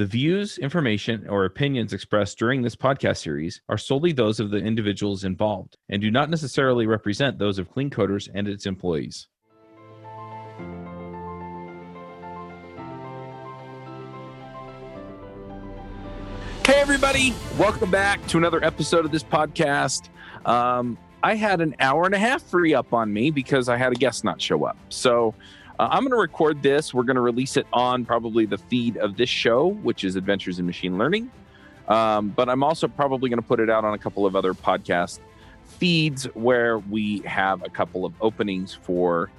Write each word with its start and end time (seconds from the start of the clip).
The 0.00 0.06
views, 0.06 0.56
information, 0.56 1.28
or 1.28 1.44
opinions 1.44 1.92
expressed 1.92 2.38
during 2.38 2.62
this 2.62 2.74
podcast 2.74 3.18
series 3.18 3.60
are 3.68 3.76
solely 3.76 4.12
those 4.12 4.40
of 4.40 4.50
the 4.50 4.56
individuals 4.56 5.24
involved 5.24 5.76
and 5.90 6.00
do 6.00 6.10
not 6.10 6.30
necessarily 6.30 6.86
represent 6.86 7.38
those 7.38 7.58
of 7.58 7.70
Clean 7.70 7.90
Coders 7.90 8.26
and 8.32 8.48
its 8.48 8.64
employees. 8.64 9.28
Hey, 16.64 16.80
everybody, 16.80 17.34
welcome 17.58 17.90
back 17.90 18.26
to 18.28 18.38
another 18.38 18.64
episode 18.64 19.04
of 19.04 19.12
this 19.12 19.22
podcast. 19.22 20.08
Um, 20.46 20.96
I 21.22 21.34
had 21.34 21.60
an 21.60 21.76
hour 21.78 22.06
and 22.06 22.14
a 22.14 22.18
half 22.18 22.40
free 22.40 22.72
up 22.72 22.94
on 22.94 23.12
me 23.12 23.30
because 23.30 23.68
I 23.68 23.76
had 23.76 23.92
a 23.92 23.96
guest 23.96 24.24
not 24.24 24.40
show 24.40 24.64
up. 24.64 24.78
So, 24.88 25.34
uh, 25.80 25.88
I'm 25.90 26.02
going 26.02 26.10
to 26.10 26.16
record 26.16 26.62
this. 26.62 26.92
We're 26.92 27.04
going 27.04 27.16
to 27.16 27.22
release 27.22 27.56
it 27.56 27.66
on 27.72 28.04
probably 28.04 28.44
the 28.44 28.58
feed 28.58 28.98
of 28.98 29.16
this 29.16 29.30
show, 29.30 29.68
which 29.68 30.04
is 30.04 30.14
Adventures 30.14 30.58
in 30.58 30.66
Machine 30.66 30.98
Learning. 30.98 31.30
Um, 31.88 32.28
but 32.28 32.50
I'm 32.50 32.62
also 32.62 32.86
probably 32.86 33.30
going 33.30 33.40
to 33.40 33.46
put 33.46 33.60
it 33.60 33.70
out 33.70 33.82
on 33.82 33.94
a 33.94 33.98
couple 33.98 34.26
of 34.26 34.36
other 34.36 34.52
podcast 34.52 35.20
feeds 35.64 36.24
where 36.34 36.78
we 36.78 37.20
have 37.20 37.64
a 37.64 37.70
couple 37.70 38.04
of 38.04 38.12
openings 38.20 38.74
for 38.74 39.30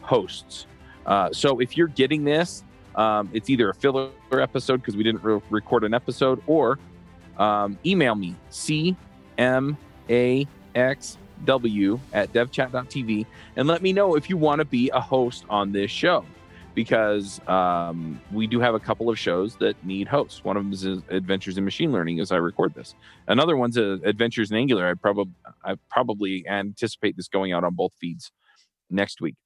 hosts. 0.00 0.64
Uh, 1.04 1.28
so 1.32 1.60
if 1.60 1.76
you're 1.76 1.88
getting 1.88 2.24
this, 2.24 2.64
um, 2.94 3.28
it's 3.34 3.50
either 3.50 3.68
a 3.68 3.74
filler 3.74 4.08
episode 4.32 4.78
because 4.78 4.96
we 4.96 5.02
didn't 5.02 5.22
re- 5.22 5.42
record 5.50 5.84
an 5.84 5.92
episode, 5.92 6.42
or 6.46 6.78
um, 7.36 7.78
email 7.84 8.14
me 8.14 8.34
cmax 8.50 9.76
w 11.44 11.98
at 12.12 12.32
devchat.tv 12.32 13.26
and 13.56 13.68
let 13.68 13.82
me 13.82 13.92
know 13.92 14.14
if 14.16 14.28
you 14.28 14.36
want 14.36 14.58
to 14.60 14.64
be 14.64 14.90
a 14.90 15.00
host 15.00 15.44
on 15.48 15.72
this 15.72 15.90
show 15.90 16.24
because 16.74 17.40
um, 17.48 18.20
we 18.32 18.46
do 18.46 18.60
have 18.60 18.74
a 18.74 18.80
couple 18.80 19.10
of 19.10 19.18
shows 19.18 19.56
that 19.56 19.74
need 19.84 20.06
hosts. 20.06 20.44
One 20.44 20.56
of 20.56 20.64
them 20.64 20.72
is 20.72 20.84
Adventures 21.08 21.58
in 21.58 21.64
Machine 21.64 21.92
Learning 21.92 22.20
as 22.20 22.32
I 22.32 22.36
record 22.36 22.74
this. 22.74 22.94
Another 23.26 23.56
one's 23.56 23.76
uh, 23.76 23.98
Adventures 24.04 24.50
in 24.50 24.56
Angular. 24.56 24.88
I 24.88 24.94
probably 24.94 25.34
I 25.64 25.76
probably 25.90 26.46
anticipate 26.48 27.16
this 27.16 27.28
going 27.28 27.52
out 27.52 27.64
on 27.64 27.74
both 27.74 27.92
feeds 28.00 28.30
next 28.88 29.20
week. 29.20 29.36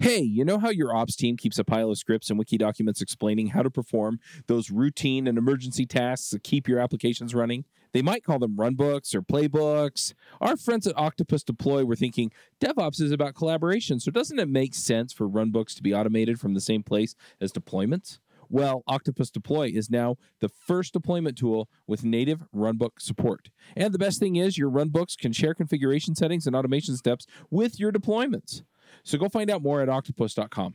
Hey, 0.00 0.20
you 0.20 0.44
know 0.44 0.58
how 0.58 0.70
your 0.70 0.94
ops 0.94 1.16
team 1.16 1.36
keeps 1.36 1.58
a 1.58 1.64
pile 1.64 1.90
of 1.90 1.98
scripts 1.98 2.30
and 2.30 2.38
wiki 2.38 2.56
documents 2.56 3.02
explaining 3.02 3.48
how 3.48 3.62
to 3.62 3.70
perform 3.70 4.20
those 4.46 4.70
routine 4.70 5.26
and 5.26 5.36
emergency 5.36 5.86
tasks 5.86 6.30
to 6.30 6.38
keep 6.38 6.68
your 6.68 6.78
applications 6.78 7.34
running? 7.34 7.64
They 7.92 8.02
might 8.02 8.24
call 8.24 8.38
them 8.38 8.56
runbooks 8.56 9.14
or 9.14 9.22
playbooks. 9.22 10.14
Our 10.40 10.56
friends 10.56 10.86
at 10.86 10.98
Octopus 10.98 11.42
Deploy 11.42 11.84
were 11.84 11.96
thinking 11.96 12.32
DevOps 12.60 13.00
is 13.00 13.12
about 13.12 13.34
collaboration, 13.34 14.00
so 14.00 14.10
doesn't 14.10 14.38
it 14.38 14.48
make 14.48 14.74
sense 14.74 15.12
for 15.12 15.28
runbooks 15.28 15.74
to 15.76 15.82
be 15.82 15.94
automated 15.94 16.40
from 16.40 16.54
the 16.54 16.60
same 16.60 16.82
place 16.82 17.14
as 17.40 17.52
deployments? 17.52 18.18
Well, 18.50 18.82
Octopus 18.86 19.30
Deploy 19.30 19.70
is 19.74 19.90
now 19.90 20.16
the 20.40 20.48
first 20.48 20.94
deployment 20.94 21.36
tool 21.36 21.68
with 21.86 22.04
native 22.04 22.42
runbook 22.54 22.92
support. 22.98 23.50
And 23.76 23.92
the 23.92 23.98
best 23.98 24.18
thing 24.18 24.36
is, 24.36 24.56
your 24.56 24.70
runbooks 24.70 25.18
can 25.18 25.32
share 25.32 25.54
configuration 25.54 26.14
settings 26.14 26.46
and 26.46 26.56
automation 26.56 26.96
steps 26.96 27.26
with 27.50 27.78
your 27.78 27.92
deployments. 27.92 28.62
So 29.04 29.18
go 29.18 29.28
find 29.28 29.50
out 29.50 29.62
more 29.62 29.82
at 29.82 29.88
octopus.com. 29.88 30.74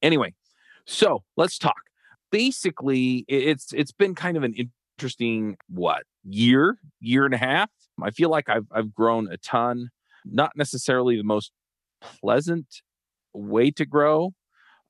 Anyway, 0.00 0.34
so 0.86 1.24
let's 1.36 1.58
talk. 1.58 1.76
Basically, 2.30 3.24
it's 3.28 3.72
it's 3.72 3.92
been 3.92 4.14
kind 4.14 4.36
of 4.36 4.42
an 4.42 4.54
interesting 4.98 5.56
what 5.68 6.02
year, 6.24 6.76
year 7.00 7.24
and 7.24 7.32
a 7.32 7.38
half. 7.38 7.70
I 8.02 8.10
feel 8.10 8.30
like 8.30 8.48
I've 8.48 8.66
I've 8.72 8.92
grown 8.92 9.30
a 9.30 9.36
ton. 9.36 9.90
Not 10.24 10.52
necessarily 10.56 11.16
the 11.16 11.24
most 11.24 11.52
pleasant 12.20 12.66
way 13.32 13.70
to 13.72 13.86
grow. 13.86 14.32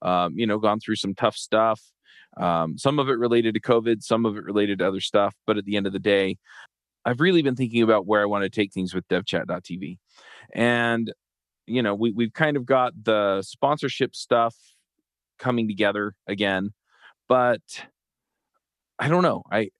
Um, 0.00 0.32
you 0.36 0.46
know, 0.46 0.58
gone 0.58 0.80
through 0.80 0.96
some 0.96 1.14
tough 1.14 1.36
stuff. 1.36 1.80
Um, 2.38 2.78
some 2.78 2.98
of 2.98 3.08
it 3.08 3.18
related 3.18 3.54
to 3.54 3.60
COVID, 3.60 4.02
some 4.02 4.24
of 4.24 4.36
it 4.36 4.44
related 4.44 4.78
to 4.78 4.88
other 4.88 5.00
stuff. 5.00 5.34
But 5.46 5.58
at 5.58 5.64
the 5.64 5.76
end 5.76 5.86
of 5.86 5.92
the 5.92 5.98
day, 5.98 6.38
I've 7.04 7.20
really 7.20 7.42
been 7.42 7.56
thinking 7.56 7.82
about 7.82 8.06
where 8.06 8.22
I 8.22 8.26
want 8.26 8.44
to 8.44 8.50
take 8.50 8.72
things 8.72 8.94
with 8.94 9.06
devchat.tv. 9.08 9.98
And, 10.54 11.12
you 11.66 11.82
know, 11.82 11.94
we, 11.94 12.12
we've 12.12 12.32
kind 12.32 12.56
of 12.56 12.64
got 12.64 12.92
the 13.02 13.42
sponsorship 13.42 14.14
stuff 14.14 14.54
coming 15.38 15.68
together 15.68 16.14
again. 16.26 16.70
But 17.28 17.60
I 18.98 19.08
don't 19.08 19.22
know. 19.22 19.42
I 19.50 19.70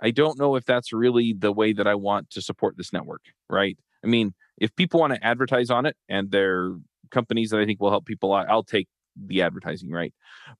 I 0.00 0.10
don't 0.10 0.38
know 0.38 0.56
if 0.56 0.64
that's 0.64 0.92
really 0.92 1.34
the 1.34 1.52
way 1.52 1.72
that 1.72 1.86
I 1.86 1.94
want 1.94 2.30
to 2.30 2.42
support 2.42 2.76
this 2.76 2.92
network, 2.92 3.22
right? 3.48 3.78
I 4.02 4.06
mean, 4.06 4.34
if 4.56 4.74
people 4.74 5.00
want 5.00 5.14
to 5.14 5.24
advertise 5.24 5.70
on 5.70 5.86
it 5.86 5.96
and 6.08 6.30
they're 6.30 6.74
companies 7.10 7.50
that 7.50 7.60
I 7.60 7.66
think 7.66 7.80
will 7.80 7.90
help 7.90 8.06
people 8.06 8.32
out, 8.32 8.48
I'll 8.48 8.62
take 8.62 8.88
the 9.16 9.42
advertising, 9.42 9.90
right? 9.90 10.14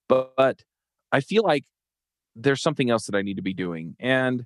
But, 0.09 0.37
but 0.37 0.63
I 1.13 1.21
feel 1.21 1.43
like 1.43 1.65
there's 2.37 2.63
something 2.63 2.91
else 2.91 3.07
that 3.07 3.15
I 3.15 3.23
need 3.23 3.37
to 3.37 3.43
be 3.43 3.55
doing. 3.55 3.97
And 3.99 4.45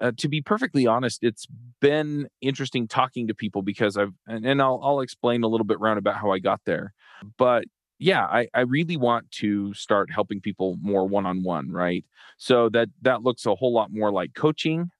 uh, 0.00 0.12
to 0.18 0.28
be 0.28 0.42
perfectly 0.42 0.86
honest, 0.86 1.22
it's 1.22 1.46
been 1.80 2.28
interesting 2.40 2.86
talking 2.86 3.26
to 3.28 3.34
people 3.34 3.62
because 3.62 3.96
I've, 3.96 4.12
and, 4.26 4.44
and 4.46 4.62
I'll, 4.62 4.80
I'll 4.82 5.00
explain 5.00 5.42
a 5.42 5.48
little 5.48 5.66
bit 5.66 5.80
round 5.80 5.98
about 5.98 6.16
how 6.16 6.30
I 6.30 6.38
got 6.38 6.60
there. 6.66 6.92
But 7.36 7.64
yeah, 7.98 8.24
I, 8.24 8.48
I 8.52 8.60
really 8.60 8.96
want 8.96 9.30
to 9.32 9.72
start 9.74 10.10
helping 10.12 10.40
people 10.40 10.76
more 10.82 11.06
one 11.06 11.26
on 11.26 11.42
one, 11.42 11.70
right? 11.70 12.04
So 12.36 12.68
that 12.70 12.88
that 13.02 13.22
looks 13.22 13.46
a 13.46 13.54
whole 13.54 13.72
lot 13.72 13.92
more 13.92 14.10
like 14.12 14.34
coaching. 14.34 14.90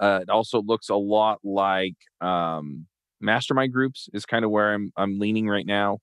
Uh, 0.00 0.20
it 0.22 0.30
also 0.30 0.62
looks 0.62 0.88
a 0.88 0.94
lot 0.94 1.38
like 1.44 1.96
um, 2.20 2.86
mastermind 3.20 3.72
groups 3.72 4.08
is 4.14 4.24
kind 4.24 4.44
of 4.44 4.50
where 4.50 4.72
I'm 4.72 4.92
I'm 4.96 5.18
leaning 5.18 5.48
right 5.48 5.66
now. 5.66 5.98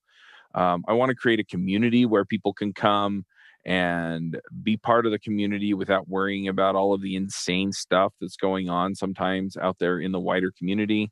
Um, 0.56 0.84
I 0.88 0.94
want 0.94 1.10
to 1.10 1.16
create 1.16 1.40
a 1.40 1.44
community 1.44 2.06
where 2.06 2.26
people 2.26 2.54
can 2.54 2.74
come 2.74 3.26
and 3.66 4.40
be 4.64 4.78
part 4.78 5.06
of 5.06 5.12
the 5.12 5.20
community 5.20 5.74
without 5.74 6.08
worrying 6.08 6.48
about 6.48 6.76
all 6.76 6.94
of 6.94 7.02
the 7.02 7.16
insane 7.16 7.72
stuff 7.72 8.14
that's 8.22 8.38
going 8.38 8.70
on 8.70 8.96
sometimes 8.96 9.58
out 9.58 9.78
there 9.80 10.00
in 10.00 10.12
the 10.12 10.20
wider 10.20 10.52
community. 10.52 11.12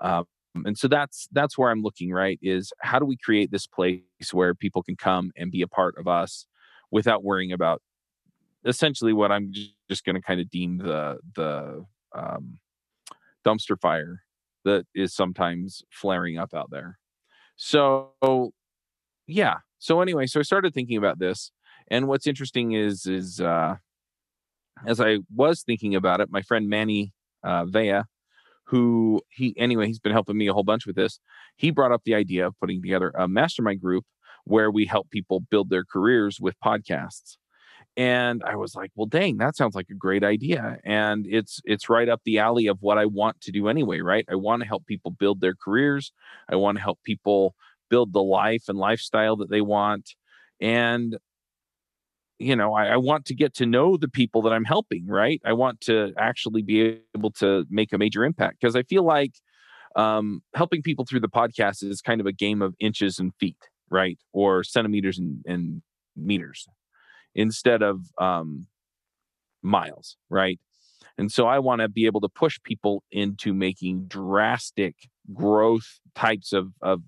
Uh, 0.00 0.24
and 0.54 0.76
so 0.76 0.88
that's 0.88 1.28
that's 1.32 1.56
where 1.56 1.70
i'm 1.70 1.82
looking 1.82 2.12
right 2.12 2.38
is 2.42 2.72
how 2.80 2.98
do 2.98 3.04
we 3.04 3.16
create 3.16 3.50
this 3.50 3.66
place 3.66 4.00
where 4.32 4.54
people 4.54 4.82
can 4.82 4.96
come 4.96 5.30
and 5.36 5.50
be 5.50 5.62
a 5.62 5.68
part 5.68 5.94
of 5.98 6.08
us 6.08 6.46
without 6.90 7.22
worrying 7.22 7.52
about 7.52 7.80
essentially 8.64 9.12
what 9.12 9.30
i'm 9.30 9.52
just 9.88 10.04
going 10.04 10.16
to 10.16 10.22
kind 10.22 10.40
of 10.40 10.50
deem 10.50 10.78
the 10.78 11.18
the 11.34 11.84
um, 12.14 12.58
dumpster 13.44 13.78
fire 13.80 14.22
that 14.64 14.86
is 14.94 15.14
sometimes 15.14 15.82
flaring 15.90 16.38
up 16.38 16.54
out 16.54 16.70
there. 16.70 16.98
So 17.56 18.12
yeah. 19.26 19.58
So 19.78 20.02
anyway 20.02 20.26
so 20.26 20.40
i 20.40 20.42
started 20.42 20.74
thinking 20.74 20.98
about 20.98 21.18
this 21.18 21.52
and 21.88 22.06
what's 22.06 22.26
interesting 22.26 22.72
is 22.72 23.06
is 23.06 23.40
uh 23.40 23.76
as 24.86 25.00
i 25.00 25.16
was 25.34 25.62
thinking 25.62 25.94
about 25.94 26.20
it 26.20 26.30
my 26.30 26.42
friend 26.42 26.68
manny 26.68 27.14
uh, 27.42 27.64
Vea, 27.64 28.02
who 28.70 29.20
he 29.30 29.52
anyway 29.58 29.86
he's 29.88 29.98
been 29.98 30.12
helping 30.12 30.36
me 30.36 30.46
a 30.46 30.52
whole 30.52 30.62
bunch 30.62 30.86
with 30.86 30.94
this. 30.94 31.18
He 31.56 31.70
brought 31.70 31.90
up 31.90 32.02
the 32.04 32.14
idea 32.14 32.46
of 32.46 32.58
putting 32.60 32.80
together 32.80 33.12
a 33.18 33.26
mastermind 33.26 33.80
group 33.80 34.04
where 34.44 34.70
we 34.70 34.86
help 34.86 35.10
people 35.10 35.40
build 35.50 35.70
their 35.70 35.84
careers 35.84 36.38
with 36.40 36.54
podcasts. 36.64 37.36
And 37.96 38.44
i 38.44 38.54
was 38.54 38.76
like 38.76 38.92
well 38.94 39.06
dang 39.06 39.38
that 39.38 39.56
sounds 39.56 39.74
like 39.74 39.88
a 39.90 39.94
great 39.94 40.22
idea. 40.22 40.78
And 40.84 41.26
it's 41.28 41.60
it's 41.64 41.88
right 41.90 42.08
up 42.08 42.20
the 42.24 42.38
alley 42.38 42.68
of 42.68 42.78
what 42.80 42.96
i 42.96 43.06
want 43.06 43.40
to 43.42 43.52
do 43.52 43.66
anyway 43.68 44.00
right? 44.00 44.24
I 44.30 44.36
want 44.36 44.62
to 44.62 44.68
help 44.68 44.86
people 44.86 45.10
build 45.10 45.40
their 45.40 45.54
careers. 45.54 46.12
I 46.48 46.54
want 46.56 46.78
to 46.78 46.82
help 46.82 47.00
people 47.04 47.56
build 47.88 48.12
the 48.12 48.22
life 48.22 48.64
and 48.68 48.78
lifestyle 48.78 49.36
that 49.36 49.50
they 49.50 49.62
want. 49.62 50.14
And 50.60 51.18
you 52.40 52.56
know 52.56 52.72
I, 52.72 52.86
I, 52.86 52.96
want 52.96 53.26
to 53.26 53.34
get 53.34 53.54
to 53.56 53.66
know 53.66 53.96
the 53.96 54.08
people 54.08 54.42
that 54.42 54.52
i'm 54.52 54.64
helping 54.64 55.06
right? 55.06 55.40
I 55.44 55.52
want 55.52 55.80
to 55.82 56.12
actually 56.18 56.62
be 56.62 57.00
able 57.14 57.30
to 57.32 57.66
make 57.70 57.92
a 57.92 57.98
major 57.98 58.24
impact 58.24 58.60
because 58.60 58.74
i 58.74 58.82
feel 58.82 59.04
like 59.04 59.34
um, 59.96 60.42
helping 60.54 60.82
people 60.82 61.04
through 61.04 61.20
the 61.20 61.28
podcast 61.28 61.82
is 61.82 62.00
kind 62.00 62.20
of 62.20 62.26
a 62.26 62.32
game 62.32 62.62
of 62.62 62.74
inches 62.80 63.18
and 63.18 63.32
feet 63.40 63.56
right? 63.90 64.18
Or 64.32 64.62
centimeters 64.62 65.18
and, 65.18 65.44
and 65.46 65.82
meters 66.16 66.66
instead 67.34 67.82
of 67.82 68.00
um, 68.18 68.66
miles 69.62 70.16
right? 70.30 70.58
And 71.18 71.30
so 71.30 71.46
i 71.46 71.58
want 71.58 71.82
to 71.82 71.88
be 71.88 72.06
able 72.06 72.22
to 72.22 72.28
push 72.28 72.58
people 72.64 73.02
into 73.12 73.52
making 73.52 74.06
drastic 74.06 74.94
growth 75.34 76.00
types 76.14 76.52
of, 76.54 76.72
of 76.80 77.02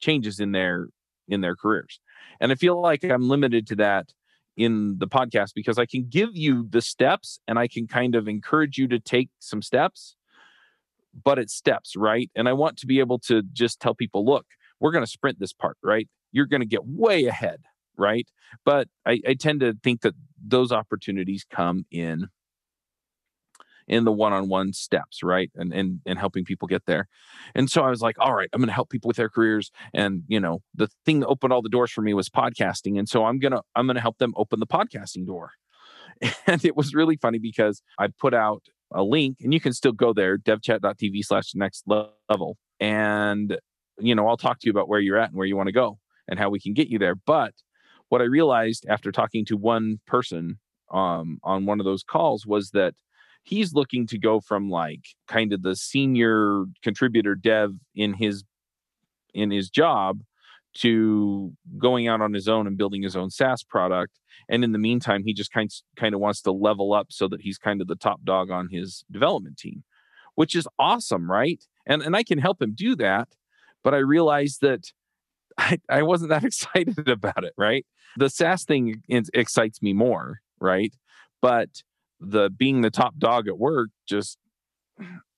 changes 0.00 0.40
in 0.40 0.50
their 0.52 0.88
in 1.28 1.40
their 1.40 1.54
careers. 1.54 2.00
And 2.40 2.50
i 2.50 2.56
feel 2.56 2.80
like 2.80 3.04
i'm 3.04 3.28
limited 3.28 3.66
to 3.68 3.76
that 3.76 4.08
in 4.56 4.96
the 4.98 5.08
podcast 5.08 5.52
because 5.54 5.78
I 5.78 5.86
can 5.86 6.06
give 6.08 6.30
you 6.32 6.66
the 6.68 6.80
steps 6.80 7.40
and 7.48 7.58
I 7.58 7.68
can 7.68 7.86
kind 7.86 8.14
of 8.14 8.28
encourage 8.28 8.78
you 8.78 8.88
to 8.88 8.98
take 8.98 9.30
some 9.38 9.62
steps, 9.62 10.16
but 11.24 11.38
it's 11.38 11.54
steps, 11.54 11.96
right? 11.96 12.30
And 12.34 12.48
I 12.48 12.52
want 12.52 12.76
to 12.78 12.86
be 12.86 13.00
able 13.00 13.18
to 13.20 13.42
just 13.52 13.80
tell 13.80 13.94
people, 13.94 14.24
look, 14.24 14.46
we're 14.80 14.92
going 14.92 15.04
to 15.04 15.10
sprint 15.10 15.40
this 15.40 15.52
part, 15.52 15.76
right? 15.82 16.08
You're 16.32 16.46
going 16.46 16.60
to 16.60 16.66
get 16.66 16.84
way 16.84 17.26
ahead, 17.26 17.62
right? 17.96 18.28
But 18.64 18.88
I, 19.06 19.20
I 19.26 19.34
tend 19.34 19.60
to 19.60 19.76
think 19.82 20.02
that 20.02 20.14
those 20.44 20.72
opportunities 20.72 21.44
come 21.48 21.86
in 21.90 22.28
in 23.86 24.04
the 24.04 24.12
one-on-one 24.12 24.72
steps 24.72 25.22
right 25.22 25.50
and 25.54 25.72
and 25.72 26.00
and 26.06 26.18
helping 26.18 26.44
people 26.44 26.66
get 26.66 26.84
there 26.86 27.06
and 27.54 27.70
so 27.70 27.82
i 27.82 27.90
was 27.90 28.00
like 28.00 28.16
all 28.18 28.34
right 28.34 28.48
i'm 28.52 28.60
going 28.60 28.68
to 28.68 28.72
help 28.72 28.90
people 28.90 29.08
with 29.08 29.16
their 29.16 29.28
careers 29.28 29.70
and 29.92 30.22
you 30.26 30.40
know 30.40 30.60
the 30.74 30.88
thing 31.04 31.20
that 31.20 31.26
opened 31.26 31.52
all 31.52 31.62
the 31.62 31.68
doors 31.68 31.90
for 31.90 32.02
me 32.02 32.14
was 32.14 32.28
podcasting 32.28 32.98
and 32.98 33.08
so 33.08 33.24
i'm 33.24 33.38
going 33.38 33.52
to 33.52 33.62
i'm 33.76 33.86
going 33.86 33.96
to 33.96 34.00
help 34.00 34.18
them 34.18 34.32
open 34.36 34.60
the 34.60 34.66
podcasting 34.66 35.26
door 35.26 35.50
And 36.46 36.64
it 36.64 36.76
was 36.76 36.94
really 36.94 37.16
funny 37.16 37.38
because 37.38 37.82
I 37.98 38.08
put 38.08 38.34
out 38.34 38.62
a 38.92 39.02
link 39.02 39.38
and 39.40 39.52
you 39.52 39.60
can 39.60 39.72
still 39.72 39.92
go 39.92 40.12
there, 40.12 40.38
devchat.tv 40.38 41.24
slash 41.24 41.52
next 41.54 41.84
level. 41.86 42.56
And, 42.80 43.58
you 43.98 44.14
know, 44.14 44.28
I'll 44.28 44.36
talk 44.36 44.60
to 44.60 44.66
you 44.66 44.70
about 44.70 44.88
where 44.88 45.00
you're 45.00 45.18
at 45.18 45.30
and 45.30 45.36
where 45.36 45.46
you 45.46 45.56
want 45.56 45.68
to 45.68 45.72
go 45.72 45.98
and 46.28 46.38
how 46.38 46.50
we 46.50 46.60
can 46.60 46.74
get 46.74 46.88
you 46.88 46.98
there. 46.98 47.14
But 47.14 47.54
what 48.08 48.20
I 48.20 48.24
realized 48.24 48.86
after 48.88 49.10
talking 49.10 49.44
to 49.46 49.56
one 49.56 50.00
person 50.06 50.58
um, 50.92 51.38
on 51.42 51.66
one 51.66 51.80
of 51.80 51.86
those 51.86 52.02
calls 52.02 52.46
was 52.46 52.70
that 52.70 52.94
he's 53.44 53.74
looking 53.74 54.06
to 54.08 54.18
go 54.18 54.40
from 54.40 54.70
like 54.70 55.04
kind 55.28 55.52
of 55.52 55.62
the 55.62 55.76
senior 55.76 56.64
contributor 56.82 57.34
dev 57.34 57.74
in 57.94 58.14
his 58.14 58.42
in 59.32 59.50
his 59.50 59.68
job 59.70 60.20
to 60.74 61.52
going 61.78 62.08
out 62.08 62.20
on 62.20 62.32
his 62.32 62.48
own 62.48 62.66
and 62.66 62.76
building 62.76 63.02
his 63.02 63.14
own 63.14 63.30
SaaS 63.30 63.62
product. 63.62 64.18
And 64.48 64.64
in 64.64 64.72
the 64.72 64.78
meantime, 64.78 65.22
he 65.24 65.32
just 65.32 65.52
kind 65.52 65.70
kind 65.96 66.14
of 66.14 66.20
wants 66.20 66.40
to 66.42 66.52
level 66.52 66.92
up 66.92 67.08
so 67.10 67.28
that 67.28 67.42
he's 67.42 67.58
kind 67.58 67.80
of 67.80 67.86
the 67.86 67.94
top 67.94 68.24
dog 68.24 68.50
on 68.50 68.68
his 68.70 69.04
development 69.10 69.58
team, 69.58 69.84
which 70.34 70.56
is 70.56 70.66
awesome, 70.78 71.30
right? 71.30 71.62
And 71.86 72.02
and 72.02 72.16
I 72.16 72.22
can 72.22 72.38
help 72.38 72.60
him 72.60 72.72
do 72.74 72.96
that, 72.96 73.28
but 73.82 73.94
I 73.94 73.98
realized 73.98 74.62
that 74.62 74.92
I, 75.58 75.78
I 75.88 76.02
wasn't 76.02 76.30
that 76.30 76.44
excited 76.50 77.08
about 77.08 77.44
it, 77.44 77.52
right? 77.56 77.86
The 78.16 78.30
SaaS 78.30 78.64
thing 78.64 79.02
excites 79.08 79.82
me 79.82 79.92
more, 79.92 80.40
right? 80.60 80.94
But 81.42 81.82
the 82.20 82.50
being 82.50 82.80
the 82.80 82.90
top 82.90 83.16
dog 83.18 83.48
at 83.48 83.58
work 83.58 83.90
just 84.06 84.38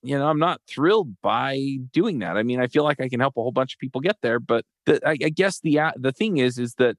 you 0.03 0.17
know 0.17 0.27
i'm 0.27 0.39
not 0.39 0.61
thrilled 0.67 1.19
by 1.21 1.77
doing 1.91 2.19
that. 2.19 2.37
I 2.37 2.43
mean 2.43 2.59
i 2.59 2.67
feel 2.67 2.83
like 2.83 3.01
i 3.01 3.09
can 3.09 3.19
help 3.19 3.35
a 3.37 3.41
whole 3.41 3.51
bunch 3.51 3.73
of 3.73 3.79
people 3.79 4.01
get 4.01 4.17
there 4.21 4.39
but 4.39 4.65
the, 4.85 5.05
I, 5.05 5.11
I 5.11 5.29
guess 5.29 5.59
the 5.59 5.79
uh, 5.79 5.91
the 5.95 6.11
thing 6.11 6.37
is 6.37 6.57
is 6.57 6.75
that 6.75 6.95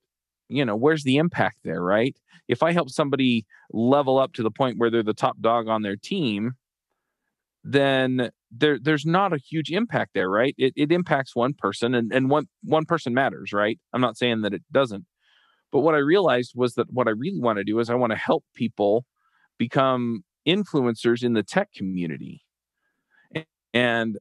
you 0.48 0.64
know 0.64 0.76
where's 0.76 1.04
the 1.04 1.16
impact 1.16 1.58
there 1.64 1.82
right? 1.82 2.16
If 2.48 2.62
i 2.62 2.72
help 2.72 2.90
somebody 2.90 3.46
level 3.72 4.18
up 4.18 4.32
to 4.34 4.42
the 4.42 4.50
point 4.50 4.78
where 4.78 4.90
they're 4.90 5.02
the 5.02 5.14
top 5.14 5.40
dog 5.40 5.68
on 5.68 5.82
their 5.82 5.96
team 5.96 6.52
then 7.64 8.30
there 8.50 8.78
there's 8.80 9.04
not 9.04 9.32
a 9.32 9.38
huge 9.38 9.70
impact 9.70 10.12
there 10.14 10.30
right? 10.30 10.54
It, 10.58 10.72
it 10.76 10.90
impacts 10.90 11.36
one 11.36 11.54
person 11.54 11.94
and, 11.94 12.12
and 12.12 12.30
one 12.30 12.48
one 12.62 12.86
person 12.86 13.14
matters 13.14 13.52
right? 13.52 13.78
I'm 13.92 14.00
not 14.00 14.16
saying 14.16 14.42
that 14.42 14.54
it 14.54 14.62
doesn't. 14.72 15.06
But 15.70 15.80
what 15.80 15.94
i 15.94 15.98
realized 15.98 16.52
was 16.56 16.74
that 16.74 16.92
what 16.92 17.06
i 17.08 17.10
really 17.12 17.40
want 17.40 17.58
to 17.58 17.64
do 17.64 17.78
is 17.78 17.90
i 17.90 17.94
want 17.94 18.10
to 18.10 18.16
help 18.16 18.44
people 18.54 19.04
become 19.58 20.24
influencers 20.46 21.22
in 21.22 21.34
the 21.34 21.42
tech 21.42 21.72
community 21.74 22.42
and 23.74 24.18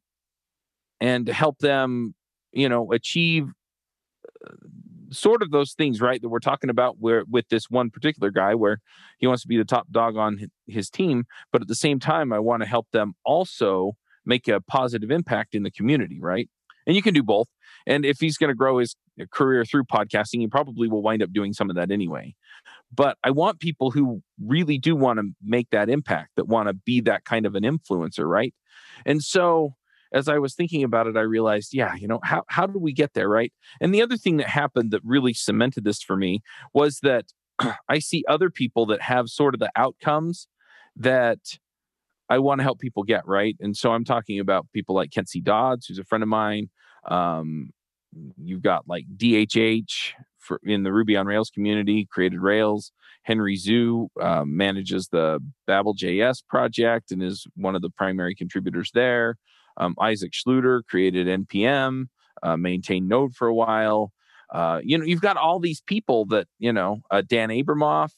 and 1.00 1.28
help 1.28 1.60
them 1.60 2.14
you 2.52 2.68
know 2.68 2.92
achieve 2.92 3.48
uh, 4.46 4.54
sort 5.10 5.42
of 5.42 5.52
those 5.52 5.74
things 5.74 6.02
right 6.02 6.22
that 6.22 6.30
we're 6.30 6.40
talking 6.40 6.70
about 6.70 6.98
where 7.00 7.24
with 7.30 7.48
this 7.50 7.70
one 7.70 7.90
particular 7.90 8.30
guy 8.30 8.54
where 8.54 8.80
he 9.20 9.28
wants 9.28 9.42
to 9.42 9.48
be 9.48 9.58
the 9.58 9.64
top 9.64 9.88
dog 9.90 10.18
on 10.18 10.38
his 10.66 10.90
team 10.90 11.26
but 11.52 11.62
at 11.62 11.68
the 11.68 11.76
same 11.76 12.00
time 12.00 12.34
i 12.34 12.40
want 12.40 12.62
to 12.62 12.68
help 12.68 12.88
them 12.92 13.14
also 13.24 13.96
make 14.26 14.48
a 14.50 14.60
positive 14.60 15.10
impact 15.10 15.56
in 15.56 15.64
the 15.64 15.72
community 15.72 16.20
right? 16.20 16.50
And 16.86 16.96
you 16.96 17.02
can 17.02 17.14
do 17.14 17.22
both. 17.22 17.48
And 17.86 18.06
if 18.06 18.20
he's 18.22 18.38
going 18.38 18.50
to 18.50 18.56
grow 18.56 18.78
his 18.78 18.96
career 19.32 19.66
through 19.66 19.86
podcasting 19.86 20.42
he 20.42 20.48
probably 20.48 20.88
will 20.88 21.02
wind 21.02 21.24
up 21.24 21.34
doing 21.34 21.54
some 21.54 21.70
of 21.70 21.76
that 21.76 21.90
anyway 21.90 22.36
but 22.94 23.18
I 23.24 23.32
want 23.32 23.60
people 23.60 23.92
who 23.92 24.22
really 24.44 24.78
do 24.78 24.96
want 24.96 25.20
to 25.20 25.30
make 25.44 25.70
that 25.72 25.90
impact, 25.90 26.32
that 26.36 26.48
want 26.48 26.68
to 26.68 26.74
be 26.74 27.02
that 27.02 27.26
kind 27.26 27.46
of 27.46 27.56
an 27.56 27.64
influencer, 27.64 28.28
right? 28.28 28.54
And 29.06 29.22
so 29.24 29.76
as 30.14 30.28
I 30.28 30.38
was 30.40 30.56
thinking 30.56 30.84
about 30.84 31.08
it, 31.08 31.18
I 31.18 31.22
realized, 31.22 31.74
yeah, 31.74 31.96
you 31.96 32.08
know, 32.08 32.20
how, 32.24 32.44
how 32.48 32.66
do 32.66 32.80
we 32.80 32.94
get 32.94 33.14
there, 33.14 33.28
right? 33.28 33.52
And 33.82 33.94
the 33.94 34.02
other 34.02 34.18
thing 34.18 34.38
that 34.38 34.48
happened 34.48 34.92
that 34.92 35.02
really 35.04 35.34
cemented 35.34 35.84
this 35.84 36.02
for 36.02 36.16
me 36.16 36.42
was 36.74 37.00
that 37.04 37.26
I 37.90 38.00
see 38.00 38.24
other 38.28 38.50
people 38.50 38.86
that 38.88 39.02
have 39.02 39.30
sort 39.30 39.54
of 39.54 39.60
the 39.60 39.72
outcomes 39.76 40.48
that 40.96 41.40
I 42.30 42.40
want 42.40 42.60
to 42.60 42.64
help 42.64 42.80
people 42.80 43.04
get, 43.04 43.26
right? 43.28 43.56
And 43.60 43.76
so 43.76 43.92
I'm 43.92 44.04
talking 44.04 44.40
about 44.40 44.68
people 44.74 44.96
like 44.96 45.12
Kent 45.12 45.30
C. 45.30 45.40
Dodds, 45.40 45.86
who's 45.86 46.00
a 46.00 46.04
friend 46.04 46.24
of 46.24 46.30
mine. 46.30 46.70
Um, 47.08 47.72
you've 48.38 48.62
got 48.62 48.88
like 48.88 49.06
DHH 49.16 50.14
for, 50.48 50.60
in 50.64 50.84
the 50.84 50.92
Ruby 50.94 51.16
on 51.16 51.28
Rails 51.28 51.50
community, 51.50 52.08
created 52.10 52.40
Rails. 52.40 52.92
Henry 53.24 53.58
Zhu 53.58 54.08
uh, 54.22 54.46
manages 54.46 55.10
the 55.10 55.40
Babel 55.68 55.94
JS 55.94 56.44
project 56.48 57.12
and 57.12 57.22
is 57.22 57.46
one 57.56 57.76
of 57.76 57.82
the 57.82 57.90
primary 57.90 58.34
contributors 58.34 58.90
there. 58.94 59.38
Um, 59.76 59.96
Isaac 60.02 60.32
Schlueter 60.32 60.82
created 60.90 61.28
NPM, 61.28 62.06
uh, 62.42 62.58
maintained 62.58 63.08
Node 63.10 63.36
for 63.36 63.48
a 63.48 63.54
while. 63.54 64.12
Uh, 64.50 64.80
you 64.84 64.98
know, 64.98 65.04
you've 65.04 65.22
got 65.22 65.38
all 65.38 65.60
these 65.60 65.82
people 65.82 66.26
that 66.28 66.48
you 66.58 66.72
know. 66.72 67.02
Uh, 67.12 67.22
Dan 67.22 67.50
Abramov 67.50 68.12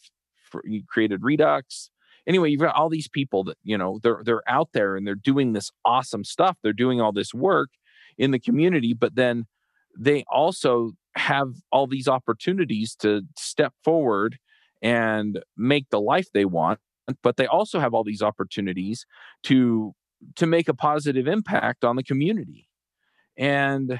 for, 0.43 0.63
created 0.87 1.23
Redux. 1.23 1.89
Anyway, 2.27 2.51
you've 2.51 2.61
got 2.61 2.75
all 2.75 2.89
these 2.89 3.07
people 3.07 3.43
that 3.45 3.57
you 3.63 3.77
know 3.77 3.99
they're 4.03 4.21
they're 4.23 4.47
out 4.47 4.69
there 4.73 4.95
and 4.95 5.07
they're 5.07 5.15
doing 5.15 5.53
this 5.53 5.71
awesome 5.83 6.23
stuff. 6.23 6.57
They're 6.61 6.71
doing 6.71 7.01
all 7.01 7.11
this 7.11 7.33
work 7.33 7.71
in 8.17 8.31
the 8.31 8.39
community, 8.39 8.93
but 8.93 9.15
then 9.15 9.47
they 9.97 10.23
also 10.31 10.91
have 11.15 11.53
all 11.71 11.87
these 11.87 12.07
opportunities 12.07 12.95
to 12.95 13.23
step 13.37 13.73
forward 13.83 14.37
and 14.81 15.41
make 15.57 15.89
the 15.89 15.99
life 15.99 16.27
they 16.33 16.45
want 16.45 16.79
but 17.21 17.37
they 17.37 17.47
also 17.47 17.79
have 17.79 17.93
all 17.93 18.03
these 18.03 18.21
opportunities 18.21 19.05
to 19.43 19.93
to 20.35 20.45
make 20.45 20.67
a 20.67 20.73
positive 20.73 21.27
impact 21.27 21.83
on 21.83 21.95
the 21.95 22.03
community. 22.03 22.67
And 23.37 23.99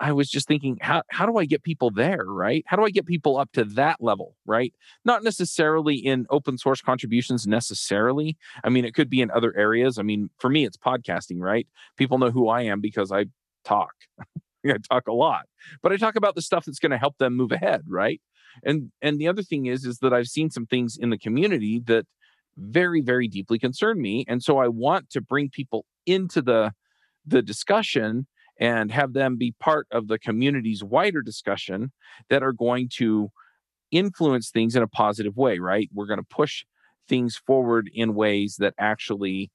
i 0.00 0.10
was 0.10 0.28
just 0.28 0.48
thinking 0.48 0.76
how 0.80 1.04
how 1.08 1.24
do 1.24 1.36
i 1.36 1.44
get 1.44 1.62
people 1.62 1.90
there 1.90 2.24
right? 2.24 2.64
How 2.66 2.76
do 2.76 2.84
i 2.84 2.90
get 2.90 3.06
people 3.06 3.36
up 3.36 3.52
to 3.52 3.64
that 3.64 3.98
level 4.00 4.36
right? 4.46 4.74
Not 5.04 5.22
necessarily 5.22 5.96
in 5.96 6.26
open 6.30 6.58
source 6.58 6.80
contributions 6.80 7.46
necessarily. 7.46 8.36
I 8.64 8.68
mean 8.70 8.84
it 8.84 8.94
could 8.94 9.10
be 9.10 9.20
in 9.20 9.30
other 9.30 9.56
areas. 9.56 9.98
I 9.98 10.02
mean 10.02 10.30
for 10.38 10.50
me 10.50 10.64
it's 10.66 10.76
podcasting 10.76 11.40
right? 11.40 11.68
People 11.96 12.18
know 12.18 12.30
who 12.30 12.48
i 12.48 12.62
am 12.62 12.80
because 12.80 13.12
i 13.12 13.26
talk 13.64 13.94
I 14.74 14.76
talk 14.90 15.08
a 15.08 15.12
lot, 15.12 15.46
but 15.82 15.92
I 15.92 15.96
talk 15.96 16.16
about 16.16 16.34
the 16.34 16.42
stuff 16.42 16.64
that's 16.64 16.78
going 16.78 16.92
to 16.92 16.98
help 16.98 17.18
them 17.18 17.36
move 17.36 17.52
ahead, 17.52 17.82
right? 17.86 18.20
And 18.64 18.92
and 19.02 19.18
the 19.18 19.28
other 19.28 19.42
thing 19.42 19.66
is 19.66 19.84
is 19.84 19.98
that 19.98 20.12
I've 20.12 20.28
seen 20.28 20.50
some 20.50 20.66
things 20.66 20.96
in 20.96 21.10
the 21.10 21.18
community 21.18 21.80
that 21.86 22.06
very 22.56 23.00
very 23.00 23.28
deeply 23.28 23.58
concern 23.58 24.00
me, 24.00 24.24
and 24.28 24.42
so 24.42 24.58
I 24.58 24.68
want 24.68 25.10
to 25.10 25.20
bring 25.20 25.50
people 25.50 25.84
into 26.06 26.40
the 26.40 26.72
the 27.26 27.42
discussion 27.42 28.26
and 28.60 28.92
have 28.92 29.12
them 29.12 29.36
be 29.36 29.54
part 29.58 29.86
of 29.90 30.06
the 30.06 30.18
community's 30.18 30.84
wider 30.84 31.22
discussion 31.22 31.90
that 32.28 32.42
are 32.42 32.52
going 32.52 32.88
to 32.88 33.30
influence 33.90 34.50
things 34.50 34.76
in 34.76 34.82
a 34.82 34.88
positive 34.88 35.36
way, 35.36 35.58
right? 35.58 35.88
We're 35.92 36.06
going 36.06 36.20
to 36.20 36.26
push 36.28 36.64
things 37.08 37.36
forward 37.36 37.90
in 37.92 38.14
ways 38.14 38.56
that 38.58 38.74
actually 38.78 39.50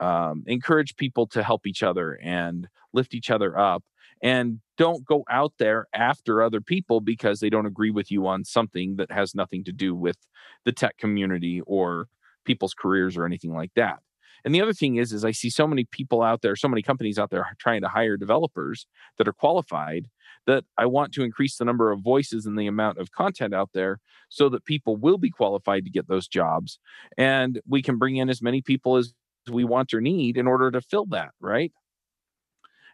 um, 0.00 0.44
encourage 0.46 0.96
people 0.96 1.26
to 1.28 1.42
help 1.42 1.66
each 1.66 1.82
other 1.82 2.18
and 2.22 2.68
lift 2.98 3.14
each 3.14 3.30
other 3.30 3.58
up 3.58 3.82
and 4.22 4.60
don't 4.76 5.04
go 5.04 5.24
out 5.30 5.52
there 5.58 5.86
after 5.94 6.42
other 6.42 6.60
people 6.60 7.00
because 7.00 7.40
they 7.40 7.50
don't 7.50 7.66
agree 7.66 7.90
with 7.90 8.10
you 8.10 8.26
on 8.26 8.44
something 8.44 8.96
that 8.96 9.12
has 9.12 9.34
nothing 9.34 9.64
to 9.64 9.72
do 9.72 9.94
with 9.94 10.16
the 10.64 10.72
tech 10.72 10.96
community 10.98 11.60
or 11.66 12.08
people's 12.44 12.74
careers 12.74 13.16
or 13.16 13.24
anything 13.24 13.52
like 13.52 13.70
that. 13.76 14.00
And 14.44 14.54
the 14.54 14.62
other 14.62 14.72
thing 14.72 14.96
is 14.96 15.12
is 15.12 15.24
I 15.24 15.32
see 15.32 15.50
so 15.50 15.66
many 15.66 15.84
people 15.84 16.22
out 16.22 16.42
there, 16.42 16.56
so 16.56 16.68
many 16.68 16.82
companies 16.82 17.18
out 17.18 17.30
there 17.30 17.46
trying 17.58 17.82
to 17.82 17.88
hire 17.88 18.16
developers 18.16 18.86
that 19.16 19.28
are 19.28 19.32
qualified 19.32 20.08
that 20.46 20.64
I 20.76 20.86
want 20.86 21.12
to 21.14 21.22
increase 21.22 21.56
the 21.56 21.64
number 21.64 21.90
of 21.90 22.00
voices 22.00 22.46
and 22.46 22.58
the 22.58 22.66
amount 22.66 22.98
of 22.98 23.12
content 23.12 23.54
out 23.54 23.70
there 23.74 24.00
so 24.28 24.48
that 24.48 24.64
people 24.64 24.96
will 24.96 25.18
be 25.18 25.30
qualified 25.30 25.84
to 25.84 25.90
get 25.90 26.08
those 26.08 26.28
jobs 26.28 26.78
and 27.16 27.60
we 27.66 27.82
can 27.82 27.98
bring 27.98 28.16
in 28.16 28.30
as 28.30 28.40
many 28.40 28.62
people 28.62 28.96
as 28.96 29.12
we 29.50 29.64
want 29.64 29.92
or 29.92 30.00
need 30.00 30.36
in 30.36 30.46
order 30.46 30.70
to 30.70 30.80
fill 30.80 31.06
that, 31.06 31.30
right? 31.40 31.72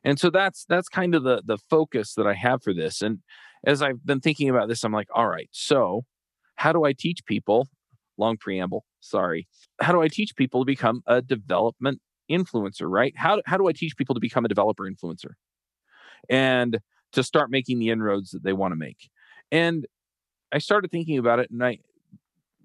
And 0.04 0.18
so 0.18 0.30
that's 0.30 0.64
that's 0.68 0.88
kind 0.88 1.14
of 1.14 1.22
the 1.22 1.42
the 1.44 1.58
focus 1.70 2.14
that 2.14 2.26
i 2.26 2.34
have 2.34 2.62
for 2.62 2.74
this. 2.74 3.02
And 3.02 3.20
as 3.66 3.82
i've 3.82 4.04
been 4.04 4.20
thinking 4.20 4.50
about 4.50 4.68
this 4.68 4.84
i'm 4.84 4.92
like 4.92 5.08
all 5.14 5.28
right 5.28 5.48
so 5.50 6.04
how 6.56 6.72
do 6.72 6.84
i 6.84 6.92
teach 6.92 7.24
people 7.24 7.68
long 8.18 8.36
preamble 8.36 8.84
sorry 9.00 9.48
how 9.80 9.92
do 9.92 10.02
i 10.02 10.08
teach 10.08 10.36
people 10.36 10.60
to 10.60 10.66
become 10.66 11.02
a 11.06 11.22
development 11.22 12.00
influencer 12.30 12.88
right? 12.88 13.14
How, 13.16 13.42
how 13.46 13.56
do 13.56 13.68
i 13.68 13.72
teach 13.72 13.96
people 13.96 14.14
to 14.14 14.20
become 14.20 14.44
a 14.44 14.48
developer 14.48 14.88
influencer? 14.88 15.32
And 16.28 16.80
to 17.12 17.22
start 17.22 17.50
making 17.50 17.78
the 17.78 17.90
inroads 17.90 18.30
that 18.30 18.42
they 18.42 18.52
want 18.52 18.72
to 18.72 18.76
make. 18.76 19.10
And 19.50 19.86
i 20.52 20.58
started 20.58 20.90
thinking 20.90 21.18
about 21.18 21.38
it 21.38 21.50
and 21.50 21.64
i 21.64 21.78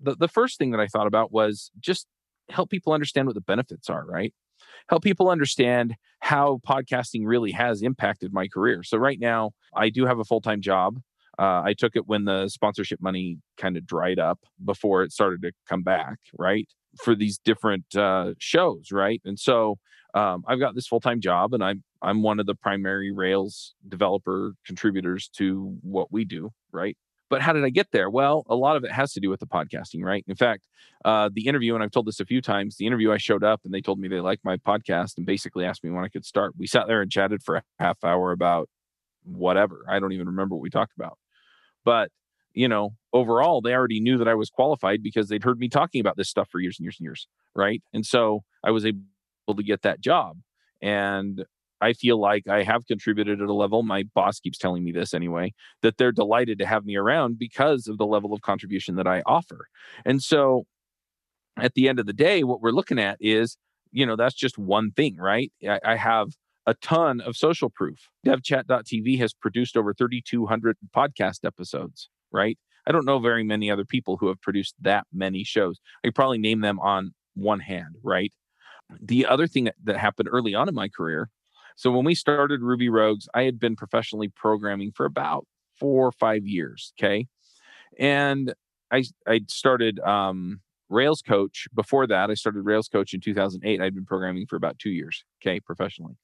the, 0.01 0.15
the 0.15 0.27
first 0.27 0.57
thing 0.57 0.71
that 0.71 0.79
i 0.79 0.87
thought 0.87 1.07
about 1.07 1.31
was 1.31 1.71
just 1.79 2.07
help 2.49 2.69
people 2.69 2.93
understand 2.93 3.27
what 3.27 3.35
the 3.35 3.41
benefits 3.41 3.89
are 3.89 4.05
right 4.05 4.33
help 4.89 5.03
people 5.03 5.29
understand 5.29 5.95
how 6.19 6.59
podcasting 6.67 7.21
really 7.25 7.51
has 7.51 7.81
impacted 7.81 8.33
my 8.33 8.47
career. 8.47 8.83
So 8.83 8.97
right 8.97 9.19
now, 9.19 9.51
I 9.75 9.89
do 9.89 10.05
have 10.05 10.19
a 10.19 10.25
full 10.25 10.41
time 10.41 10.61
job. 10.61 10.99
Uh, 11.37 11.61
I 11.63 11.73
took 11.77 11.95
it 11.95 12.07
when 12.07 12.25
the 12.25 12.49
sponsorship 12.49 12.99
money 13.01 13.37
kind 13.57 13.77
of 13.77 13.85
dried 13.85 14.19
up 14.19 14.39
before 14.65 15.03
it 15.03 15.13
started 15.13 15.41
to 15.43 15.53
come 15.69 15.83
back, 15.83 16.17
right? 16.37 16.67
For 17.01 17.15
these 17.15 17.37
different 17.37 17.95
uh, 17.95 18.33
shows, 18.39 18.91
right? 18.91 19.21
And 19.23 19.39
so 19.39 19.77
um, 20.15 20.43
I've 20.47 20.59
got 20.59 20.75
this 20.75 20.87
full 20.87 20.99
time 20.99 21.21
job, 21.21 21.53
and 21.53 21.63
I'm 21.63 21.83
I'm 22.01 22.23
one 22.23 22.39
of 22.39 22.45
the 22.45 22.55
primary 22.55 23.11
Rails 23.11 23.75
developer 23.87 24.53
contributors 24.65 25.29
to 25.37 25.77
what 25.81 26.11
we 26.11 26.25
do, 26.25 26.49
right? 26.71 26.97
But 27.29 27.41
how 27.41 27.53
did 27.53 27.63
I 27.63 27.69
get 27.69 27.91
there? 27.91 28.09
Well, 28.09 28.43
a 28.49 28.55
lot 28.55 28.75
of 28.75 28.83
it 28.83 28.91
has 28.91 29.13
to 29.13 29.19
do 29.19 29.29
with 29.29 29.39
the 29.39 29.45
podcasting, 29.45 30.03
right? 30.03 30.25
In 30.27 30.35
fact, 30.35 30.67
uh, 31.05 31.29
the 31.31 31.47
interview, 31.47 31.75
and 31.75 31.83
I've 31.83 31.91
told 31.91 32.07
this 32.07 32.19
a 32.19 32.25
few 32.25 32.41
times, 32.41 32.77
the 32.77 32.87
interview 32.87 33.11
I 33.11 33.17
showed 33.17 33.43
up 33.43 33.61
and 33.63 33.73
they 33.73 33.81
told 33.81 33.99
me 33.99 34.07
they 34.07 34.19
liked 34.19 34.43
my 34.43 34.57
podcast 34.57 35.17
and 35.17 35.25
basically 35.25 35.63
asked 35.63 35.83
me 35.83 35.91
when 35.91 36.03
I 36.03 36.07
could 36.07 36.25
start. 36.25 36.53
We 36.57 36.67
sat 36.67 36.87
there 36.87 37.01
and 37.01 37.11
chatted 37.11 37.43
for 37.43 37.57
a 37.57 37.63
half 37.79 38.03
hour 38.03 38.31
about 38.31 38.69
whatever. 39.23 39.85
I 39.87 39.99
don't 39.99 40.11
even 40.11 40.27
remember 40.27 40.55
what 40.55 40.61
we 40.61 40.69
talked 40.69 40.93
about. 40.97 41.17
But, 41.85 42.09
you 42.53 42.67
know, 42.67 42.95
overall, 43.13 43.61
they 43.61 43.73
already 43.73 43.99
knew 43.99 44.17
that 44.17 44.27
I 44.27 44.35
was 44.35 44.49
qualified 44.49 45.03
because 45.03 45.29
they'd 45.29 45.43
heard 45.43 45.59
me 45.59 45.69
talking 45.69 46.01
about 46.01 46.17
this 46.17 46.29
stuff 46.29 46.49
for 46.49 46.59
years 46.59 46.79
and 46.79 46.85
years 46.85 46.97
and 46.99 47.05
years. 47.05 47.27
Right. 47.55 47.81
And 47.93 48.05
so 48.05 48.43
I 48.63 48.71
was 48.71 48.85
able 48.85 49.03
to 49.55 49.63
get 49.63 49.83
that 49.83 50.01
job. 50.01 50.37
And 50.81 51.45
I 51.81 51.93
feel 51.93 52.19
like 52.19 52.47
I 52.47 52.63
have 52.63 52.85
contributed 52.85 53.41
at 53.41 53.47
a 53.47 53.53
level. 53.53 53.83
My 53.83 54.03
boss 54.13 54.39
keeps 54.39 54.57
telling 54.57 54.83
me 54.83 54.91
this 54.91 55.13
anyway, 55.13 55.53
that 55.81 55.97
they're 55.97 56.11
delighted 56.11 56.59
to 56.59 56.65
have 56.65 56.85
me 56.85 56.95
around 56.95 57.39
because 57.39 57.87
of 57.87 57.97
the 57.97 58.05
level 58.05 58.33
of 58.33 58.41
contribution 58.41 58.95
that 58.95 59.07
I 59.07 59.21
offer. 59.25 59.67
And 60.05 60.21
so 60.21 60.65
at 61.57 61.73
the 61.73 61.87
end 61.87 61.99
of 61.99 62.05
the 62.05 62.13
day, 62.13 62.43
what 62.43 62.61
we're 62.61 62.71
looking 62.71 62.99
at 62.99 63.17
is, 63.19 63.57
you 63.91 64.05
know, 64.05 64.15
that's 64.15 64.35
just 64.35 64.57
one 64.57 64.91
thing, 64.91 65.15
right? 65.17 65.51
I, 65.67 65.79
I 65.83 65.95
have 65.95 66.29
a 66.65 66.73
ton 66.75 67.21
of 67.21 67.35
social 67.35 67.69
proof. 67.69 68.09
DevChat.tv 68.25 69.17
has 69.19 69.33
produced 69.33 69.75
over 69.75 69.93
3,200 69.93 70.77
podcast 70.95 71.45
episodes, 71.45 72.09
right? 72.31 72.57
I 72.85 72.91
don't 72.91 73.05
know 73.05 73.19
very 73.19 73.43
many 73.43 73.69
other 73.71 73.85
people 73.85 74.17
who 74.17 74.27
have 74.27 74.41
produced 74.41 74.75
that 74.81 75.05
many 75.13 75.43
shows. 75.43 75.79
I 76.03 76.07
could 76.07 76.15
probably 76.15 76.37
name 76.37 76.61
them 76.61 76.79
on 76.79 77.11
one 77.35 77.59
hand, 77.59 77.95
right? 78.03 78.31
The 79.01 79.25
other 79.25 79.47
thing 79.47 79.65
that, 79.65 79.75
that 79.83 79.97
happened 79.97 80.29
early 80.31 80.55
on 80.55 80.67
in 80.67 80.75
my 80.75 80.89
career 80.89 81.29
so 81.79 81.91
when 81.91 82.03
we 82.03 82.13
started 82.13 82.61
Ruby 82.61 82.89
Rogues, 82.89 83.29
I 83.33 83.43
had 83.43 83.57
been 83.57 83.77
professionally 83.77 84.27
programming 84.27 84.91
for 84.91 85.05
about 85.05 85.47
four 85.79 86.07
or 86.07 86.11
five 86.11 86.45
years. 86.45 86.91
Okay. 86.99 87.25
And 87.97 88.53
I 88.91 89.05
I 89.25 89.39
started 89.47 89.97
um, 90.01 90.59
Rails 90.89 91.21
Coach 91.21 91.69
before 91.73 92.05
that. 92.07 92.29
I 92.29 92.33
started 92.33 92.63
Rails 92.63 92.89
Coach 92.89 93.13
in 93.13 93.21
2008. 93.21 93.79
I'd 93.79 93.95
been 93.95 94.03
programming 94.03 94.45
for 94.45 94.57
about 94.57 94.77
two 94.77 94.89
years. 94.89 95.23
Okay, 95.41 95.61
professionally. 95.61 96.17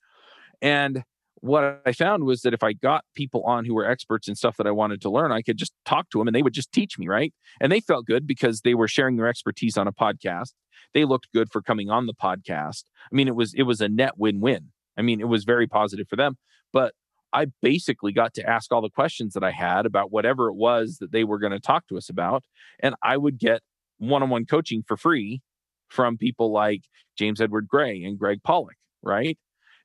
And 0.61 1.05
what 1.35 1.81
I 1.85 1.93
found 1.93 2.25
was 2.25 2.41
that 2.41 2.53
if 2.53 2.61
I 2.61 2.73
got 2.73 3.05
people 3.15 3.41
on 3.43 3.63
who 3.63 3.75
were 3.75 3.89
experts 3.89 4.27
in 4.27 4.35
stuff 4.35 4.57
that 4.57 4.67
I 4.67 4.71
wanted 4.71 4.99
to 5.03 5.09
learn, 5.09 5.31
I 5.31 5.41
could 5.41 5.55
just 5.55 5.71
talk 5.85 6.09
to 6.09 6.17
them 6.17 6.27
and 6.27 6.35
they 6.35 6.43
would 6.43 6.53
just 6.53 6.73
teach 6.73 6.99
me, 6.99 7.07
right? 7.07 7.33
And 7.61 7.71
they 7.71 7.79
felt 7.79 8.07
good 8.07 8.27
because 8.27 8.59
they 8.59 8.75
were 8.75 8.89
sharing 8.89 9.15
their 9.15 9.29
expertise 9.29 9.77
on 9.77 9.87
a 9.87 9.93
podcast. 9.93 10.51
They 10.93 11.05
looked 11.05 11.31
good 11.33 11.49
for 11.49 11.61
coming 11.61 11.89
on 11.89 12.07
the 12.07 12.13
podcast. 12.13 12.83
I 13.09 13.15
mean, 13.15 13.29
it 13.29 13.37
was 13.37 13.53
it 13.53 13.63
was 13.63 13.79
a 13.79 13.87
net 13.87 14.17
win-win. 14.17 14.71
I 14.97 15.01
mean, 15.01 15.19
it 15.19 15.27
was 15.27 15.43
very 15.43 15.67
positive 15.67 16.07
for 16.07 16.15
them. 16.15 16.37
But 16.73 16.93
I 17.33 17.47
basically 17.61 18.13
got 18.13 18.33
to 18.35 18.49
ask 18.49 18.71
all 18.71 18.81
the 18.81 18.89
questions 18.89 19.33
that 19.33 19.43
I 19.43 19.51
had 19.51 19.85
about 19.85 20.11
whatever 20.11 20.47
it 20.47 20.55
was 20.55 20.97
that 20.99 21.11
they 21.11 21.23
were 21.23 21.37
going 21.37 21.51
to 21.51 21.59
talk 21.59 21.87
to 21.87 21.97
us 21.97 22.09
about. 22.09 22.43
And 22.79 22.95
I 23.03 23.17
would 23.17 23.37
get 23.37 23.61
one 23.97 24.23
on 24.23 24.29
one 24.29 24.45
coaching 24.45 24.83
for 24.87 24.97
free 24.97 25.41
from 25.89 26.17
people 26.17 26.51
like 26.51 26.83
James 27.17 27.41
Edward 27.41 27.67
Gray 27.67 28.03
and 28.03 28.17
Gregg 28.17 28.41
Pollack, 28.43 28.77
right? 29.03 29.37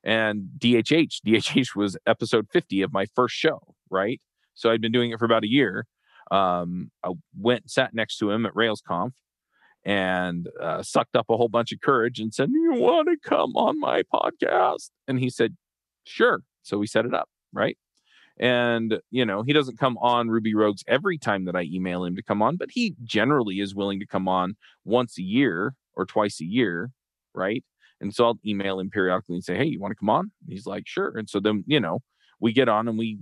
And 0.03 0.49
DHH. 0.57 1.21
DHH 1.25 1.75
was 1.75 1.97
episode 2.07 2.47
50 2.51 2.81
of 2.81 2.93
my 2.93 3.05
first 3.15 3.35
show, 3.35 3.59
right? 3.89 4.21
So 4.53 4.71
I'd 4.71 4.81
been 4.81 4.91
doing 4.91 5.11
it 5.11 5.19
for 5.19 5.25
about 5.25 5.43
a 5.43 5.49
year. 5.49 5.85
Um, 6.31 6.91
I 7.03 7.11
went 7.37 7.69
sat 7.69 7.93
next 7.93 8.17
to 8.19 8.31
him 8.31 8.45
at 8.45 8.53
RailsConf 8.53 9.11
and 9.83 10.47
uh, 10.61 10.83
sucked 10.83 11.15
up 11.15 11.27
a 11.29 11.37
whole 11.37 11.49
bunch 11.49 11.71
of 11.71 11.81
courage 11.81 12.19
and 12.19 12.33
said, 12.33 12.49
You 12.51 12.73
want 12.73 13.07
to 13.07 13.17
come 13.27 13.55
on 13.55 13.79
my 13.79 14.03
podcast? 14.13 14.89
And 15.07 15.19
he 15.19 15.29
said, 15.29 15.55
Sure. 16.05 16.41
So 16.61 16.77
we 16.77 16.87
set 16.87 17.05
it 17.05 17.13
up, 17.13 17.29
right? 17.53 17.77
And, 18.39 18.99
you 19.11 19.25
know, 19.25 19.43
he 19.43 19.53
doesn't 19.53 19.77
come 19.77 19.97
on 19.97 20.29
Ruby 20.29 20.55
Rogues 20.55 20.83
every 20.87 21.17
time 21.17 21.45
that 21.45 21.55
I 21.55 21.63
email 21.63 22.03
him 22.05 22.15
to 22.15 22.23
come 22.23 22.41
on, 22.41 22.57
but 22.57 22.69
he 22.71 22.95
generally 23.03 23.59
is 23.59 23.75
willing 23.75 23.99
to 23.99 24.07
come 24.07 24.27
on 24.27 24.55
once 24.85 25.17
a 25.17 25.23
year 25.23 25.75
or 25.93 26.05
twice 26.05 26.39
a 26.41 26.45
year, 26.45 26.91
right? 27.33 27.63
And 27.99 28.15
so 28.15 28.25
I'll 28.25 28.39
email 28.45 28.79
him 28.79 28.89
periodically 28.89 29.35
and 29.35 29.43
say, 29.43 29.55
Hey, 29.55 29.65
you 29.65 29.79
want 29.79 29.91
to 29.91 29.95
come 29.95 30.09
on? 30.09 30.31
And 30.43 30.53
he's 30.53 30.65
like, 30.65 30.83
Sure. 30.87 31.17
And 31.17 31.29
so 31.29 31.39
then, 31.39 31.63
you 31.67 31.79
know, 31.79 31.99
we 32.39 32.53
get 32.53 32.69
on 32.69 32.87
and 32.87 32.97
we 32.97 33.19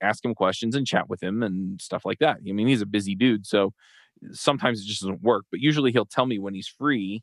ask 0.00 0.24
him 0.24 0.34
questions 0.34 0.74
and 0.74 0.86
chat 0.86 1.08
with 1.08 1.22
him 1.22 1.42
and 1.42 1.80
stuff 1.80 2.04
like 2.04 2.18
that. 2.18 2.38
I 2.46 2.52
mean, 2.52 2.68
he's 2.68 2.82
a 2.82 2.86
busy 2.86 3.14
dude. 3.14 3.46
So 3.46 3.72
sometimes 4.32 4.80
it 4.80 4.86
just 4.86 5.02
doesn't 5.02 5.22
work, 5.22 5.44
but 5.50 5.60
usually 5.60 5.92
he'll 5.92 6.06
tell 6.06 6.26
me 6.26 6.38
when 6.38 6.54
he's 6.54 6.68
free, 6.68 7.22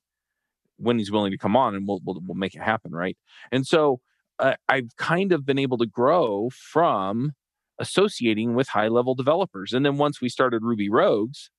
when 0.77 0.97
he's 0.97 1.11
willing 1.11 1.31
to 1.31 1.37
come 1.37 1.55
on, 1.55 1.75
and 1.75 1.87
we'll 1.87 2.01
we'll, 2.03 2.21
we'll 2.25 2.35
make 2.35 2.55
it 2.55 2.61
happen, 2.61 2.91
right? 2.91 3.17
And 3.51 3.65
so 3.65 3.99
uh, 4.39 4.55
I've 4.67 4.95
kind 4.97 5.31
of 5.31 5.45
been 5.45 5.59
able 5.59 5.77
to 5.79 5.85
grow 5.85 6.49
from 6.51 7.33
associating 7.79 8.55
with 8.55 8.69
high 8.69 8.87
level 8.87 9.15
developers, 9.15 9.73
and 9.73 9.85
then 9.85 9.97
once 9.97 10.21
we 10.21 10.29
started 10.29 10.63
Ruby 10.63 10.89
Rogues, 10.89 11.49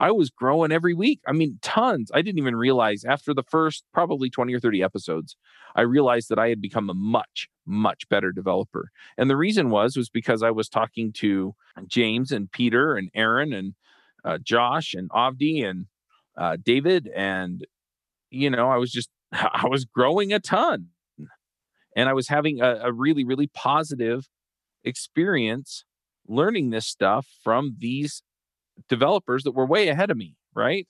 I 0.00 0.10
was 0.12 0.30
growing 0.30 0.72
every 0.72 0.94
week. 0.94 1.20
I 1.26 1.32
mean, 1.32 1.58
tons. 1.60 2.10
I 2.14 2.22
didn't 2.22 2.38
even 2.38 2.56
realize 2.56 3.04
after 3.04 3.34
the 3.34 3.42
first 3.42 3.84
probably 3.92 4.30
20 4.30 4.54
or 4.54 4.58
30 4.58 4.82
episodes, 4.82 5.36
I 5.76 5.82
realized 5.82 6.30
that 6.30 6.38
I 6.38 6.48
had 6.48 6.60
become 6.60 6.88
a 6.88 6.94
much, 6.94 7.48
much 7.66 8.08
better 8.08 8.32
developer. 8.32 8.90
And 9.18 9.28
the 9.28 9.36
reason 9.36 9.68
was 9.68 9.96
was 9.96 10.08
because 10.08 10.42
I 10.42 10.50
was 10.50 10.70
talking 10.70 11.12
to 11.18 11.54
James 11.86 12.32
and 12.32 12.50
Peter 12.50 12.96
and 12.96 13.10
Aaron 13.14 13.52
and 13.52 13.74
uh, 14.24 14.38
Josh 14.42 14.94
and 14.94 15.10
Avdi 15.10 15.64
and 15.64 15.86
uh, 16.36 16.56
David, 16.62 17.08
and 17.14 17.66
you 18.30 18.50
know, 18.50 18.68
I 18.68 18.76
was 18.76 18.90
just 18.90 19.10
I 19.32 19.66
was 19.68 19.84
growing 19.84 20.32
a 20.32 20.40
ton, 20.40 20.88
and 21.96 22.08
I 22.08 22.12
was 22.12 22.28
having 22.28 22.60
a, 22.60 22.80
a 22.84 22.92
really 22.92 23.24
really 23.24 23.48
positive 23.48 24.28
experience 24.84 25.84
learning 26.26 26.70
this 26.70 26.86
stuff 26.86 27.26
from 27.42 27.76
these 27.78 28.22
developers 28.88 29.42
that 29.42 29.52
were 29.52 29.66
way 29.66 29.88
ahead 29.88 30.10
of 30.10 30.16
me, 30.16 30.36
right? 30.54 30.86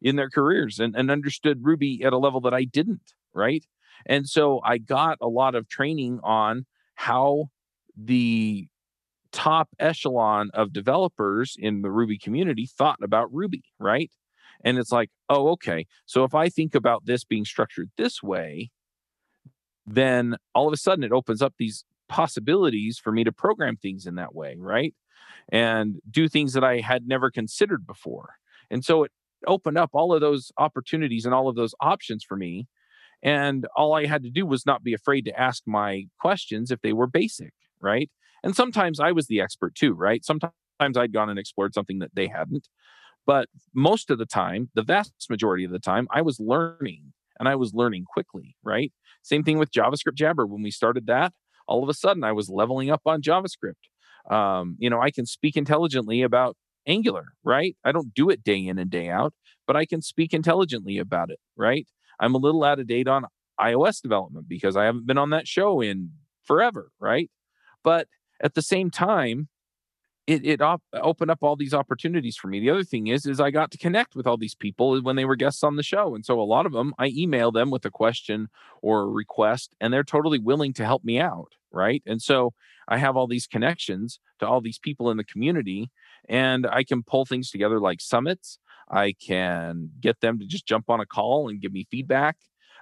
In 0.00 0.16
their 0.16 0.30
careers 0.30 0.78
and, 0.78 0.96
and 0.96 1.10
understood 1.10 1.58
Ruby 1.62 2.02
at 2.04 2.12
a 2.12 2.18
level 2.18 2.40
that 2.42 2.54
I 2.54 2.64
didn't, 2.64 3.12
right? 3.34 3.64
And 4.06 4.28
so 4.28 4.60
I 4.64 4.78
got 4.78 5.18
a 5.20 5.28
lot 5.28 5.54
of 5.54 5.68
training 5.68 6.20
on 6.22 6.66
how 6.94 7.46
the 7.96 8.68
top 9.32 9.68
echelon 9.78 10.50
of 10.54 10.72
developers 10.72 11.56
in 11.58 11.82
the 11.82 11.90
Ruby 11.90 12.18
community 12.18 12.66
thought 12.66 12.98
about 13.02 13.32
Ruby, 13.32 13.64
right? 13.78 14.10
And 14.64 14.78
it's 14.78 14.92
like, 14.92 15.10
oh, 15.28 15.48
okay. 15.50 15.86
So 16.06 16.24
if 16.24 16.34
I 16.34 16.48
think 16.48 16.74
about 16.74 17.06
this 17.06 17.24
being 17.24 17.44
structured 17.44 17.90
this 17.96 18.22
way, 18.22 18.70
then 19.86 20.36
all 20.54 20.66
of 20.66 20.72
a 20.72 20.76
sudden 20.76 21.04
it 21.04 21.12
opens 21.12 21.42
up 21.42 21.54
these 21.58 21.84
possibilities 22.08 22.98
for 22.98 23.12
me 23.12 23.24
to 23.24 23.32
program 23.32 23.76
things 23.76 24.06
in 24.06 24.16
that 24.16 24.34
way, 24.34 24.56
right? 24.58 24.94
And 25.50 26.00
do 26.10 26.28
things 26.28 26.52
that 26.54 26.64
I 26.64 26.80
had 26.80 27.06
never 27.06 27.30
considered 27.30 27.86
before. 27.86 28.34
And 28.70 28.84
so 28.84 29.04
it 29.04 29.12
opened 29.46 29.78
up 29.78 29.90
all 29.92 30.12
of 30.12 30.20
those 30.20 30.50
opportunities 30.58 31.24
and 31.24 31.34
all 31.34 31.48
of 31.48 31.56
those 31.56 31.74
options 31.80 32.24
for 32.24 32.36
me. 32.36 32.66
And 33.22 33.66
all 33.76 33.94
I 33.94 34.06
had 34.06 34.22
to 34.24 34.30
do 34.30 34.46
was 34.46 34.66
not 34.66 34.84
be 34.84 34.94
afraid 34.94 35.24
to 35.24 35.40
ask 35.40 35.62
my 35.66 36.04
questions 36.20 36.70
if 36.70 36.80
they 36.80 36.92
were 36.92 37.06
basic, 37.06 37.52
right? 37.80 38.10
And 38.42 38.54
sometimes 38.54 39.00
I 39.00 39.12
was 39.12 39.26
the 39.26 39.40
expert 39.40 39.74
too, 39.74 39.92
right? 39.94 40.24
Sometimes 40.24 40.52
I'd 40.80 41.12
gone 41.12 41.30
and 41.30 41.38
explored 41.38 41.74
something 41.74 41.98
that 41.98 42.14
they 42.14 42.28
hadn't. 42.28 42.68
But 43.26 43.48
most 43.74 44.10
of 44.10 44.18
the 44.18 44.26
time, 44.26 44.70
the 44.74 44.82
vast 44.82 45.12
majority 45.28 45.64
of 45.64 45.70
the 45.70 45.78
time, 45.78 46.08
I 46.10 46.22
was 46.22 46.40
learning 46.40 47.12
and 47.38 47.48
I 47.48 47.56
was 47.56 47.74
learning 47.74 48.04
quickly, 48.10 48.56
right? 48.62 48.92
Same 49.22 49.44
thing 49.44 49.58
with 49.58 49.70
JavaScript 49.70 50.14
Jabber. 50.14 50.46
When 50.46 50.62
we 50.62 50.70
started 50.70 51.06
that, 51.06 51.32
all 51.66 51.82
of 51.82 51.88
a 51.88 51.94
sudden 51.94 52.24
I 52.24 52.32
was 52.32 52.48
leveling 52.48 52.90
up 52.90 53.02
on 53.06 53.22
JavaScript. 53.22 53.74
Um, 54.30 54.76
you 54.78 54.90
know, 54.90 55.00
I 55.00 55.10
can 55.10 55.26
speak 55.26 55.56
intelligently 55.56 56.22
about 56.22 56.56
Angular, 56.86 57.34
right? 57.44 57.76
I 57.84 57.92
don't 57.92 58.14
do 58.14 58.30
it 58.30 58.42
day 58.42 58.66
in 58.66 58.78
and 58.78 58.90
day 58.90 59.10
out, 59.10 59.34
but 59.66 59.76
I 59.76 59.84
can 59.84 60.00
speak 60.00 60.32
intelligently 60.32 60.96
about 60.98 61.30
it, 61.30 61.38
right? 61.56 61.86
I'm 62.18 62.34
a 62.34 62.38
little 62.38 62.64
out 62.64 62.80
of 62.80 62.86
date 62.86 63.08
on 63.08 63.26
iOS 63.60 64.00
development 64.00 64.48
because 64.48 64.76
I 64.76 64.84
haven't 64.84 65.06
been 65.06 65.18
on 65.18 65.30
that 65.30 65.46
show 65.46 65.80
in 65.82 66.12
forever, 66.44 66.90
right? 66.98 67.30
But 67.84 68.08
at 68.40 68.54
the 68.54 68.62
same 68.62 68.90
time, 68.90 69.48
it, 70.28 70.44
it 70.44 70.60
op- 70.60 70.82
opened 70.92 71.30
up 71.30 71.38
all 71.40 71.56
these 71.56 71.72
opportunities 71.72 72.36
for 72.36 72.48
me. 72.48 72.60
The 72.60 72.68
other 72.68 72.84
thing 72.84 73.06
is, 73.06 73.24
is 73.24 73.40
I 73.40 73.50
got 73.50 73.70
to 73.70 73.78
connect 73.78 74.14
with 74.14 74.26
all 74.26 74.36
these 74.36 74.54
people 74.54 75.00
when 75.00 75.16
they 75.16 75.24
were 75.24 75.36
guests 75.36 75.64
on 75.64 75.76
the 75.76 75.82
show. 75.82 76.14
And 76.14 76.24
so 76.24 76.38
a 76.38 76.42
lot 76.42 76.66
of 76.66 76.72
them, 76.72 76.94
I 76.98 77.06
email 77.06 77.50
them 77.50 77.70
with 77.70 77.86
a 77.86 77.90
question 77.90 78.48
or 78.82 79.00
a 79.00 79.08
request, 79.08 79.74
and 79.80 79.92
they're 79.92 80.04
totally 80.04 80.38
willing 80.38 80.74
to 80.74 80.84
help 80.84 81.02
me 81.02 81.18
out. 81.18 81.52
Right. 81.72 82.02
And 82.06 82.20
so 82.20 82.52
I 82.88 82.98
have 82.98 83.16
all 83.16 83.26
these 83.26 83.46
connections 83.46 84.20
to 84.40 84.46
all 84.46 84.60
these 84.60 84.78
people 84.78 85.10
in 85.10 85.16
the 85.16 85.24
community, 85.24 85.90
and 86.28 86.66
I 86.66 86.84
can 86.84 87.02
pull 87.02 87.24
things 87.24 87.50
together 87.50 87.80
like 87.80 88.00
summits. 88.00 88.58
I 88.90 89.14
can 89.14 89.90
get 90.00 90.20
them 90.20 90.38
to 90.38 90.46
just 90.46 90.66
jump 90.66 90.88
on 90.88 91.00
a 91.00 91.06
call 91.06 91.48
and 91.48 91.60
give 91.60 91.72
me 91.72 91.86
feedback. 91.90 92.36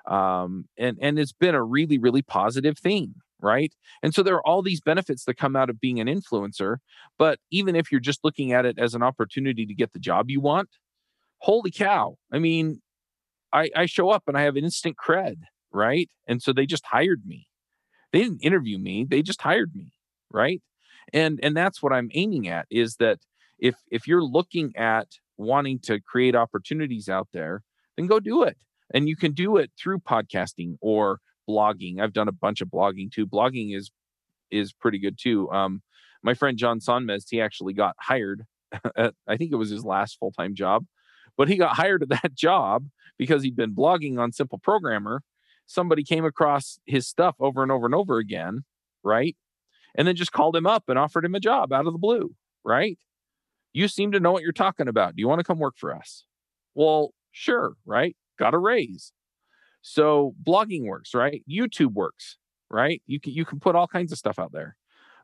Um, 0.07 0.67
and 0.77 0.99
and 1.01 1.19
it's 1.19 1.33
been 1.33 1.57
a 1.57 1.63
really 1.63 1.99
really 1.99 2.23
positive 2.23 2.79
thing 2.79 3.17
right? 3.41 3.73
And 4.03 4.15
so 4.15 4.23
there 4.23 4.35
are 4.35 4.47
all 4.47 4.63
these 4.63 4.81
benefits 4.81 5.25
that 5.25 5.37
come 5.37 5.57
out 5.57 5.71
of 5.71 5.81
being 5.81 6.01
an 6.01 6.07
influencer. 6.07 6.77
But 7.19 7.39
even 7.51 7.77
if 7.77 7.91
you're 7.91 8.01
just 8.01 8.25
looking 8.25 8.53
at 8.53 8.65
it 8.65 8.79
as 8.79 8.95
an 8.95 9.03
opportunity 9.03 9.67
to 9.67 9.75
get 9.75 9.93
the 9.93 9.99
job 9.99 10.31
you 10.31 10.41
want, 10.41 10.71
holy 11.39 11.71
cow. 11.71 12.17
I 12.33 12.39
mean, 12.39 12.81
I, 13.53 13.71
I 13.75 13.87
show 13.87 14.11
up 14.11 14.25
and 14.27 14.37
I 14.37 14.43
have 14.43 14.57
instant 14.57 14.97
cred, 14.97 15.37
right? 15.73 16.09
And 16.27 16.43
so 16.43 16.53
they 16.53 16.67
just 16.67 16.87
hired 16.87 17.23
me. 17.27 17.47
They 18.13 18.21
didn't 18.23 18.41
interview 18.41 18.79
me, 18.79 19.07
they 19.09 19.23
just 19.23 19.43
hired 19.43 19.75
me, 19.75 19.93
right? 20.31 20.63
And 21.13 21.39
and 21.43 21.57
that's 21.57 21.83
what 21.83 21.93
I'm 21.93 22.11
aiming 22.15 22.49
at 22.49 22.67
is 22.71 22.97
that 22.97 23.19
if 23.59 23.77
if 23.91 24.07
you're 24.07 24.25
looking 24.25 24.73
at 24.77 25.09
wanting 25.37 25.79
to 25.85 26.01
create 26.01 26.35
opportunities 26.35 27.09
out 27.09 27.29
there, 27.33 27.63
then 27.97 28.07
go 28.07 28.21
do 28.21 28.43
it. 28.43 28.57
And 28.93 29.09
you 29.09 29.17
can 29.17 29.33
do 29.33 29.57
it 29.57 29.71
through 29.79 29.99
podcasting 29.99 30.77
or 30.81 31.19
blogging. 31.49 32.01
I've 32.01 32.13
done 32.13 32.29
a 32.29 32.33
bunch 32.33 32.61
of 32.61 32.69
blogging 32.69 33.11
too. 33.11 33.27
Blogging 33.27 33.77
is 33.77 33.91
is 34.51 34.73
pretty 34.73 34.99
good 34.99 35.19
too. 35.21 35.51
Um, 35.51 35.83
my 36.23 36.35
friend 36.35 36.59
John 36.59 36.81
Sonmez, 36.81 37.25
he 37.29 37.41
actually 37.41 37.73
got 37.73 37.97
hired. 38.01 38.45
At, 38.97 39.15
I 39.27 39.37
think 39.37 39.53
it 39.53 39.57
was 39.57 39.71
his 39.71 39.85
last 39.85 40.19
full 40.19 40.33
time 40.33 40.55
job, 40.55 40.85
but 41.37 41.49
he 41.49 41.57
got 41.57 41.77
hired 41.77 42.03
at 42.03 42.09
that 42.23 42.35
job 42.37 42.87
because 43.17 43.43
he'd 43.43 43.57
been 43.57 43.75
blogging 43.75 44.19
on 44.19 44.33
Simple 44.33 44.59
Programmer. 44.59 45.23
Somebody 45.67 46.05
came 46.05 46.25
across 46.25 46.79
his 46.87 47.07
stuff 47.07 47.37
over 47.41 47.63
and 47.63 47.73
over 47.73 47.87
and 47.87 47.95
over 47.95 48.19
again, 48.19 48.65
right? 49.03 49.37
And 49.97 50.07
then 50.07 50.17
just 50.17 50.33
called 50.33 50.55
him 50.57 50.67
up 50.67 50.85
and 50.89 50.99
offered 50.99 51.25
him 51.25 51.35
a 51.35 51.41
job 51.41 51.73
out 51.73 51.87
of 51.87 51.93
the 51.93 51.99
blue, 51.99 52.35
right? 52.65 52.99
You 53.73 53.89
seem 53.89 54.13
to 54.13 54.21
know 54.21 54.33
what 54.33 54.43
you're 54.43 54.53
talking 54.53 54.89
about. 54.89 55.17
Do 55.17 55.21
you 55.21 55.29
want 55.29 55.41
to 55.41 55.45
come 55.45 55.59
work 55.59 55.75
for 55.77 55.95
us? 55.95 56.25
Well, 56.75 57.13
sure, 57.31 57.75
right? 57.85 58.17
Got 58.39 58.55
a 58.55 58.59
raise. 58.59 59.13
So 59.89 60.35
blogging 60.43 60.85
works, 60.85 61.15
right? 61.15 61.45
YouTube 61.49 61.93
works, 61.95 62.39
right? 62.69 63.01
You 63.07 63.21
can 63.21 63.33
you 63.33 63.45
can 63.45 63.61
put 63.61 63.77
all 63.77 63.87
kinds 63.87 64.11
of 64.11 64.19
stuff 64.19 64.37
out 64.37 64.51
there. 64.51 64.77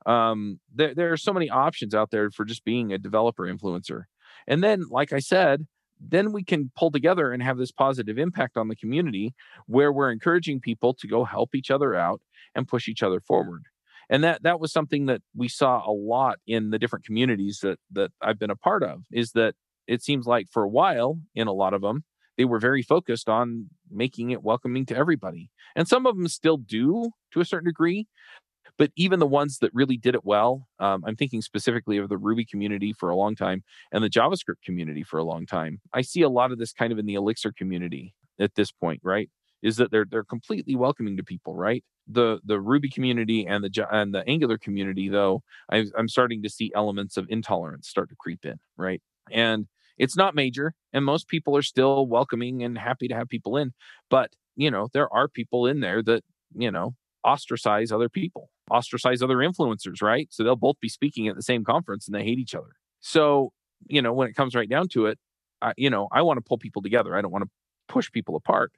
Um, 0.07 0.61
there 0.73 0.95
there 0.95 1.12
are 1.12 1.16
so 1.16 1.33
many 1.33 1.50
options 1.50 1.97
out 1.97 2.12
there 2.12 2.31
for 2.31 2.45
just 2.45 2.64
being 2.64 2.92
a 2.92 2.99
developer 2.99 3.42
influencer. 3.42 4.04
And 4.47 4.62
then, 4.62 4.85
like 4.88 5.12
I 5.12 5.19
said, 5.19 5.66
then 6.00 6.31
we 6.31 6.45
can 6.45 6.71
pull 6.76 6.92
together 6.92 7.33
and 7.33 7.42
have 7.42 7.59
this 7.59 7.73
positive 7.73 8.19
impact 8.19 8.57
on 8.57 8.69
the 8.69 8.76
community 8.76 9.35
where 9.66 9.92
we're 9.92 10.12
encouraging 10.12 10.61
people 10.61 10.95
to 10.95 11.09
go 11.09 11.25
help 11.25 11.57
each 11.57 11.71
other 11.73 11.97
out 11.97 12.21
and 12.54 12.69
push 12.69 12.87
each 12.87 13.02
other 13.02 13.21
forward 13.21 13.64
and 14.11 14.23
that 14.23 14.42
that 14.42 14.61
was 14.61 14.73
something 14.73 15.07
that 15.07 15.23
we 15.35 15.49
saw 15.49 15.83
a 15.88 15.92
lot 15.92 16.38
in 16.47 16.71
the 16.71 16.78
different 16.78 17.04
communities 17.04 17.59
that 17.62 17.78
that 17.90 18.11
I've 18.21 18.38
been 18.38 18.50
a 18.50 18.57
part 18.57 18.83
of 18.83 19.04
is 19.11 19.33
that 19.33 19.54
it 19.87 20.02
seems 20.02 20.26
like 20.26 20.49
for 20.50 20.62
a 20.62 20.69
while 20.69 21.19
in 21.35 21.47
a 21.47 21.52
lot 21.52 21.75
of 21.75 21.83
them 21.83 22.04
they 22.37 22.45
were 22.45 22.59
very 22.59 22.83
focused 22.83 23.29
on 23.29 23.69
making 23.91 24.31
it 24.31 24.43
welcoming 24.43 24.87
to 24.87 24.97
everybody. 24.97 25.51
And 25.77 25.87
some 25.87 26.07
of 26.07 26.17
them 26.17 26.29
still 26.29 26.57
do 26.57 27.11
to 27.33 27.41
a 27.41 27.45
certain 27.45 27.69
degree 27.69 28.07
but 28.79 28.91
even 28.97 29.19
the 29.19 29.27
ones 29.27 29.59
that 29.59 29.75
really 29.75 29.97
did 29.99 30.15
it 30.15 30.25
well 30.25 30.67
um, 30.79 31.03
i'm 31.07 31.17
thinking 31.17 31.43
specifically 31.43 31.99
of 31.99 32.09
the 32.09 32.17
ruby 32.17 32.45
community 32.45 32.93
for 32.93 33.11
a 33.11 33.17
long 33.17 33.35
time 33.35 33.62
and 33.91 34.03
the 34.03 34.09
javascript 34.09 34.62
community 34.65 35.03
for 35.03 35.19
a 35.19 35.25
long 35.25 35.45
time 35.45 35.81
i 35.93 36.01
see 36.01 36.23
a 36.23 36.29
lot 36.29 36.53
of 36.53 36.59
this 36.59 36.73
kind 36.73 36.93
of 36.93 36.99
in 36.99 37.05
the 37.05 37.15
elixir 37.15 37.53
community 37.53 38.15
at 38.39 38.55
this 38.55 38.73
point 38.73 39.01
right? 39.03 39.31
Is 39.62 39.77
that 39.77 39.91
they're 39.91 40.07
they're 40.09 40.25
completely 40.25 40.75
welcoming 40.75 41.17
to 41.17 41.23
people 41.23 41.55
right? 41.55 41.85
The 42.09 42.41
the 42.45 42.61
Ruby 42.61 42.91
community 42.91 43.47
and 43.47 43.65
the 43.65 43.87
and 43.91 44.15
the 44.15 44.27
Angular 44.29 44.59
community, 44.59 45.09
though, 45.09 45.43
I, 45.71 45.87
I'm 45.97 46.09
starting 46.09 46.43
to 46.43 46.51
see 46.51 46.73
elements 46.75 47.17
of 47.17 47.27
intolerance 47.29 47.89
start 47.89 48.09
to 48.11 48.17
creep 48.17 48.45
in, 48.45 48.59
right? 48.77 49.01
And 49.31 49.69
it's 49.99 50.17
not 50.17 50.35
major, 50.35 50.75
and 50.93 51.05
most 51.05 51.29
people 51.29 51.57
are 51.57 51.63
still 51.63 52.07
welcoming 52.07 52.63
and 52.63 52.79
happy 52.79 53.09
to 53.09 53.15
have 53.15 53.29
people 53.29 53.57
in. 53.57 53.73
But 54.11 54.31
you 54.57 54.71
know, 54.71 54.89
there 54.93 55.13
are 55.13 55.29
people 55.29 55.67
in 55.67 55.81
there 55.81 56.03
that 56.03 56.23
you 56.55 56.71
know 56.71 56.95
ostracize 57.25 57.93
other 57.93 58.09
people, 58.09 58.51
ostracize 58.71 59.23
other 59.23 59.37
influencers, 59.37 60.03
right? 60.03 60.29
So 60.31 60.43
they'll 60.43 60.57
both 60.57 60.81
be 60.81 60.89
speaking 60.89 61.29
at 61.29 61.37
the 61.37 61.43
same 61.43 61.65
conference 61.65 62.07
and 62.07 62.15
they 62.15 62.25
hate 62.25 62.39
each 62.39 62.55
other. 62.55 62.73
So 63.01 63.53
you 63.89 64.03
know, 64.03 64.13
when 64.13 64.29
it 64.29 64.35
comes 64.35 64.55
right 64.55 64.69
down 64.69 64.89
to 64.89 65.07
it, 65.07 65.19
I, 65.61 65.73
you 65.77 65.91
know, 65.91 66.09
I 66.13 66.23
want 66.23 66.39
to 66.39 66.43
pull 66.43 66.59
people 66.59 66.83
together. 66.83 67.17
I 67.17 67.21
don't 67.21 67.33
want 67.33 67.45
to 67.45 67.51
push 67.89 68.11
people 68.11 68.37
apart 68.37 68.73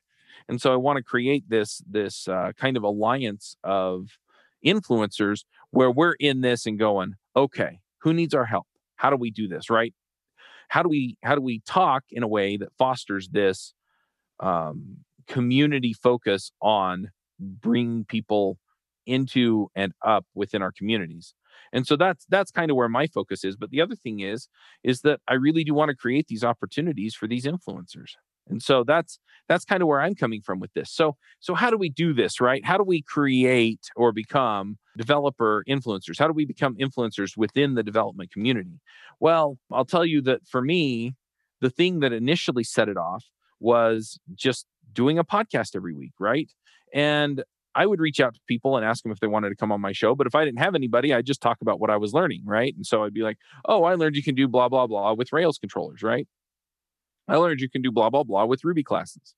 and 0.49 0.61
so 0.61 0.73
i 0.73 0.77
want 0.77 0.97
to 0.97 1.03
create 1.03 1.45
this 1.49 1.83
this 1.89 2.29
uh, 2.29 2.53
kind 2.57 2.77
of 2.77 2.83
alliance 2.83 3.57
of 3.65 4.19
influencers 4.65 5.45
where 5.71 5.91
we're 5.91 6.15
in 6.15 6.41
this 6.41 6.67
and 6.67 6.79
going 6.79 7.15
okay 7.37 7.81
who 7.99 8.13
needs 8.13 8.35
our 8.35 8.47
help 8.47 8.67
how 8.97 9.11
do 9.11 9.17
we 9.17 9.31
do 9.31 9.47
this 9.49 9.71
right 9.71 9.95
how 10.69 10.83
do 10.83 10.89
we 10.89 11.17
how 11.23 11.35
do 11.35 11.41
we 11.41 11.61
talk 11.67 12.05
in 12.11 12.23
a 12.23 12.29
way 12.29 12.57
that 12.57 12.69
fosters 12.79 13.29
this 13.29 13.75
um, 14.41 14.99
community 15.27 15.93
focus 15.93 16.51
on 16.61 17.11
bringing 17.39 18.05
people 18.05 18.59
into 19.07 19.69
and 19.75 19.93
up 20.05 20.25
within 20.35 20.63
our 20.63 20.73
communities? 20.73 21.35
And 21.73 21.87
so 21.87 21.97
that's 21.97 22.25
that's 22.29 22.51
kind 22.51 22.71
of 22.71 22.77
where 22.77 22.89
my 22.89 23.07
focus 23.07 23.45
is 23.45 23.57
but 23.57 23.71
the 23.71 23.81
other 23.81 23.97
thing 23.97 24.21
is 24.21 24.49
is 24.83 25.01
that 25.01 25.21
i 25.29 25.35
really 25.35 25.65
do 25.65 25.75
want 25.75 25.89
to 25.89 25.97
create 25.97 26.27
these 26.29 26.45
opportunities 26.45 27.15
for 27.15 27.27
these 27.27 27.45
influencers 27.45 28.13
and 28.49 28.63
so 28.63 28.85
that's 28.85 29.19
that's 29.49 29.65
kind 29.65 29.83
of 29.83 29.89
where 29.89 30.01
i'm 30.01 30.15
coming 30.15 30.41
from 30.41 30.61
with 30.61 30.73
this 30.75 30.91
so 30.91 31.17
so 31.41 31.55
how 31.55 31.71
do 31.71 31.77
we 31.77 31.89
do 31.89 32.13
this 32.13 32.41
right 32.41 32.65
how 32.65 32.77
do 32.77 32.85
we 32.85 33.03
create 33.03 33.91
or 33.97 34.13
become 34.13 34.79
developer 34.97 35.65
influencers 35.69 36.19
how 36.19 36.27
do 36.27 36.33
we 36.33 36.45
become 36.45 36.77
influencers 36.77 37.37
within 37.37 37.75
the 37.75 37.83
development 37.83 38.31
community 38.31 38.81
well 39.21 39.59
i'll 39.73 39.85
tell 39.85 40.05
you 40.05 40.21
that 40.21 40.41
for 40.47 40.63
me 40.63 41.15
the 41.61 41.71
thing 41.71 42.01
that 42.01 42.13
initially 42.13 42.65
set 42.65 42.89
it 42.89 42.97
off 42.97 43.25
was 43.61 44.19
just 44.35 44.67
doing 44.93 45.19
a 45.19 45.25
podcast 45.25 45.75
every 45.75 45.95
week 45.95 46.13
right 46.19 46.53
and 46.93 47.43
I 47.75 47.87
would 47.87 48.01
reach 48.01 48.21
out 48.21 48.35
to 48.35 48.41
people 48.47 48.77
and 48.77 48.87
ask 48.87 49.03
them 49.03 49.11
if 49.11 49.21
they 49.21 49.27
wanted 49.27 49.49
to 49.49 49.57
come 49.57 49.73
on 49.73 49.81
my 49.81 49.93
show. 49.93 50.15
But 50.15 50.27
if 50.27 50.35
I 50.35 50.45
didn't 50.45 50.61
have 50.61 50.75
anybody, 50.75 51.13
I'd 51.13 51.27
just 51.27 51.41
talk 51.41 51.61
about 51.61 51.81
what 51.81 51.91
I 51.91 51.97
was 51.97 52.13
learning, 52.13 52.43
right? 52.45 52.75
And 52.75 52.87
so 52.87 53.03
I'd 53.03 53.15
be 53.15 53.23
like, 53.23 53.39
oh, 53.65 53.85
I 53.85 53.95
learned 53.95 54.17
you 54.17 54.23
can 54.23 54.35
do 54.35 54.47
blah, 54.47 54.69
blah, 54.69 54.87
blah 54.87 55.13
with 55.15 55.33
Rails 55.33 55.59
controllers, 55.59 56.03
right? 56.03 56.29
I 57.29 57.37
learned 57.37 57.61
you 57.61 57.71
can 57.71 57.83
do 57.83 57.91
blah, 57.91 58.11
blah, 58.11 58.23
blah 58.23 58.45
with 58.45 58.65
Ruby 58.65 58.83
classes. 58.83 59.35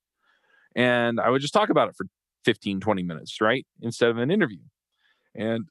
And 0.74 1.20
I 1.20 1.30
would 1.30 1.40
just 1.40 1.54
talk 1.54 1.70
about 1.70 1.88
it 1.88 1.96
for 1.96 2.06
15, 2.44 2.80
20 2.80 3.02
minutes, 3.02 3.40
right? 3.40 3.66
Instead 3.80 4.10
of 4.10 4.18
an 4.18 4.30
interview. 4.30 4.60
And 5.34 5.66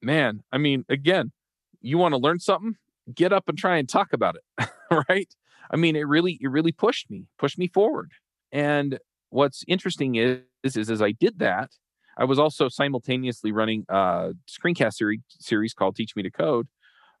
man, 0.00 0.42
I 0.52 0.58
mean, 0.58 0.84
again, 0.88 1.32
you 1.80 1.98
want 1.98 2.12
to 2.12 2.18
learn 2.18 2.38
something? 2.38 2.76
Get 3.12 3.32
up 3.32 3.48
and 3.48 3.58
try 3.58 3.78
and 3.78 3.88
talk 3.88 4.12
about 4.12 4.36
it, 4.36 4.68
right? 5.08 5.34
I 5.70 5.76
mean, 5.76 5.96
it 5.96 6.06
really, 6.06 6.38
it 6.40 6.48
really 6.48 6.72
pushed 6.72 7.10
me, 7.10 7.26
pushed 7.38 7.58
me 7.58 7.68
forward. 7.68 8.12
And 8.52 8.98
what's 9.30 9.64
interesting 9.66 10.16
is, 10.16 10.40
is, 10.62 10.90
as 10.90 11.02
I 11.02 11.12
did 11.12 11.38
that, 11.38 11.70
I 12.16 12.24
was 12.24 12.38
also 12.38 12.68
simultaneously 12.68 13.52
running 13.52 13.84
a 13.88 14.32
screencast 14.48 14.94
series, 14.94 15.20
series 15.28 15.72
called 15.72 15.96
Teach 15.96 16.14
Me 16.14 16.22
to 16.22 16.30
Code, 16.30 16.68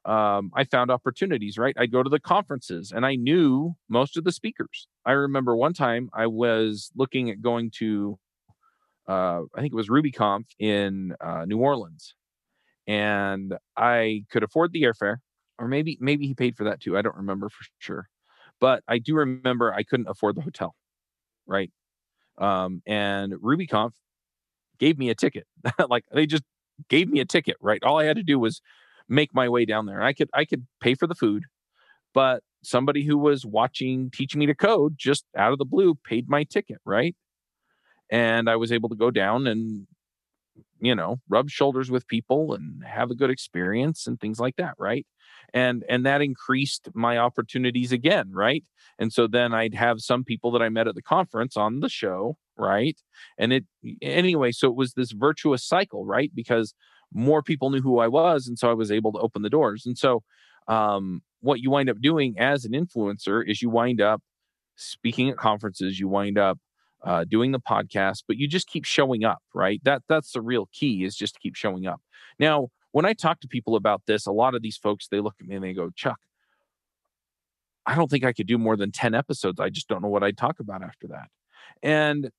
um, 0.04 0.50
I 0.54 0.64
found 0.64 0.90
opportunities, 0.90 1.58
right? 1.58 1.74
I'd 1.78 1.92
go 1.92 2.02
to 2.02 2.10
the 2.10 2.18
conferences 2.18 2.92
and 2.94 3.06
I 3.06 3.14
knew 3.14 3.74
most 3.88 4.16
of 4.16 4.24
the 4.24 4.32
speakers. 4.32 4.88
I 5.06 5.12
remember 5.12 5.56
one 5.56 5.74
time 5.74 6.10
I 6.12 6.26
was 6.26 6.90
looking 6.96 7.30
at 7.30 7.40
going 7.40 7.70
to, 7.78 8.18
uh, 9.08 9.42
I 9.54 9.60
think 9.60 9.72
it 9.72 9.76
was 9.76 9.88
RubyConf 9.88 10.44
in 10.58 11.14
uh, 11.20 11.44
New 11.44 11.58
Orleans, 11.58 12.14
and 12.86 13.54
I 13.76 14.24
could 14.30 14.42
afford 14.42 14.72
the 14.72 14.82
airfare, 14.82 15.16
or 15.58 15.68
maybe 15.68 15.98
maybe 16.00 16.26
he 16.26 16.34
paid 16.34 16.56
for 16.56 16.64
that 16.64 16.80
too. 16.80 16.96
I 16.96 17.02
don't 17.02 17.16
remember 17.16 17.48
for 17.48 17.64
sure, 17.78 18.08
but 18.60 18.82
I 18.88 18.98
do 18.98 19.14
remember 19.14 19.72
I 19.72 19.82
couldn't 19.82 20.08
afford 20.08 20.36
the 20.36 20.42
hotel, 20.42 20.74
right? 21.46 21.70
Um, 22.38 22.82
and 22.86 23.34
RubyConf 23.34 23.92
gave 24.78 24.98
me 24.98 25.10
a 25.10 25.14
ticket, 25.14 25.46
like 25.88 26.04
they 26.12 26.26
just 26.26 26.44
gave 26.88 27.08
me 27.08 27.20
a 27.20 27.24
ticket, 27.24 27.56
right? 27.60 27.82
All 27.82 27.98
I 27.98 28.04
had 28.04 28.16
to 28.16 28.22
do 28.22 28.38
was 28.38 28.60
make 29.12 29.34
my 29.34 29.48
way 29.48 29.64
down 29.64 29.86
there. 29.86 30.02
I 30.02 30.12
could 30.12 30.30
I 30.34 30.44
could 30.44 30.66
pay 30.80 30.94
for 30.94 31.06
the 31.06 31.14
food, 31.14 31.44
but 32.14 32.42
somebody 32.64 33.04
who 33.06 33.18
was 33.18 33.46
watching 33.46 34.10
teaching 34.10 34.38
me 34.40 34.46
to 34.46 34.54
code 34.54 34.94
just 34.98 35.24
out 35.36 35.52
of 35.52 35.58
the 35.58 35.64
blue 35.64 35.96
paid 36.04 36.28
my 36.28 36.44
ticket, 36.44 36.78
right? 36.86 37.16
And 38.10 38.48
I 38.50 38.56
was 38.56 38.72
able 38.72 38.88
to 38.90 38.96
go 38.96 39.10
down 39.10 39.46
and 39.46 39.86
you 40.80 40.94
know, 40.94 41.20
rub 41.28 41.48
shoulders 41.48 41.90
with 41.90 42.08
people 42.08 42.54
and 42.54 42.84
have 42.84 43.10
a 43.10 43.14
good 43.14 43.30
experience 43.30 44.06
and 44.06 44.20
things 44.20 44.40
like 44.40 44.56
that, 44.56 44.74
right? 44.78 45.06
And 45.54 45.84
and 45.88 46.04
that 46.06 46.22
increased 46.22 46.88
my 46.94 47.18
opportunities 47.18 47.92
again, 47.92 48.30
right? 48.32 48.64
And 48.98 49.12
so 49.12 49.28
then 49.28 49.54
I'd 49.54 49.74
have 49.74 50.00
some 50.00 50.24
people 50.24 50.50
that 50.52 50.62
I 50.62 50.68
met 50.68 50.88
at 50.88 50.96
the 50.96 51.02
conference 51.02 51.56
on 51.56 51.80
the 51.80 51.88
show, 51.88 52.36
right? 52.56 52.96
And 53.38 53.52
it 53.52 53.64
anyway, 54.02 54.50
so 54.52 54.68
it 54.68 54.74
was 54.76 54.94
this 54.94 55.12
virtuous 55.12 55.64
cycle, 55.64 56.04
right? 56.04 56.32
Because 56.34 56.74
more 57.14 57.42
people 57.42 57.70
knew 57.70 57.80
who 57.80 57.98
I 57.98 58.08
was. 58.08 58.46
And 58.46 58.58
so 58.58 58.70
I 58.70 58.74
was 58.74 58.90
able 58.90 59.12
to 59.12 59.18
open 59.18 59.42
the 59.42 59.50
doors. 59.50 59.86
And 59.86 59.96
so, 59.96 60.22
um, 60.68 61.22
what 61.40 61.60
you 61.60 61.70
wind 61.70 61.90
up 61.90 62.00
doing 62.00 62.38
as 62.38 62.64
an 62.64 62.72
influencer 62.72 63.42
is 63.48 63.62
you 63.62 63.70
wind 63.70 64.00
up 64.00 64.22
speaking 64.76 65.30
at 65.30 65.36
conferences, 65.36 65.98
you 65.98 66.08
wind 66.08 66.38
up 66.38 66.58
uh, 67.04 67.24
doing 67.24 67.52
the 67.52 67.60
podcast, 67.60 68.22
but 68.26 68.36
you 68.36 68.46
just 68.46 68.68
keep 68.68 68.84
showing 68.84 69.24
up, 69.24 69.42
right? 69.54 69.80
That 69.84 70.02
that's 70.08 70.32
the 70.32 70.40
real 70.40 70.68
key 70.72 71.04
is 71.04 71.16
just 71.16 71.34
to 71.34 71.40
keep 71.40 71.56
showing 71.56 71.86
up. 71.86 72.00
Now, 72.38 72.68
when 72.92 73.04
I 73.04 73.12
talk 73.12 73.40
to 73.40 73.48
people 73.48 73.74
about 73.74 74.02
this, 74.06 74.26
a 74.26 74.32
lot 74.32 74.54
of 74.54 74.62
these 74.62 74.76
folks 74.76 75.08
they 75.08 75.20
look 75.20 75.34
at 75.40 75.46
me 75.46 75.56
and 75.56 75.64
they 75.64 75.72
go, 75.72 75.90
"Chuck, 75.90 76.18
I 77.86 77.94
don't 77.96 78.10
think 78.10 78.24
I 78.24 78.32
could 78.32 78.46
do 78.46 78.58
more 78.58 78.76
than 78.76 78.92
10 78.92 79.14
episodes. 79.14 79.58
I 79.58 79.68
just 79.68 79.88
don't 79.88 80.02
know 80.02 80.08
what 80.08 80.22
I'd 80.22 80.38
talk 80.38 80.60
about 80.60 80.82
after 80.82 81.08
that." 81.08 81.28
And 81.82 82.30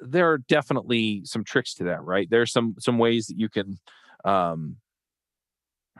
there 0.00 0.30
are 0.30 0.38
definitely 0.38 1.22
some 1.24 1.44
tricks 1.44 1.74
to 1.74 1.84
that, 1.84 2.02
right? 2.02 2.28
There's 2.28 2.52
some 2.52 2.74
some 2.78 2.98
ways 2.98 3.26
that 3.28 3.38
you 3.38 3.48
can 3.48 3.78
um, 4.24 4.76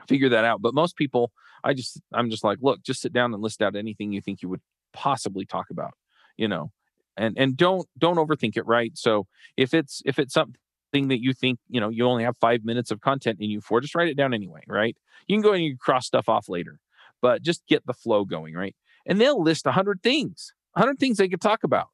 figure 0.07 0.29
that 0.29 0.45
out. 0.45 0.61
But 0.61 0.73
most 0.73 0.95
people, 0.95 1.31
I 1.63 1.73
just, 1.73 2.01
I'm 2.13 2.29
just 2.29 2.43
like, 2.43 2.59
look, 2.61 2.83
just 2.83 3.01
sit 3.01 3.13
down 3.13 3.33
and 3.33 3.41
list 3.41 3.61
out 3.61 3.75
anything 3.75 4.11
you 4.11 4.21
think 4.21 4.41
you 4.41 4.49
would 4.49 4.61
possibly 4.93 5.45
talk 5.45 5.69
about, 5.69 5.93
you 6.37 6.47
know, 6.47 6.71
and 7.17 7.37
and 7.37 7.55
don't 7.55 7.87
don't 7.97 8.17
overthink 8.17 8.57
it, 8.57 8.65
right? 8.65 8.91
So 8.97 9.27
if 9.57 9.73
it's 9.73 10.01
if 10.05 10.19
it's 10.19 10.33
something 10.33 10.57
that 10.93 11.21
you 11.21 11.33
think 11.33 11.59
you 11.69 11.79
know 11.79 11.89
you 11.89 12.05
only 12.05 12.23
have 12.23 12.37
five 12.37 12.63
minutes 12.63 12.91
of 12.91 13.01
content 13.01 13.39
in 13.39 13.49
you 13.49 13.61
for, 13.61 13.81
just 13.81 13.95
write 13.95 14.07
it 14.09 14.17
down 14.17 14.33
anyway, 14.33 14.61
right? 14.67 14.95
You 15.27 15.35
can 15.35 15.43
go 15.43 15.53
and 15.53 15.63
you 15.63 15.77
cross 15.77 16.05
stuff 16.05 16.29
off 16.29 16.49
later. 16.49 16.79
but 17.21 17.41
just 17.41 17.65
get 17.67 17.85
the 17.87 17.93
flow 17.93 18.25
going, 18.25 18.53
right? 18.53 18.75
And 19.05 19.19
they'll 19.19 19.41
list 19.41 19.65
100 19.65 20.03
things, 20.03 20.53
100 20.73 20.99
things 20.99 21.17
they 21.17 21.29
could 21.29 21.41
talk 21.41 21.63
about. 21.63 21.87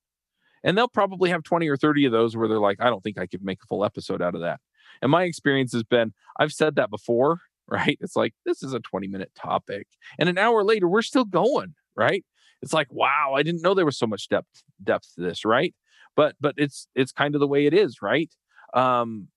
And 0.63 0.77
they'll 0.77 0.89
probably 0.89 1.29
have 1.29 1.43
20 1.43 1.69
or 1.69 1.77
30 1.77 2.05
of 2.05 2.11
those 2.11 2.35
where 2.35 2.47
they're 2.47 2.59
like, 2.59 2.81
I 2.81 2.89
don't 2.89 3.01
think 3.01 3.17
I 3.17 3.27
could 3.27 3.43
make 3.43 3.59
a 3.63 3.67
full 3.67 3.85
episode 3.85 4.21
out 4.21 4.35
of 4.35 4.41
that. 4.41 4.59
And 5.01 5.11
my 5.11 5.23
experience 5.23 5.73
has 5.73 5.83
been, 5.83 6.13
I've 6.39 6.53
said 6.53 6.75
that 6.75 6.89
before, 6.89 7.39
right? 7.67 7.97
It's 8.01 8.15
like, 8.15 8.33
this 8.45 8.63
is 8.63 8.73
a 8.73 8.79
20 8.79 9.07
minute 9.07 9.31
topic. 9.35 9.87
And 10.17 10.29
an 10.29 10.37
hour 10.37 10.63
later, 10.63 10.87
we're 10.87 11.01
still 11.01 11.25
going, 11.25 11.75
right? 11.95 12.25
It's 12.61 12.73
like, 12.73 12.91
wow, 12.91 13.33
I 13.35 13.43
didn't 13.43 13.61
know 13.61 13.73
there 13.73 13.85
was 13.85 13.97
so 13.97 14.07
much 14.07 14.27
depth 14.27 14.63
depth 14.83 15.15
to 15.15 15.21
this, 15.21 15.45
right? 15.45 15.73
But 16.15 16.35
but 16.41 16.55
it's 16.57 16.87
it's 16.95 17.11
kind 17.11 17.35
of 17.35 17.39
the 17.39 17.47
way 17.47 17.65
it 17.65 17.73
is, 17.73 18.01
right? 18.01 18.29
Um, 18.73 19.29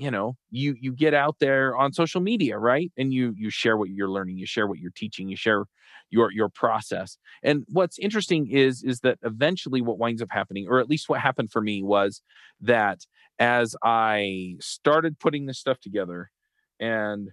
you 0.00 0.10
know 0.10 0.36
you 0.50 0.74
you 0.80 0.92
get 0.92 1.14
out 1.14 1.36
there 1.40 1.76
on 1.76 1.92
social 1.92 2.20
media 2.20 2.58
right? 2.58 2.92
And 2.96 3.12
you 3.12 3.34
you 3.36 3.50
share 3.50 3.76
what 3.76 3.90
you're 3.90 4.10
learning 4.10 4.38
you 4.38 4.46
share 4.46 4.66
what 4.66 4.78
you're 4.78 4.92
teaching 4.96 5.28
you 5.28 5.36
share 5.36 5.64
your 6.10 6.32
your 6.32 6.48
process. 6.48 7.18
And 7.42 7.64
what's 7.68 7.98
interesting 7.98 8.48
is 8.50 8.82
is 8.82 9.00
that 9.00 9.18
eventually 9.22 9.82
what 9.82 9.98
winds 9.98 10.22
up 10.22 10.28
happening 10.30 10.66
or 10.68 10.80
at 10.80 10.88
least 10.88 11.08
what 11.08 11.20
happened 11.20 11.52
for 11.52 11.60
me 11.62 11.82
was 11.82 12.22
that 12.60 13.00
as 13.38 13.76
i 13.84 14.54
started 14.60 15.18
putting 15.18 15.46
this 15.46 15.58
stuff 15.58 15.80
together 15.80 16.30
and 16.78 17.30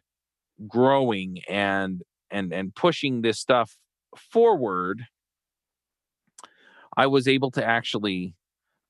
growing 0.67 1.39
and 1.49 2.03
and 2.31 2.53
and 2.53 2.75
pushing 2.75 3.21
this 3.21 3.39
stuff 3.39 3.77
forward 4.17 5.05
i 6.95 7.07
was 7.07 7.27
able 7.27 7.51
to 7.51 7.63
actually 7.63 8.35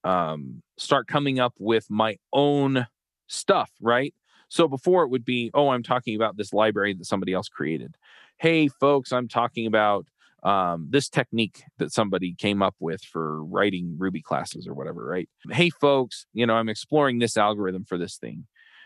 um 0.04 0.62
start 0.78 1.08
coming 1.08 1.40
up 1.40 1.54
with 1.60 1.86
my 1.90 2.18
own 2.34 2.88
stuff, 3.28 3.72
right? 3.82 4.13
So 4.50 4.68
before 4.68 5.04
it 5.04 5.10
would 5.10 5.26
be, 5.26 5.52
oh, 5.54 5.70
I'm 5.70 5.84
talking 5.84 6.16
about 6.16 6.38
this 6.38 6.54
library 6.54 6.94
that 6.94 7.06
somebody 7.06 7.34
else 7.34 7.50
created. 7.50 7.96
Hey, 8.38 8.68
folks, 8.68 9.12
I'm 9.12 9.28
talking 9.28 9.68
about 9.68 10.08
um, 10.44 10.88
this 10.90 11.10
technique 11.10 11.63
that 11.78 11.92
somebody 11.92 12.34
came 12.34 12.62
up 12.62 12.76
with 12.80 13.02
for 13.02 13.44
writing 13.44 13.96
Ruby 13.98 14.22
classes 14.22 14.68
or 14.68 14.74
whatever, 14.74 15.06
right? 15.06 15.28
Hey, 15.52 15.70
folks, 15.70 16.26
you 16.34 16.46
know, 16.46 16.54
I'm 16.54 16.70
exploring 16.70 17.20
this 17.20 17.36
algorithm 17.36 17.84
for 17.84 17.98
this 17.98 18.18
thing. 18.18 18.46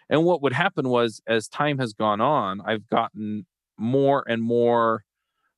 And 0.10 0.26
what 0.26 0.42
would 0.42 0.54
happen 0.54 0.90
was, 0.90 1.22
as 1.28 1.48
time 1.48 1.78
has 1.80 1.94
gone 1.94 2.22
on, 2.22 2.62
I've 2.66 2.88
gotten 2.88 3.46
more 3.78 4.24
and 4.28 4.42
more 4.42 5.04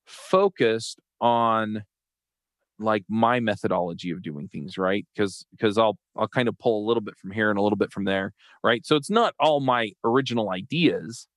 focused 0.05 0.99
on 1.21 1.83
like 2.83 3.03
my 3.09 3.39
methodology 3.39 4.11
of 4.11 4.21
doing 4.21 4.47
things 4.47 4.77
right? 4.77 5.05
Because 5.15 5.45
because 5.51 5.77
i'll 5.77 5.97
i'll 6.15 6.27
kind 6.27 6.47
of 6.47 6.57
pull 6.59 6.85
a 6.85 6.87
little 6.87 7.01
bit 7.01 7.17
from 7.17 7.31
here 7.31 7.49
and 7.49 7.59
a 7.59 7.61
little 7.61 7.77
bit 7.77 7.91
from 7.91 8.05
there 8.05 8.33
right? 8.63 8.85
So 8.85 8.95
it's 8.95 9.09
not 9.09 9.33
all 9.39 9.59
my 9.59 9.91
original 10.03 10.51
ideas 10.51 11.27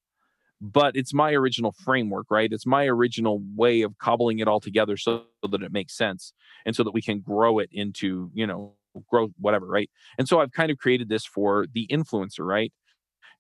but 0.61 0.97
it's 0.97 1.13
my 1.13 1.33
original 1.33 1.73
framework 1.85 2.27
right? 2.31 2.53
It's 2.53 2.67
my 2.67 2.87
original 2.87 3.43
way 3.55 3.83
of 3.83 3.99
cobbling 3.99 4.39
it 4.39 4.49
all 4.49 4.61
together 4.61 4.97
so 4.97 5.25
that 5.49 5.63
it 5.63 5.73
makes 5.73 5.97
sense 5.97 6.33
and 6.65 6.75
so 6.75 6.83
that 6.83 6.95
we 6.95 7.03
can 7.03 7.21
grow 7.21 7.59
it 7.59 7.69
into 7.73 8.31
you 8.35 8.47
know 8.47 8.75
grow 9.11 9.29
whatever 9.39 9.67
right? 9.67 9.91
And 10.19 10.29
so 10.29 10.41
i've 10.41 10.53
kind 10.53 10.71
of 10.71 10.79
created 10.79 11.09
this 11.09 11.25
for 11.25 11.67
the 11.73 11.87
influencer 11.89 12.41
right? 12.47 12.73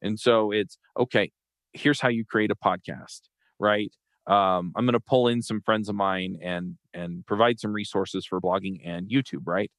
And 0.02 0.20
so 0.20 0.52
it's 0.52 0.78
okay 0.98 1.32
here's 1.72 2.00
how 2.00 2.08
you 2.08 2.24
create 2.24 2.50
a 2.50 2.56
podcast 2.56 3.22
right 3.58 3.92
um, 4.26 4.72
I'm 4.74 4.84
going 4.84 4.94
to 4.94 5.00
pull 5.00 5.28
in 5.28 5.42
some 5.42 5.60
friends 5.60 5.88
of 5.88 5.94
mine 5.94 6.38
and 6.42 6.76
and 6.92 7.24
provide 7.26 7.60
some 7.60 7.72
resources 7.72 8.26
for 8.26 8.40
blogging 8.40 8.80
and 8.84 9.08
YouTube, 9.08 9.42
right? 9.46 9.70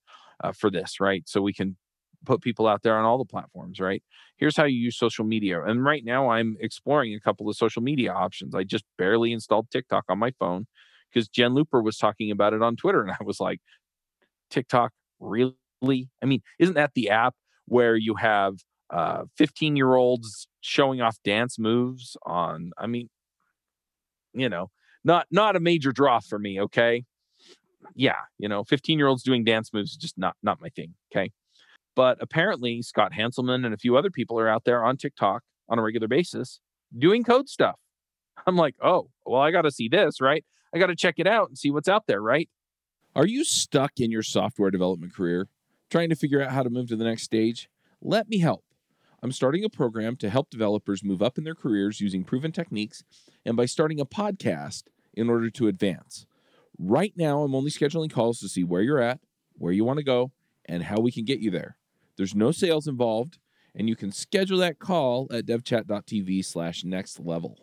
Uh, 0.44 0.52
for 0.52 0.70
this, 0.70 1.00
right? 1.00 1.24
So 1.28 1.42
we 1.42 1.54
can 1.54 1.76
put 2.26 2.42
people 2.42 2.68
out 2.68 2.84
there 2.84 2.98
on 2.98 3.06
all 3.06 3.18
the 3.18 3.26
platforms, 3.26 3.80
right? 3.80 4.04
Here's 4.38 4.56
how 4.56 4.66
you 4.66 4.78
use 4.78 4.98
social 4.98 5.26
media. 5.26 5.64
And 5.64 5.84
right 5.84 6.04
now 6.04 6.30
I'm 6.30 6.58
exploring 6.60 7.14
a 7.16 7.20
couple 7.20 7.50
of 7.50 7.56
social 7.56 7.82
media 7.82 8.14
options. 8.14 8.54
I 8.54 8.64
just 8.64 8.84
barely 8.98 9.32
installed 9.32 9.70
TikTok 9.72 10.06
on 10.10 10.20
my 10.20 10.32
phone 10.40 10.68
because 11.12 11.28
Jen 11.28 11.54
Looper 11.54 11.82
was 11.82 11.98
talking 11.98 12.32
about 12.32 12.54
it 12.54 12.62
on 12.62 12.76
Twitter. 12.76 13.02
And 13.02 13.12
I 13.12 13.24
was 13.24 13.40
like, 13.40 13.60
TikTok, 14.50 14.92
really? 15.20 15.56
I 15.82 16.26
mean, 16.26 16.42
isn't 16.60 16.76
that 16.76 16.92
the 16.96 17.10
app 17.10 17.36
where 17.66 17.96
you 17.96 18.16
have 18.16 18.56
15 19.38 19.74
uh, 19.74 19.76
year 19.76 19.96
olds 19.96 20.48
showing 20.62 21.02
off 21.02 21.18
dance 21.24 21.58
moves 21.58 22.18
on? 22.26 22.72
I 22.78 22.88
mean, 22.88 23.10
you 24.38 24.50
know, 24.50 24.70
not 25.04 25.28
not 25.32 25.56
a 25.56 25.60
major 25.60 25.92
draw 25.92 26.20
for 26.20 26.40
me. 26.40 26.62
Okay, 26.62 27.06
yeah, 27.96 28.22
you 28.38 28.48
know, 28.48 28.64
15 28.64 28.98
year 28.98 29.08
olds 29.08 29.24
doing 29.24 29.44
dance 29.44 29.74
moves 29.74 29.92
is 29.92 29.98
just 29.98 30.18
not 30.18 30.36
not 30.44 30.62
my 30.62 30.70
thing. 30.70 30.94
Okay, 31.12 31.32
but 31.96 32.18
apparently 32.22 32.82
Scott 32.82 33.12
Hanselman 33.14 33.66
and 33.66 33.74
a 33.74 33.78
few 33.78 33.98
other 33.98 34.12
people 34.12 34.40
are 34.40 34.48
out 34.48 34.66
there 34.66 34.84
on 34.84 34.98
TikTok 34.98 35.44
on 35.70 35.80
a 35.80 35.82
regular 35.82 36.08
basis 36.08 36.60
doing 36.98 37.24
code 37.24 37.50
stuff. 37.50 37.76
I'm 38.46 38.56
like, 38.56 38.76
oh, 38.82 39.10
well, 39.26 39.42
I 39.42 39.52
got 39.52 39.64
to 39.64 39.72
see 39.72 39.88
this, 39.90 40.22
right? 40.22 40.46
I 40.74 40.80
got 40.80 40.88
to 40.88 40.96
check 40.96 41.16
it 41.18 41.28
out 41.28 41.50
and 41.50 41.58
see 41.58 41.72
what's 41.72 41.88
out 41.88 42.08
there, 42.08 42.22
right? 42.22 42.50
Are 43.16 43.26
you 43.26 43.44
stuck 43.44 43.94
in 43.98 44.12
your 44.12 44.24
software 44.24 44.70
development 44.70 45.14
career, 45.14 45.48
trying 45.90 46.10
to 46.10 46.16
figure 46.16 46.42
out 46.42 46.52
how 46.52 46.64
to 46.64 46.70
move 46.70 46.88
to 46.90 46.96
the 46.96 47.04
next 47.04 47.24
stage? 47.24 47.70
Let 48.02 48.30
me 48.30 48.38
help. 48.38 48.64
I'm 49.24 49.32
starting 49.32 49.64
a 49.64 49.70
program 49.70 50.16
to 50.18 50.30
help 50.30 50.50
developers 50.50 51.04
move 51.04 51.22
up 51.22 51.38
in 51.38 51.44
their 51.44 51.56
careers 51.56 52.00
using 52.00 52.24
proven 52.24 52.52
techniques 52.52 53.04
and 53.46 53.58
by 53.58 53.66
starting 53.66 54.00
a 54.00 54.06
podcast 54.06 54.84
in 55.14 55.30
order 55.30 55.50
to 55.50 55.68
advance. 55.68 56.28
Right 56.78 57.14
now, 57.16 57.42
I'm 57.42 57.56
only 57.56 57.72
scheduling 57.72 58.12
calls 58.12 58.40
to 58.40 58.50
see 58.50 58.64
where 58.64 58.84
you're 58.84 59.02
at, 59.02 59.20
where 59.54 59.74
you 59.74 59.84
want 59.84 59.98
to 59.98 60.04
go, 60.04 60.32
and 60.66 60.84
how 60.84 61.00
we 61.00 61.12
can 61.12 61.26
get 61.26 61.40
you 61.40 61.50
there. 61.50 61.78
There's 62.18 62.36
no 62.36 62.52
sales 62.52 62.88
involved, 62.88 63.40
and 63.74 63.90
you 63.90 63.96
can 63.96 64.12
schedule 64.12 64.60
that 64.60 64.78
call 64.78 65.28
at 65.32 65.48
devchat.tv 65.48 66.46
slash 66.46 66.84
next 66.84 67.20
level. 67.20 67.58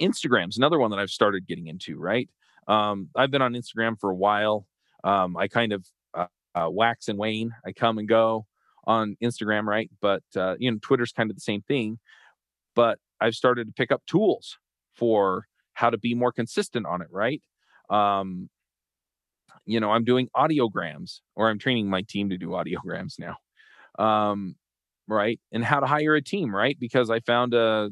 Instagram's 0.00 0.56
another 0.56 0.78
one 0.78 0.90
that 0.90 0.98
I've 0.98 1.10
started 1.10 1.46
getting 1.46 1.66
into, 1.66 1.98
right? 1.98 2.28
Um, 2.66 3.10
I've 3.14 3.30
been 3.30 3.42
on 3.42 3.52
Instagram 3.52 3.98
for 4.00 4.10
a 4.10 4.16
while. 4.16 4.66
Um, 5.02 5.36
I 5.36 5.48
kind 5.48 5.72
of 5.74 5.86
uh, 6.14 6.26
uh, 6.54 6.68
wax 6.70 7.08
and 7.08 7.18
wane. 7.18 7.54
I 7.66 7.72
come 7.72 7.98
and 7.98 8.08
go 8.08 8.46
on 8.86 9.16
Instagram, 9.22 9.64
right? 9.64 9.90
But 10.00 10.22
uh, 10.36 10.56
you 10.58 10.70
know, 10.70 10.78
Twitter's 10.82 11.12
kind 11.12 11.30
of 11.30 11.36
the 11.36 11.40
same 11.40 11.62
thing. 11.62 11.98
But 12.74 12.98
I've 13.20 13.34
started 13.34 13.66
to 13.68 13.72
pick 13.72 13.92
up 13.92 14.02
tools 14.06 14.58
for 14.94 15.46
how 15.74 15.90
to 15.90 15.98
be 15.98 16.14
more 16.14 16.32
consistent 16.32 16.86
on 16.86 17.02
it, 17.02 17.08
right? 17.10 17.42
Um, 17.90 18.48
you 19.66 19.80
know, 19.80 19.90
I'm 19.90 20.04
doing 20.04 20.28
audiograms, 20.36 21.20
or 21.34 21.48
I'm 21.48 21.58
training 21.58 21.88
my 21.88 22.02
team 22.02 22.30
to 22.30 22.36
do 22.36 22.48
audiograms 22.48 23.14
now, 23.18 23.36
um, 23.98 24.56
right? 25.08 25.40
And 25.52 25.64
how 25.64 25.80
to 25.80 25.86
hire 25.86 26.14
a 26.14 26.22
team, 26.22 26.54
right? 26.54 26.76
Because 26.78 27.10
I 27.10 27.20
found 27.20 27.54
a 27.54 27.90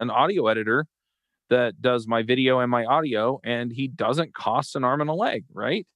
an 0.00 0.10
audio 0.10 0.46
editor 0.46 0.86
that 1.50 1.80
does 1.80 2.06
my 2.06 2.22
video 2.22 2.60
and 2.60 2.70
my 2.70 2.84
audio, 2.84 3.40
and 3.44 3.72
he 3.72 3.88
doesn't 3.88 4.34
cost 4.34 4.76
an 4.76 4.84
arm 4.84 5.00
and 5.00 5.10
a 5.10 5.14
leg, 5.14 5.44
right? 5.52 5.86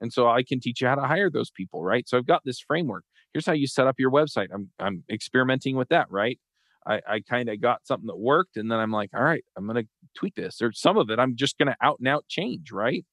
And 0.00 0.12
so 0.12 0.28
I 0.28 0.42
can 0.42 0.58
teach 0.58 0.80
you 0.80 0.88
how 0.88 0.96
to 0.96 1.02
hire 1.02 1.30
those 1.30 1.50
people, 1.50 1.84
right? 1.84 2.08
So 2.08 2.18
I've 2.18 2.26
got 2.26 2.42
this 2.44 2.58
framework 2.58 3.04
here's 3.32 3.46
how 3.46 3.52
you 3.52 3.66
set 3.66 3.86
up 3.86 3.96
your 3.98 4.10
website. 4.10 4.48
I'm 4.52 4.70
I'm 4.78 5.04
experimenting 5.10 5.76
with 5.76 5.88
that, 5.88 6.10
right? 6.10 6.38
I, 6.86 7.00
I 7.08 7.20
kind 7.20 7.48
of 7.48 7.60
got 7.60 7.86
something 7.86 8.08
that 8.08 8.18
worked, 8.18 8.56
and 8.56 8.70
then 8.70 8.78
I'm 8.78 8.90
like, 8.90 9.10
all 9.14 9.22
right, 9.22 9.44
I'm 9.56 9.66
gonna 9.66 9.84
tweak 10.14 10.34
this, 10.34 10.60
or 10.60 10.72
some 10.72 10.98
of 10.98 11.10
it 11.10 11.18
I'm 11.18 11.36
just 11.36 11.58
gonna 11.58 11.76
out 11.82 11.98
and 11.98 12.08
out 12.08 12.26
change, 12.28 12.72
right? 12.72 13.04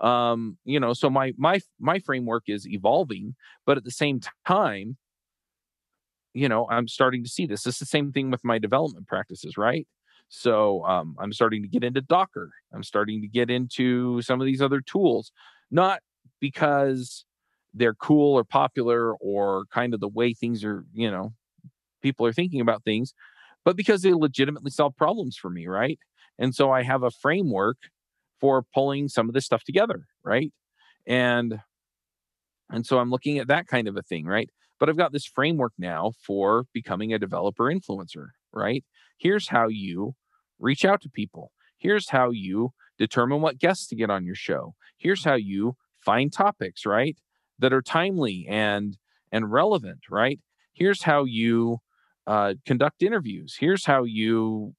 Um, 0.00 0.58
you 0.64 0.80
know, 0.80 0.92
so 0.92 1.08
my 1.10 1.32
my 1.38 1.60
my 1.80 1.98
framework 2.00 2.44
is 2.48 2.66
evolving, 2.68 3.36
but 3.66 3.76
at 3.76 3.84
the 3.84 3.90
same 3.90 4.20
time, 4.46 4.96
you 6.34 6.48
know, 6.48 6.66
I'm 6.68 6.88
starting 6.88 7.22
to 7.22 7.30
see 7.30 7.46
this. 7.46 7.66
It's 7.66 7.78
the 7.78 7.86
same 7.86 8.12
thing 8.12 8.30
with 8.30 8.44
my 8.44 8.58
development 8.58 9.06
practices, 9.06 9.56
right? 9.56 9.86
So 10.28 10.84
um, 10.84 11.16
I'm 11.20 11.32
starting 11.32 11.62
to 11.62 11.68
get 11.68 11.84
into 11.84 12.00
Docker. 12.00 12.50
I'm 12.72 12.82
starting 12.82 13.22
to 13.22 13.28
get 13.28 13.50
into 13.50 14.20
some 14.22 14.40
of 14.40 14.46
these 14.46 14.60
other 14.60 14.80
tools, 14.80 15.30
not 15.70 16.00
because 16.40 17.24
they're 17.74 17.94
cool 17.94 18.34
or 18.38 18.44
popular 18.44 19.14
or 19.16 19.66
kind 19.72 19.94
of 19.94 20.00
the 20.00 20.08
way 20.08 20.34
things 20.34 20.64
are, 20.64 20.84
you 20.94 21.10
know, 21.10 21.32
people 22.02 22.26
are 22.26 22.32
thinking 22.32 22.60
about 22.60 22.84
things, 22.84 23.14
but 23.64 23.76
because 23.76 24.02
they 24.02 24.12
legitimately 24.12 24.70
solve 24.70 24.96
problems 24.96 25.36
for 25.36 25.50
me, 25.50 25.66
right? 25.66 25.98
And 26.38 26.54
so 26.54 26.70
I 26.70 26.82
have 26.82 27.02
a 27.02 27.10
framework 27.10 27.78
for 28.40 28.64
pulling 28.74 29.08
some 29.08 29.28
of 29.28 29.34
this 29.34 29.46
stuff 29.46 29.64
together, 29.64 30.06
right? 30.24 30.52
And 31.06 31.60
and 32.70 32.86
so 32.86 32.98
I'm 32.98 33.10
looking 33.10 33.38
at 33.38 33.48
that 33.48 33.66
kind 33.66 33.88
of 33.88 33.96
a 33.96 34.02
thing, 34.02 34.26
right? 34.26 34.48
But 34.80 34.88
I've 34.88 34.96
got 34.96 35.12
this 35.12 35.26
framework 35.26 35.72
now 35.78 36.12
for 36.26 36.64
becoming 36.72 37.12
a 37.12 37.18
developer 37.18 37.64
influencer, 37.64 38.28
right? 38.52 38.84
Here's 39.18 39.48
how 39.48 39.68
you 39.68 40.14
reach 40.58 40.84
out 40.84 41.00
to 41.02 41.08
people. 41.10 41.52
Here's 41.78 42.10
how 42.10 42.30
you 42.30 42.70
determine 42.98 43.40
what 43.40 43.58
guests 43.58 43.86
to 43.88 43.96
get 43.96 44.10
on 44.10 44.24
your 44.24 44.34
show. 44.34 44.74
Here's 44.96 45.24
how 45.24 45.34
you 45.34 45.76
find 46.04 46.32
topics, 46.32 46.86
right? 46.86 47.16
That 47.58 47.72
are 47.72 47.82
timely 47.82 48.46
and 48.48 48.96
and 49.32 49.50
relevant 49.52 50.00
right? 50.10 50.40
Here's 50.72 51.02
how 51.02 51.24
you 51.24 51.78
uh, 52.26 52.54
conduct 52.64 53.02
interviews. 53.02 53.56
Here's 53.58 53.84
how 53.84 54.04
you 54.04 54.74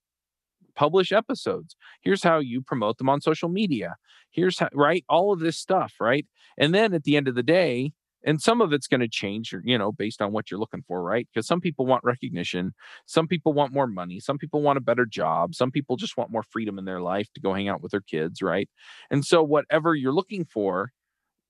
publish 0.76 1.12
episodes. 1.12 1.76
Here's 2.02 2.24
how 2.24 2.40
you 2.40 2.62
promote 2.62 2.98
them 2.98 3.10
on 3.10 3.22
social 3.22 3.50
media. 3.50 3.96
Here's 4.32 4.60
how 4.60 4.70
right? 4.74 5.06
All 5.10 5.32
of 5.32 5.40
this 5.40 5.58
stuff 5.58 5.94
right? 6.00 6.26
And 6.58 6.74
then 6.74 6.94
at 6.94 7.04
the 7.04 7.18
end 7.18 7.28
of 7.28 7.36
the 7.36 7.44
day 7.44 7.94
and 8.28 8.42
some 8.42 8.60
of 8.60 8.74
it's 8.74 8.88
going 8.88 9.02
to 9.02 9.08
change 9.08 9.54
you 9.64 9.78
know 9.78 9.92
based 9.92 10.22
on 10.22 10.32
what 10.32 10.50
you're 10.52 10.60
looking 10.60 10.84
for 10.88 11.02
right? 11.04 11.28
Because 11.34 11.48
some 11.48 11.62
people 11.62 11.86
want 11.86 12.04
recognition. 12.04 12.74
Some 13.06 13.28
people 13.28 13.54
want 13.54 13.74
more 13.74 13.88
money. 13.88 14.20
Some 14.20 14.38
people 14.38 14.62
want 14.62 14.78
a 14.78 14.82
better 14.82 15.06
job. 15.06 15.56
Some 15.56 15.72
people 15.72 15.96
just 15.96 16.18
want 16.18 16.32
more 16.32 16.44
freedom 16.44 16.78
in 16.78 16.86
their 16.86 17.02
life 17.02 17.32
to 17.34 17.42
go 17.42 17.54
hang 17.54 17.70
out 17.70 17.82
with 17.82 17.92
their 17.92 18.02
kids 18.02 18.42
right? 18.42 18.70
And 19.10 19.24
so 19.24 19.44
whatever 19.44 19.96
you're 19.96 20.14
looking 20.14 20.46
for 20.46 20.92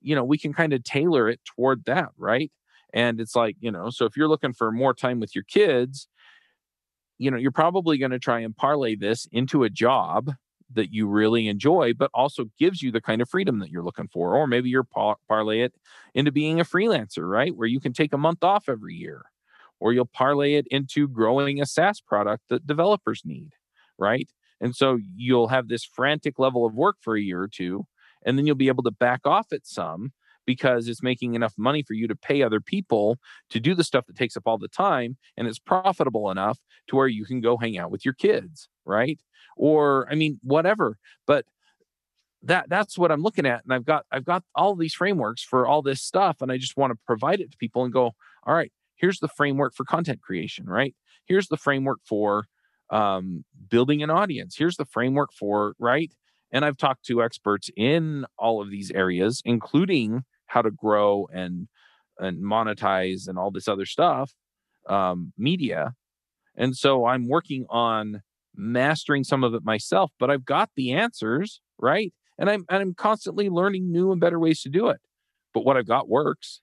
you 0.05 0.15
know 0.15 0.23
we 0.23 0.37
can 0.37 0.53
kind 0.53 0.73
of 0.73 0.83
tailor 0.83 1.29
it 1.29 1.39
toward 1.45 1.83
that 1.85 2.09
right 2.17 2.51
and 2.93 3.19
it's 3.19 3.35
like 3.35 3.55
you 3.59 3.71
know 3.71 3.89
so 3.89 4.05
if 4.05 4.15
you're 4.15 4.29
looking 4.29 4.53
for 4.53 4.71
more 4.71 4.93
time 4.93 5.19
with 5.19 5.35
your 5.35 5.43
kids 5.43 6.07
you 7.17 7.31
know 7.31 7.37
you're 7.37 7.51
probably 7.51 7.97
going 7.97 8.11
to 8.11 8.19
try 8.19 8.39
and 8.39 8.55
parlay 8.55 8.95
this 8.95 9.27
into 9.31 9.63
a 9.63 9.69
job 9.69 10.31
that 10.73 10.93
you 10.93 11.07
really 11.07 11.47
enjoy, 11.47 11.93
but 11.93 12.11
also 12.13 12.45
gives 12.57 12.81
you 12.81 12.91
the 12.91 13.01
kind 13.01 13.21
of 13.21 13.29
freedom 13.29 13.59
that 13.59 13.69
you're 13.69 13.83
looking 13.83 14.07
for. 14.07 14.35
Or 14.35 14.47
maybe 14.47 14.69
you're 14.69 14.83
par- 14.83 15.17
parlay 15.27 15.61
it 15.61 15.73
into 16.13 16.31
being 16.31 16.59
a 16.59 16.65
freelancer, 16.65 17.29
right? 17.29 17.55
Where 17.55 17.67
you 17.67 17.79
can 17.79 17.93
take 17.93 18.13
a 18.13 18.17
month 18.17 18.43
off 18.43 18.69
every 18.69 18.95
year. 18.95 19.23
Or 19.79 19.93
you'll 19.93 20.05
parlay 20.05 20.55
it 20.55 20.67
into 20.71 21.07
growing 21.07 21.61
a 21.61 21.65
SaaS 21.65 22.01
product 22.01 22.43
that 22.49 22.65
developers 22.65 23.21
need, 23.25 23.51
right? 23.97 24.27
And 24.61 24.75
so 24.75 24.99
you'll 25.15 25.49
have 25.49 25.67
this 25.67 25.83
frantic 25.83 26.39
level 26.39 26.65
of 26.65 26.73
work 26.73 26.95
for 27.01 27.15
a 27.15 27.21
year 27.21 27.41
or 27.41 27.49
two, 27.49 27.85
and 28.25 28.37
then 28.37 28.45
you'll 28.45 28.55
be 28.55 28.67
able 28.67 28.83
to 28.83 28.91
back 28.91 29.21
off 29.25 29.53
at 29.53 29.65
some 29.65 30.11
because 30.45 30.87
it's 30.87 31.01
making 31.01 31.33
enough 31.33 31.53
money 31.57 31.81
for 31.81 31.93
you 31.93 32.07
to 32.07 32.15
pay 32.15 32.43
other 32.43 32.59
people 32.59 33.17
to 33.49 33.59
do 33.59 33.73
the 33.73 33.83
stuff 33.83 34.05
that 34.05 34.15
takes 34.15 34.37
up 34.37 34.43
all 34.45 34.57
the 34.57 34.67
time 34.67 35.17
and 35.37 35.47
it's 35.47 35.59
profitable 35.59 36.29
enough 36.29 36.59
to 36.87 36.95
where 36.95 37.07
you 37.07 37.25
can 37.25 37.41
go 37.41 37.57
hang 37.57 37.77
out 37.77 37.91
with 37.91 38.05
your 38.05 38.13
kids 38.13 38.69
right? 38.85 39.19
Or 39.57 40.07
i 40.11 40.15
mean 40.15 40.39
whatever 40.43 40.97
but 41.25 41.45
that 42.43 42.67
that's 42.67 42.97
what 42.97 43.11
i'm 43.11 43.21
looking 43.21 43.45
at 43.45 43.63
and 43.63 43.73
i've 43.73 43.85
got 43.85 44.05
i've 44.11 44.25
got 44.25 44.43
all 44.53 44.75
these 44.75 44.93
frameworks 44.93 45.41
for 45.41 45.65
all 45.65 45.81
this 45.81 46.01
stuff 46.01 46.41
and 46.41 46.51
i 46.51 46.57
just 46.57 46.75
want 46.75 46.91
to 46.91 46.99
provide 47.07 47.39
it 47.39 47.51
to 47.51 47.57
people 47.57 47.85
and 47.85 47.93
go 47.93 48.11
all 48.45 48.53
right 48.53 48.73
here's 48.95 49.19
the 49.19 49.27
framework 49.27 49.73
for 49.75 49.83
content 49.85 50.21
creation 50.21 50.65
right? 50.65 50.95
Here's 51.25 51.47
the 51.47 51.57
framework 51.57 51.99
for 52.07 52.47
um, 52.91 53.45
building 53.69 54.03
an 54.03 54.09
audience. 54.09 54.55
Here's 54.57 54.77
the 54.77 54.85
framework 54.85 55.31
for 55.33 55.75
right 55.79 56.13
and 56.55 56.65
i've 56.65 56.77
talked 56.77 57.05
to 57.05 57.21
experts 57.21 57.69
in 57.77 58.25
all 58.37 58.61
of 58.61 58.71
these 58.71 58.89
areas 58.91 59.41
including 59.45 60.23
how 60.47 60.61
to 60.61 60.71
grow 60.71 61.27
and 61.33 61.67
and 62.17 62.41
monetize 62.41 63.27
and 63.27 63.37
all 63.37 63.51
this 63.51 63.67
other 63.67 63.85
stuff 63.85 64.33
um, 64.87 65.33
media. 65.37 65.93
And 66.55 66.77
so 66.77 67.05
i'm 67.05 67.27
working 67.27 67.65
on 67.69 68.21
mastering 68.55 69.25
some 69.25 69.43
of 69.43 69.53
it 69.53 69.65
myself 69.65 70.11
but 70.17 70.31
i've 70.31 70.45
got 70.45 70.69
the 70.75 70.93
answers 70.93 71.59
right? 71.77 72.13
And 72.37 72.49
i'm 72.49 72.65
and 72.69 72.81
i'm 72.81 72.93
constantly 72.93 73.49
learning 73.49 73.91
new 73.91 74.11
and 74.11 74.21
better 74.21 74.39
ways 74.39 74.61
to 74.61 74.69
do 74.69 74.89
it. 74.89 75.01
But 75.53 75.65
what 75.65 75.77
i've 75.77 75.87
got 75.87 76.07
works. 76.09 76.61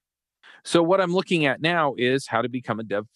So 0.64 0.82
what 0.82 1.00
i'm 1.00 1.12
looking 1.12 1.44
at 1.46 1.60
now 1.60 1.94
is 1.98 2.28
how 2.28 2.42
to 2.42 2.48
become 2.48 2.80
a 2.80 2.84
dev 2.84 3.06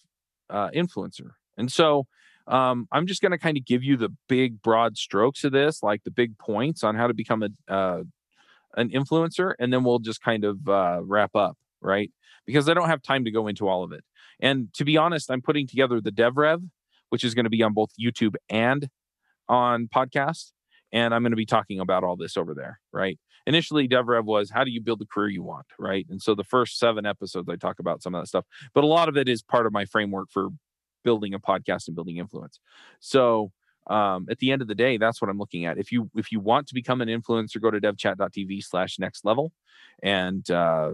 uh, 0.49 0.69
influencer. 0.69 1.31
And 1.57 1.71
so 1.71 2.05
um, 2.47 2.87
i'm 2.91 3.07
just 3.07 3.21
going 3.21 3.31
to 3.31 3.37
kind 3.37 3.57
of 3.57 3.65
give 3.65 3.83
you 3.83 3.97
the 3.97 4.09
big 4.27 4.61
broad 4.61 4.97
strokes 4.97 5.43
of 5.43 5.51
this 5.51 5.83
like 5.83 6.03
the 6.03 6.11
big 6.11 6.37
points 6.37 6.83
on 6.83 6.95
how 6.95 7.07
to 7.07 7.13
become 7.13 7.43
a 7.43 7.49
uh, 7.71 8.03
an 8.75 8.89
influencer 8.89 9.53
and 9.59 9.73
then 9.73 9.83
we'll 9.83 9.99
just 9.99 10.21
kind 10.21 10.43
of 10.43 10.67
uh, 10.67 10.99
wrap 11.03 11.35
up 11.35 11.57
right? 11.81 12.11
Because 12.45 12.69
i 12.69 12.73
don't 12.73 12.89
have 12.89 13.01
time 13.01 13.25
to 13.25 13.31
go 13.31 13.47
into 13.47 13.67
all 13.67 13.83
of 13.83 13.91
it. 13.91 14.03
And 14.39 14.73
to 14.73 14.85
be 14.85 14.97
honest 14.97 15.31
i'm 15.31 15.41
putting 15.41 15.67
together 15.67 16.01
the 16.01 16.11
devrev 16.11 16.69
which 17.09 17.23
is 17.23 17.33
going 17.33 17.45
to 17.45 17.49
be 17.49 17.63
on 17.63 17.73
both 17.73 17.91
youtube 17.99 18.35
and 18.49 18.89
on 19.47 19.87
podcast 19.93 20.51
and 20.91 21.13
i'm 21.13 21.21
going 21.23 21.31
to 21.31 21.37
be 21.37 21.45
talking 21.45 21.79
about 21.79 22.03
all 22.03 22.15
this 22.15 22.37
over 22.37 22.53
there 22.53 22.79
right? 22.91 23.19
Initially 23.45 23.87
devrev 23.87 24.25
was 24.25 24.51
how 24.51 24.63
do 24.63 24.71
you 24.71 24.81
build 24.81 24.99
the 24.99 25.05
career 25.05 25.29
you 25.29 25.43
want? 25.43 25.67
right? 25.79 26.05
And 26.09 26.21
so 26.21 26.35
the 26.35 26.43
first 26.43 26.77
seven 26.79 27.05
episodes 27.05 27.49
i 27.49 27.55
talk 27.55 27.79
about 27.79 28.01
some 28.01 28.15
of 28.15 28.21
that 28.21 28.27
stuff 28.27 28.45
but 28.73 28.83
a 28.83 28.87
lot 28.87 29.09
of 29.09 29.17
it 29.17 29.27
is 29.27 29.41
part 29.41 29.65
of 29.65 29.73
my 29.73 29.85
framework 29.85 30.29
for 30.31 30.49
building 31.07 31.33
a 31.33 31.39
podcast 31.39 31.87
and 31.87 31.95
building 31.95 32.17
influence 32.17 32.59
so 32.99 33.51
um, 33.89 34.27
at 34.29 34.39
the 34.39 34.51
end 34.51 34.61
of 34.61 34.67
the 34.67 34.75
day, 34.75 34.97
that's 34.97 35.21
what 35.21 35.29
I'm 35.29 35.37
looking 35.37 35.65
at. 35.65 35.77
If 35.77 35.91
you 35.91 36.09
if 36.15 36.31
you 36.31 36.39
want 36.39 36.67
to 36.67 36.73
become 36.73 37.01
an 37.01 37.07
influencer, 37.07 37.61
go 37.61 37.71
to 37.71 37.79
devchat.tv 37.79 38.63
slash 38.63 38.99
next 38.99 39.23
level 39.23 39.53
and 40.03 40.49
uh, 40.51 40.91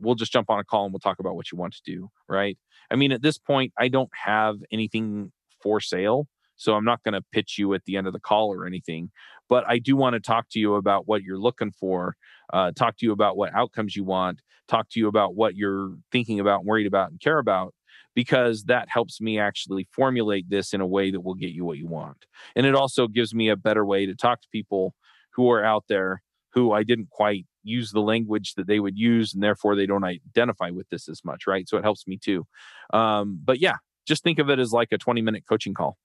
we'll 0.00 0.14
just 0.14 0.32
jump 0.32 0.50
on 0.50 0.58
a 0.58 0.64
call 0.64 0.84
and 0.84 0.92
we'll 0.92 1.00
talk 1.00 1.18
about 1.18 1.34
what 1.34 1.50
you 1.50 1.58
want 1.58 1.74
to 1.74 1.82
do. 1.84 2.10
Right. 2.28 2.58
I 2.90 2.96
mean, 2.96 3.12
at 3.12 3.22
this 3.22 3.38
point, 3.38 3.72
I 3.78 3.88
don't 3.88 4.10
have 4.24 4.56
anything 4.70 5.32
for 5.62 5.80
sale. 5.80 6.28
So 6.56 6.74
I'm 6.74 6.84
not 6.84 7.02
going 7.04 7.14
to 7.14 7.22
pitch 7.32 7.56
you 7.58 7.72
at 7.72 7.84
the 7.86 7.96
end 7.96 8.06
of 8.06 8.12
the 8.12 8.20
call 8.20 8.52
or 8.52 8.66
anything, 8.66 9.10
but 9.48 9.64
I 9.66 9.78
do 9.78 9.96
want 9.96 10.12
to 10.12 10.20
talk 10.20 10.46
to 10.50 10.58
you 10.58 10.74
about 10.74 11.08
what 11.08 11.22
you're 11.22 11.38
looking 11.38 11.72
for, 11.72 12.16
uh, 12.52 12.72
talk 12.72 12.98
to 12.98 13.06
you 13.06 13.12
about 13.12 13.38
what 13.38 13.54
outcomes 13.54 13.96
you 13.96 14.04
want, 14.04 14.42
talk 14.68 14.90
to 14.90 15.00
you 15.00 15.08
about 15.08 15.34
what 15.34 15.56
you're 15.56 15.94
thinking 16.12 16.38
about, 16.38 16.66
worried 16.66 16.86
about, 16.86 17.10
and 17.10 17.18
care 17.18 17.38
about, 17.38 17.74
because 18.14 18.64
that 18.64 18.88
helps 18.88 19.20
me 19.20 19.38
actually 19.38 19.86
formulate 19.92 20.48
this 20.50 20.72
in 20.72 20.80
a 20.80 20.86
way 20.86 21.10
that 21.10 21.20
will 21.20 21.34
get 21.34 21.50
you 21.50 21.64
what 21.64 21.78
you 21.78 21.86
want. 21.86 22.26
And 22.56 22.66
it 22.66 22.74
also 22.74 23.06
gives 23.06 23.34
me 23.34 23.48
a 23.48 23.56
better 23.56 23.84
way 23.84 24.06
to 24.06 24.14
talk 24.14 24.40
to 24.42 24.48
people 24.50 24.94
who 25.34 25.50
are 25.50 25.64
out 25.64 25.84
there 25.88 26.22
who 26.52 26.72
I 26.72 26.82
didn't 26.82 27.10
quite 27.10 27.46
use 27.62 27.92
the 27.92 28.00
language 28.00 28.54
that 28.54 28.66
they 28.66 28.80
would 28.80 28.98
use 28.98 29.34
and 29.34 29.42
therefore 29.42 29.76
they 29.76 29.86
don't 29.86 30.04
identify 30.04 30.70
with 30.70 30.88
this 30.88 31.08
as 31.08 31.24
much, 31.24 31.46
right? 31.46 31.68
So 31.68 31.78
it 31.78 31.84
helps 31.84 32.06
me 32.06 32.18
too. 32.18 32.46
Um, 32.92 33.40
but 33.44 33.60
yeah, 33.60 33.76
just 34.06 34.24
think 34.24 34.38
of 34.38 34.50
it 34.50 34.58
as 34.58 34.72
like 34.72 34.88
a 34.92 34.98
20 34.98 35.22
minute 35.22 35.44
coaching 35.48 35.74
call 35.74 35.96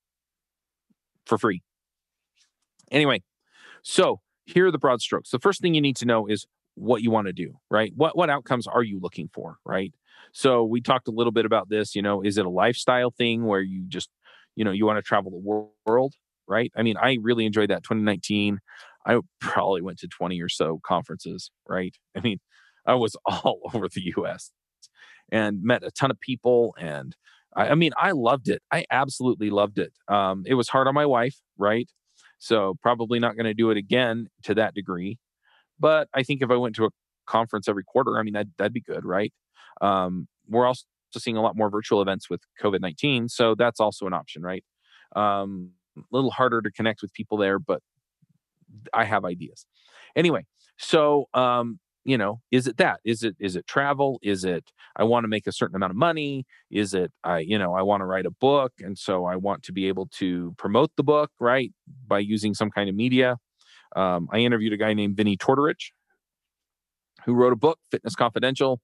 for 1.25 1.37
free. 1.37 1.63
Anyway, 2.91 3.23
so 3.81 4.21
here 4.45 4.67
are 4.67 4.71
the 4.71 4.77
broad 4.77 5.01
strokes. 5.01 5.31
The 5.31 5.39
first 5.39 5.61
thing 5.61 5.73
you 5.73 5.81
need 5.81 5.95
to 5.97 6.05
know 6.05 6.27
is 6.27 6.45
what 6.75 7.01
you 7.01 7.09
want 7.09 7.27
to 7.27 7.33
do, 7.33 7.55
right? 7.71 7.91
What 7.95 8.15
what 8.15 8.29
outcomes 8.29 8.67
are 8.67 8.83
you 8.83 8.99
looking 8.99 9.29
for, 9.33 9.57
right? 9.65 9.93
So 10.35 10.65
we 10.65 10.81
talked 10.81 11.07
a 11.07 11.11
little 11.11 11.31
bit 11.31 11.45
about 11.45 11.69
this, 11.69 11.95
you 11.95 12.01
know, 12.01 12.21
is 12.21 12.37
it 12.37 12.45
a 12.45 12.49
lifestyle 12.49 13.09
thing 13.09 13.45
where 13.45 13.61
you 13.61 13.85
just, 13.87 14.09
you 14.57 14.65
know, 14.65 14.71
you 14.71 14.85
want 14.85 14.97
to 14.97 15.01
travel 15.01 15.31
the 15.31 15.71
world, 15.85 16.13
right? 16.45 16.69
I 16.75 16.83
mean, 16.83 16.97
I 16.97 17.17
really 17.21 17.45
enjoyed 17.45 17.69
that 17.69 17.83
2019. 17.83 18.59
I 19.07 19.17
probably 19.39 19.81
went 19.81 19.97
to 19.99 20.09
20 20.09 20.41
or 20.41 20.49
so 20.49 20.81
conferences, 20.85 21.51
right? 21.69 21.95
I 22.17 22.19
mean, 22.19 22.39
I 22.85 22.95
was 22.95 23.15
all 23.25 23.61
over 23.73 23.87
the 23.87 24.11
US 24.17 24.51
and 25.31 25.63
met 25.63 25.85
a 25.85 25.91
ton 25.91 26.11
of 26.11 26.19
people 26.19 26.75
and 26.77 27.15
I, 27.55 27.69
I 27.69 27.75
mean, 27.75 27.93
I 27.97 28.11
loved 28.11 28.49
it. 28.49 28.61
I 28.73 28.83
absolutely 28.91 29.49
loved 29.49 29.79
it. 29.79 29.93
Um, 30.09 30.43
it 30.45 30.55
was 30.55 30.67
hard 30.67 30.89
on 30.89 30.93
my 30.93 31.05
wife, 31.05 31.37
right? 31.57 31.89
So 32.39 32.75
probably 32.83 33.19
not 33.19 33.37
going 33.37 33.45
to 33.45 33.53
do 33.53 33.69
it 33.71 33.77
again 33.77 34.27
to 34.43 34.53
that 34.55 34.73
degree. 34.73 35.17
But 35.79 36.09
I 36.13 36.23
think 36.23 36.41
if 36.41 36.51
I 36.51 36.57
went 36.57 36.75
to 36.75 36.85
a 36.87 36.89
conference 37.25 37.69
every 37.69 37.85
quarter, 37.85 38.19
I 38.19 38.23
mean, 38.23 38.33
that, 38.33 38.47
that'd 38.57 38.73
be 38.73 38.81
good, 38.81 39.05
right? 39.05 39.31
Um, 39.81 40.27
we're 40.47 40.65
also 40.65 40.85
seeing 41.17 41.37
a 41.37 41.41
lot 41.41 41.55
more 41.55 41.69
virtual 41.69 42.01
events 42.01 42.29
with 42.29 42.41
COVID 42.61 42.81
19. 42.81 43.29
So 43.29 43.55
that's 43.55 43.79
also 43.79 44.05
an 44.07 44.13
option, 44.13 44.41
right? 44.41 44.63
Um, 45.15 45.71
a 45.97 46.01
little 46.11 46.31
harder 46.31 46.61
to 46.61 46.71
connect 46.71 47.01
with 47.01 47.13
people 47.13 47.37
there, 47.37 47.59
but 47.59 47.81
I 48.93 49.05
have 49.05 49.25
ideas. 49.25 49.65
Anyway, 50.15 50.45
so 50.77 51.27
um, 51.33 51.79
you 52.03 52.17
know, 52.17 52.41
is 52.51 52.67
it 52.67 52.77
that? 52.77 52.99
Is 53.03 53.23
it 53.23 53.35
is 53.39 53.55
it 53.55 53.65
travel? 53.67 54.19
Is 54.21 54.45
it 54.45 54.71
I 54.95 55.03
want 55.03 55.23
to 55.23 55.27
make 55.27 55.47
a 55.47 55.51
certain 55.51 55.75
amount 55.75 55.91
of 55.91 55.97
money? 55.97 56.45
Is 56.69 56.93
it 56.93 57.11
I 57.23 57.39
you 57.39 57.57
know 57.57 57.73
I 57.73 57.81
want 57.81 58.01
to 58.01 58.05
write 58.05 58.25
a 58.25 58.31
book 58.31 58.73
and 58.79 58.97
so 58.97 59.25
I 59.25 59.35
want 59.35 59.63
to 59.63 59.73
be 59.73 59.87
able 59.87 60.07
to 60.19 60.53
promote 60.57 60.91
the 60.97 61.03
book 61.03 61.31
right 61.39 61.71
by 62.07 62.19
using 62.19 62.53
some 62.53 62.69
kind 62.69 62.89
of 62.89 62.95
media? 62.95 63.37
Um, 63.95 64.27
I 64.31 64.39
interviewed 64.39 64.73
a 64.73 64.77
guy 64.77 64.93
named 64.93 65.17
Vinny 65.17 65.37
Tortorich 65.37 65.91
who 67.25 67.33
wrote 67.33 67.53
a 67.53 67.55
book, 67.55 67.79
Fitness 67.89 68.15
Confidential 68.15 68.81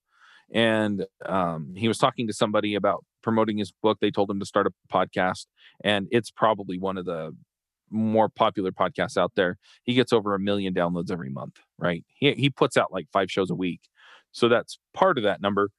and 0.53 1.05
um, 1.25 1.73
he 1.75 1.87
was 1.87 1.97
talking 1.97 2.27
to 2.27 2.33
somebody 2.33 2.75
about 2.75 3.05
promoting 3.23 3.57
his 3.57 3.71
book. 3.71 3.99
They 4.01 4.11
told 4.11 4.29
him 4.29 4.39
to 4.39 4.45
start 4.45 4.67
a 4.67 4.73
podcast, 4.93 5.45
and 5.83 6.07
it's 6.11 6.31
probably 6.31 6.77
one 6.77 6.97
of 6.97 7.05
the 7.05 7.35
more 7.89 8.29
popular 8.29 8.71
podcasts 8.71 9.17
out 9.17 9.33
there. 9.35 9.57
He 9.83 9.93
gets 9.93 10.13
over 10.13 10.33
a 10.33 10.39
million 10.39 10.73
downloads 10.73 11.11
every 11.11 11.29
month, 11.29 11.59
right? 11.77 12.03
He 12.15 12.33
he 12.33 12.49
puts 12.49 12.77
out 12.77 12.91
like 12.91 13.07
five 13.11 13.31
shows 13.31 13.49
a 13.49 13.55
week, 13.55 13.81
so 14.31 14.49
that's 14.49 14.79
part 14.93 15.17
of 15.17 15.23
that 15.23 15.41
number, 15.41 15.69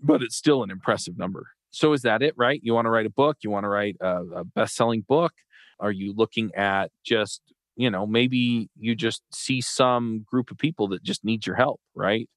but 0.00 0.22
it's 0.22 0.36
still 0.36 0.62
an 0.62 0.70
impressive 0.70 1.18
number. 1.18 1.48
So 1.70 1.92
is 1.92 2.02
that 2.02 2.22
it, 2.22 2.34
right? 2.36 2.60
You 2.62 2.74
want 2.74 2.86
to 2.86 2.90
write 2.90 3.06
a 3.06 3.10
book? 3.10 3.38
You 3.42 3.50
want 3.50 3.64
to 3.64 3.68
write 3.68 3.96
a, 4.00 4.22
a 4.36 4.44
best-selling 4.44 5.04
book? 5.06 5.32
Are 5.80 5.92
you 5.92 6.14
looking 6.16 6.50
at 6.54 6.90
just 7.04 7.42
you 7.76 7.90
know 7.90 8.06
maybe 8.06 8.68
you 8.76 8.94
just 8.94 9.22
see 9.32 9.60
some 9.60 10.24
group 10.26 10.50
of 10.50 10.58
people 10.58 10.88
that 10.88 11.02
just 11.02 11.24
need 11.24 11.46
your 11.46 11.56
help, 11.56 11.80
right? 11.94 12.28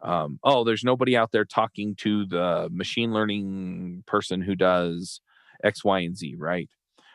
Um, 0.00 0.38
oh, 0.44 0.64
there's 0.64 0.84
nobody 0.84 1.16
out 1.16 1.32
there 1.32 1.44
talking 1.44 1.94
to 1.96 2.26
the 2.26 2.68
machine 2.70 3.12
learning 3.12 4.04
person 4.06 4.40
who 4.40 4.54
does 4.54 5.20
X, 5.64 5.84
Y, 5.84 6.00
and 6.00 6.16
Z, 6.16 6.36
right? 6.38 6.70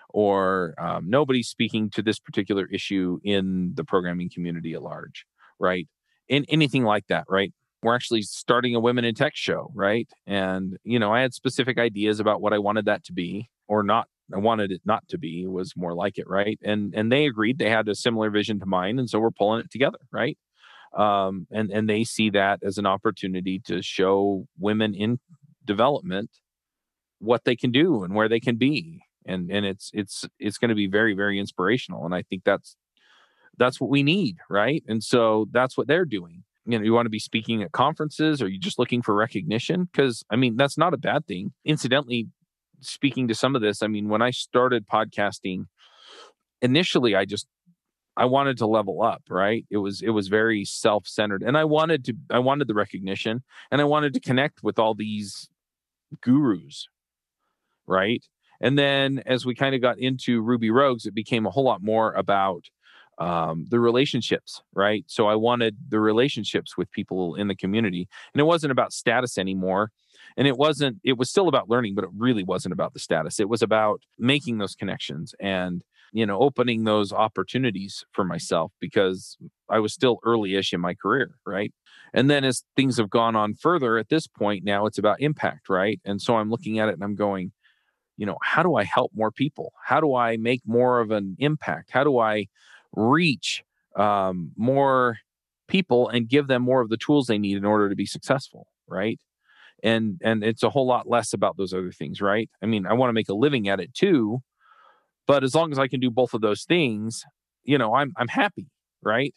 Or 0.10 0.76
um, 0.78 1.10
nobody's 1.10 1.48
speaking 1.48 1.90
to 1.92 2.02
this 2.02 2.20
particular 2.20 2.68
issue 2.68 3.20
in 3.24 3.74
the 3.76 3.84
programming 3.84 4.30
community 4.30 4.74
at 4.74 4.84
large, 4.84 5.26
right? 5.60 5.88
In 6.28 6.46
anything 6.50 6.84
like 6.84 7.08
that, 7.08 7.26
right? 7.30 7.54
We're 7.82 7.96
actually 7.96 8.22
starting 8.22 8.76
a 8.76 8.80
women 8.80 9.06
in 9.06 9.16
tech 9.16 9.34
show, 9.36 9.72
right? 9.74 10.08
And 10.28 10.78
you 10.84 11.00
know, 11.00 11.12
I 11.14 11.22
had 11.22 11.34
specific 11.34 11.78
ideas 11.78 12.20
about 12.20 12.42
what 12.42 12.54
I 12.54 12.60
wanted 12.60 12.86
that 12.86 13.04
to 13.06 13.14
be, 13.14 13.50
or 13.68 13.84
not. 13.84 14.08
I 14.34 14.38
wanted 14.38 14.72
it 14.72 14.82
not 14.86 15.08
to 15.10 15.18
be. 15.18 15.46
Was 15.48 15.74
more 15.76 15.94
like 15.94 16.18
it, 16.18 16.28
right? 16.28 16.60
And 16.64 16.94
and 16.96 17.12
they 17.12 17.26
agreed. 17.26 17.58
They 17.60 17.70
had 17.70 17.88
a 17.90 17.96
similar 17.96 18.30
vision 18.30 18.60
to 18.60 18.66
mine, 18.66 19.00
and 19.00 19.10
so 19.10 19.20
we're 19.20 19.32
pulling 19.32 19.62
it 19.62 19.72
together, 19.72 20.00
right? 20.12 20.38
Um, 20.96 21.48
and 21.52 21.72
and 21.72 21.90
they 21.90 22.04
see 22.04 22.30
that 22.32 22.60
as 22.64 22.78
an 22.78 22.86
opportunity 22.86 23.60
to 23.66 23.82
show 23.82 24.48
women 24.60 24.94
in 24.94 25.20
development 25.66 26.30
what 27.20 27.46
they 27.46 27.56
can 27.56 27.72
do 27.72 28.04
and 28.04 28.14
where 28.14 28.30
they 28.30 28.40
can 28.40 28.58
be. 28.58 29.02
And 29.26 29.50
and 29.52 29.66
it's 29.66 29.90
it's 29.94 30.26
it's 30.40 30.58
going 30.58 30.70
to 30.70 30.76
be 30.76 30.88
very 30.88 31.14
very 31.14 31.40
inspirational 31.40 32.04
and 32.04 32.14
i 32.14 32.24
think 32.24 32.44
that's 32.44 32.76
that's 33.58 33.80
what 33.80 33.90
we 33.90 34.04
need 34.04 34.38
right? 34.50 34.84
And 34.88 35.04
so 35.04 35.48
that's 35.52 35.78
what 35.78 35.88
they're 35.88 36.06
doing. 36.06 36.44
You 36.66 36.78
know 36.78 36.84
you 36.84 36.94
want 36.94 37.06
to 37.06 37.12
be 37.12 37.20
speaking 37.20 37.64
at 37.64 37.72
conferences 37.72 38.42
or 38.42 38.48
you 38.48 38.60
just 38.60 38.80
looking 38.80 39.02
for 39.02 39.16
recognition? 39.16 39.90
Because 39.92 40.24
i 40.30 40.36
mean 40.36 40.58
that's 40.58 40.78
not 40.78 40.94
a 40.94 40.98
bad 40.98 41.26
thing. 41.26 41.54
Incidentally 41.64 42.28
speaking 42.82 43.28
to 43.28 43.36
some 43.36 43.56
of 43.56 43.62
this 43.62 43.82
i 43.82 43.88
mean 43.88 44.10
when 44.10 44.22
i 44.22 44.30
started 44.30 44.88
podcasting 44.88 45.68
initially 46.62 47.16
i 47.16 47.26
just 47.26 47.48
I 48.16 48.26
wanted 48.26 48.58
to 48.60 48.68
level 48.68 49.02
up, 49.02 49.24
right? 49.30 49.66
It 49.70 49.78
was 49.78 50.02
it 50.02 50.12
was 50.12 50.28
very 50.28 50.66
self-centered 50.66 51.44
and 51.44 51.58
I 51.58 51.66
wanted 51.66 52.06
to 52.06 52.14
I 52.30 52.40
wanted 52.40 52.68
the 52.68 52.74
recognition 52.74 53.44
and 53.72 53.82
I 53.82 53.86
wanted 53.86 54.14
to 54.14 54.20
connect 54.20 54.64
with 54.64 54.78
all 54.80 54.94
these 54.94 55.50
gurus, 56.22 56.88
right? 57.88 58.24
And 58.62 58.78
then 58.78 59.22
as 59.26 59.46
we 59.46 59.56
kind 59.56 59.76
of 59.76 59.82
got 59.82 60.00
into 60.00 60.42
Ruby 60.42 60.70
Rogues, 60.70 61.06
it 61.06 61.14
became 61.14 61.46
a 61.46 61.50
whole 61.50 61.66
lot 61.66 61.84
more 61.84 62.14
about 62.14 62.70
um, 63.18 63.66
the 63.70 63.80
relationships, 63.80 64.62
right? 64.74 65.04
So 65.08 65.28
I 65.28 65.36
wanted 65.36 65.78
the 65.90 66.00
relationships 66.00 66.78
with 66.78 66.92
people 66.92 67.36
in 67.36 67.48
the 67.48 67.56
community. 67.56 68.08
And 68.34 68.42
it 68.42 68.46
wasn't 68.46 68.72
about 68.72 68.94
status 68.94 69.38
anymore. 69.38 69.92
And 70.38 70.48
it 70.48 70.58
wasn't, 70.58 70.98
it 71.04 71.18
was 71.18 71.30
still 71.30 71.48
about 71.48 71.70
learning, 71.70 71.96
but 71.96 72.06
it 72.06 72.10
really 72.18 72.44
wasn't 72.44 72.74
about 72.74 72.94
the 72.94 73.00
status. 73.00 73.40
It 73.40 73.50
was 73.50 73.62
about 73.62 74.02
making 74.18 74.58
those 74.58 74.76
connections 74.76 75.36
and 75.40 75.84
you 76.14 76.26
know, 76.26 76.40
opening 76.40 76.84
those 76.84 77.12
opportunities 77.12 78.06
for 78.14 78.24
myself 78.24 78.72
because 78.80 79.36
I 79.70 79.80
was 79.80 79.94
still 79.94 80.20
early-ish 80.24 80.72
in 80.72 80.80
my 80.80 80.94
career, 80.94 81.36
right? 81.46 81.74
And 82.14 82.30
then 82.30 82.44
as 82.44 82.64
things 82.76 82.98
have 82.98 83.10
gone 83.10 83.36
on 83.36 83.56
further 83.56 83.98
at 83.98 84.10
this 84.10 84.28
point, 84.28 84.64
now 84.64 84.86
it's 84.86 85.00
about 85.00 85.20
impact, 85.20 85.70
right? 85.70 86.00
And 86.06 86.22
so 86.22 86.38
I'm 86.38 86.52
looking 86.52 86.78
at 86.78 86.88
it 86.88 86.94
and 86.94 87.04
I'm 87.04 87.16
going, 87.16 87.52
you 88.16 88.28
know, 88.28 88.38
how 88.44 88.62
do 88.62 88.76
I 88.76 88.84
help 88.84 89.12
more 89.16 89.32
people? 89.32 89.74
How 89.84 90.00
do 90.00 90.14
I 90.14 90.38
make 90.38 90.62
more 90.68 91.00
of 91.00 91.10
an 91.10 91.36
impact? 91.40 91.90
How 91.92 92.04
do 92.04 92.20
I 92.20 92.46
reach 92.96 93.64
um, 93.96 94.52
more 94.56 95.18
people 95.68 96.10
and 96.10 96.30
give 96.30 96.46
them 96.46 96.62
more 96.62 96.82
of 96.82 96.90
the 96.90 96.98
tools 96.98 97.26
they 97.26 97.40
need 97.40 97.58
in 97.58 97.66
order 97.66 97.90
to 97.90 97.96
be 97.96 98.06
successful, 98.06 98.68
right? 98.88 99.20
And 99.82 100.22
and 100.24 100.44
it's 100.44 100.64
a 100.64 100.70
whole 100.70 100.86
lot 100.86 101.10
less 101.10 101.34
about 101.34 101.58
those 101.58 101.74
other 101.74 101.92
things, 101.92 102.22
right? 102.22 102.50
I 102.62 102.68
mean, 102.68 102.86
I 102.86 102.94
want 102.94 103.10
to 103.10 103.14
make 103.14 103.30
a 103.30 103.34
living 103.34 103.68
at 103.68 103.80
it 103.80 103.94
too, 103.96 104.42
but 105.28 105.44
as 105.44 105.56
long 105.56 105.72
as 105.72 105.80
I 105.80 105.88
can 105.88 106.00
do 106.00 106.12
both 106.12 106.34
of 106.34 106.42
those 106.42 106.64
things, 106.64 107.24
you 107.64 107.78
know, 107.78 107.96
I'm 107.96 108.14
I'm 108.18 108.28
happy, 108.28 108.68
right? 109.02 109.34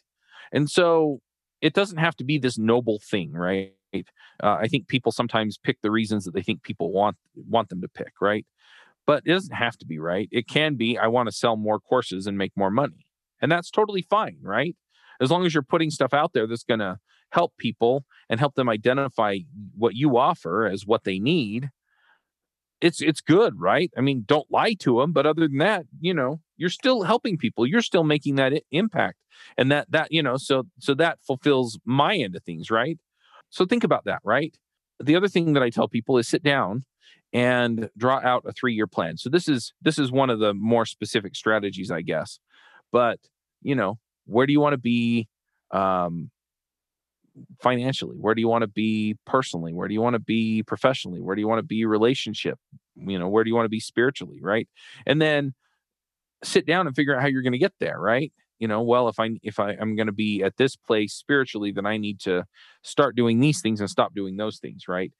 And 0.51 0.69
so 0.69 1.19
it 1.61 1.73
doesn't 1.73 1.97
have 1.97 2.15
to 2.17 2.23
be 2.23 2.37
this 2.37 2.57
noble 2.57 2.99
thing, 3.09 3.33
right? 3.33 3.73
Uh, 3.93 4.57
I 4.59 4.67
think 4.67 4.87
people 4.87 5.11
sometimes 5.11 5.57
pick 5.57 5.81
the 5.81 5.91
reasons 5.91 6.25
that 6.25 6.33
they 6.33 6.41
think 6.41 6.63
people 6.63 6.91
want 6.91 7.17
want 7.35 7.69
them 7.69 7.81
to 7.81 7.87
pick, 7.87 8.13
right? 8.21 8.45
But 9.05 9.23
it 9.25 9.31
doesn't 9.31 9.55
have 9.55 9.77
to 9.77 9.85
be, 9.85 9.99
right? 9.99 10.27
It 10.31 10.47
can 10.47 10.75
be 10.75 10.97
I 10.97 11.07
want 11.07 11.27
to 11.27 11.35
sell 11.35 11.55
more 11.55 11.79
courses 11.79 12.27
and 12.27 12.37
make 12.37 12.51
more 12.55 12.71
money. 12.71 13.07
And 13.41 13.51
that's 13.51 13.71
totally 13.71 14.01
fine, 14.01 14.37
right? 14.41 14.75
As 15.21 15.31
long 15.31 15.45
as 15.45 15.53
you're 15.53 15.63
putting 15.63 15.89
stuff 15.89 16.13
out 16.13 16.33
there 16.33 16.47
that's 16.47 16.63
going 16.63 16.79
to 16.79 16.97
help 17.31 17.53
people 17.57 18.05
and 18.29 18.39
help 18.39 18.55
them 18.55 18.69
identify 18.69 19.39
what 19.75 19.95
you 19.95 20.17
offer 20.17 20.65
as 20.65 20.85
what 20.85 21.03
they 21.03 21.19
need, 21.19 21.69
it's 22.81 23.01
it's 23.01 23.21
good, 23.21 23.59
right? 23.59 23.91
I 23.97 24.01
mean, 24.01 24.23
don't 24.27 24.49
lie 24.51 24.73
to 24.79 24.99
them, 24.99 25.11
but 25.11 25.25
other 25.25 25.47
than 25.47 25.57
that, 25.57 25.85
you 25.99 26.13
know, 26.13 26.41
you're 26.57 26.69
still 26.69 27.03
helping 27.03 27.37
people. 27.37 27.65
You're 27.65 27.81
still 27.81 28.03
making 28.03 28.35
that 28.35 28.53
impact, 28.71 29.17
and 29.57 29.71
that 29.71 29.91
that 29.91 30.11
you 30.11 30.21
know, 30.21 30.37
so 30.37 30.63
so 30.79 30.93
that 30.95 31.19
fulfills 31.25 31.79
my 31.85 32.15
end 32.15 32.35
of 32.35 32.43
things, 32.43 32.69
right? 32.69 32.97
So 33.49 33.65
think 33.65 33.83
about 33.83 34.05
that, 34.05 34.21
right? 34.23 34.55
The 34.99 35.15
other 35.15 35.27
thing 35.27 35.53
that 35.53 35.63
I 35.63 35.69
tell 35.69 35.87
people 35.87 36.17
is 36.17 36.27
sit 36.27 36.43
down 36.43 36.85
and 37.33 37.89
draw 37.97 38.19
out 38.23 38.43
a 38.45 38.51
three 38.51 38.73
year 38.73 38.87
plan. 38.87 39.17
So 39.17 39.29
this 39.29 39.47
is 39.47 39.73
this 39.81 39.97
is 39.97 40.11
one 40.11 40.29
of 40.29 40.39
the 40.39 40.53
more 40.53 40.85
specific 40.85 41.35
strategies, 41.35 41.91
I 41.91 42.01
guess. 42.01 42.39
But 42.91 43.19
you 43.61 43.75
know, 43.75 43.99
where 44.25 44.45
do 44.45 44.53
you 44.53 44.59
want 44.59 44.73
to 44.73 44.77
be? 44.77 45.27
Um, 45.71 46.31
financially? 47.61 48.17
Where 48.17 48.35
do 48.35 48.41
you 48.41 48.47
want 48.47 48.63
to 48.63 48.67
be 48.67 49.17
personally? 49.25 49.73
Where 49.73 49.87
do 49.87 49.93
you 49.93 50.01
want 50.01 50.15
to 50.15 50.19
be 50.19 50.63
professionally? 50.63 51.21
Where 51.21 51.35
do 51.35 51.41
you 51.41 51.47
want 51.47 51.59
to 51.59 51.65
be 51.65 51.85
relationship? 51.85 52.59
You 52.95 53.19
know, 53.19 53.27
where 53.27 53.43
do 53.43 53.49
you 53.49 53.55
want 53.55 53.65
to 53.65 53.69
be 53.69 53.79
spiritually? 53.79 54.39
Right. 54.41 54.67
And 55.05 55.21
then 55.21 55.53
sit 56.43 56.65
down 56.65 56.87
and 56.87 56.95
figure 56.95 57.15
out 57.15 57.21
how 57.21 57.27
you're 57.27 57.41
going 57.41 57.53
to 57.53 57.59
get 57.59 57.73
there. 57.79 57.99
Right. 57.99 58.31
You 58.59 58.67
know, 58.67 58.81
well, 58.81 59.07
if 59.07 59.19
I 59.19 59.31
if 59.43 59.59
I 59.59 59.73
am 59.73 59.95
going 59.95 60.07
to 60.07 60.13
be 60.13 60.43
at 60.43 60.57
this 60.57 60.75
place 60.75 61.13
spiritually, 61.13 61.71
then 61.71 61.85
I 61.85 61.97
need 61.97 62.19
to 62.21 62.45
start 62.83 63.15
doing 63.15 63.39
these 63.39 63.61
things 63.61 63.79
and 63.79 63.89
stop 63.89 64.15
doing 64.15 64.37
those 64.37 64.59
things. 64.59 64.83
Right. 64.87 65.11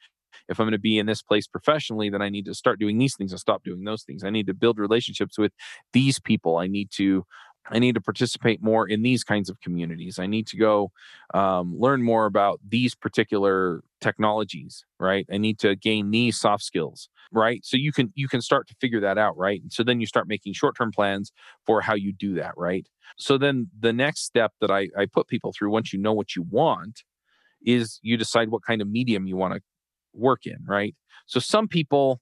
If 0.50 0.60
I'm 0.60 0.66
going 0.66 0.72
to 0.74 0.80
be 0.80 0.98
in 0.98 1.06
this 1.06 1.22
place 1.22 1.48
professionally, 1.48 2.10
then 2.10 2.22
I 2.22 2.30
need 2.30 2.46
to 2.46 2.54
start 2.54 2.80
doing 2.80 2.98
these 2.98 3.16
things 3.16 3.32
and 3.32 3.40
stop 3.40 3.64
doing 3.64 3.84
those 3.84 4.04
things. 4.04 4.24
I 4.24 4.30
need 4.30 4.48
to 4.48 4.54
build 4.54 4.78
relationships 4.78 5.38
with 5.38 5.52
these 5.94 6.20
people. 6.20 6.58
I 6.58 6.68
need 6.68 6.90
to 6.92 7.26
I 7.72 7.80
need 7.80 7.96
to 7.96 8.02
participate 8.02 8.62
more 8.62 8.88
in 8.88 9.02
these 9.02 9.24
kinds 9.24 9.50
of 9.50 9.60
communities. 9.62 10.20
I 10.20 10.28
need 10.28 10.48
to 10.48 10.58
go 10.58 10.92
um, 11.34 11.76
learn 11.78 12.04
more 12.04 12.26
about 12.26 12.60
these 12.68 12.96
particular 12.96 13.82
technologies, 14.02 14.86
right? 15.00 15.26
I 15.32 15.38
need 15.38 15.60
to 15.60 15.76
gain 15.76 16.12
these 16.12 16.40
soft 16.40 16.64
skills, 16.64 17.10
right? 17.32 17.64
So 17.66 17.78
you 17.78 17.92
can 17.92 18.12
you 18.16 18.28
can 18.28 18.42
start 18.42 18.68
to 18.68 18.76
figure 18.80 19.00
that 19.02 19.18
out, 19.18 19.38
right? 19.38 19.62
And 19.62 19.72
so 19.72 19.84
then 19.84 20.00
you 20.00 20.08
start 20.08 20.28
making 20.28 20.54
short 20.54 20.78
term 20.78 20.92
plans 20.92 21.32
for 21.66 21.82
how 21.82 21.96
you 21.96 22.14
do 22.14 22.36
that, 22.36 22.54
right? 22.58 22.88
So 23.18 23.38
then 23.38 23.68
the 23.78 23.94
next 23.94 24.24
step 24.26 24.54
that 24.62 24.72
I, 24.72 24.90
I 24.98 25.06
put 25.06 25.28
people 25.28 25.54
through 25.58 25.72
once 25.72 25.94
you 25.94 26.00
know 26.00 26.14
what 26.14 26.36
you 26.36 26.44
want 26.44 27.04
is 27.66 28.00
you 28.02 28.18
decide 28.18 28.50
what 28.50 28.64
kind 28.64 28.82
of 28.82 28.88
medium 28.88 29.28
you 29.28 29.36
want 29.36 29.56
to 29.56 29.62
work 30.14 30.46
in, 30.46 30.58
right? 30.66 30.96
So 31.26 31.40
some 31.40 31.68
people 31.68 32.22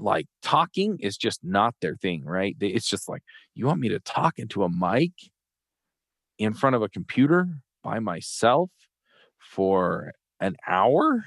like 0.00 0.26
talking 0.42 0.98
is 1.00 1.16
just 1.16 1.40
not 1.44 1.74
their 1.80 1.96
thing, 1.96 2.24
right? 2.24 2.56
It's 2.60 2.88
just 2.88 3.08
like, 3.08 3.22
you 3.54 3.66
want 3.66 3.80
me 3.80 3.88
to 3.88 4.00
talk 4.00 4.38
into 4.38 4.62
a 4.62 4.68
mic 4.68 5.12
in 6.38 6.54
front 6.54 6.76
of 6.76 6.82
a 6.82 6.88
computer 6.88 7.48
by 7.82 7.98
myself 7.98 8.70
for 9.38 10.12
an 10.40 10.56
hour, 10.66 11.24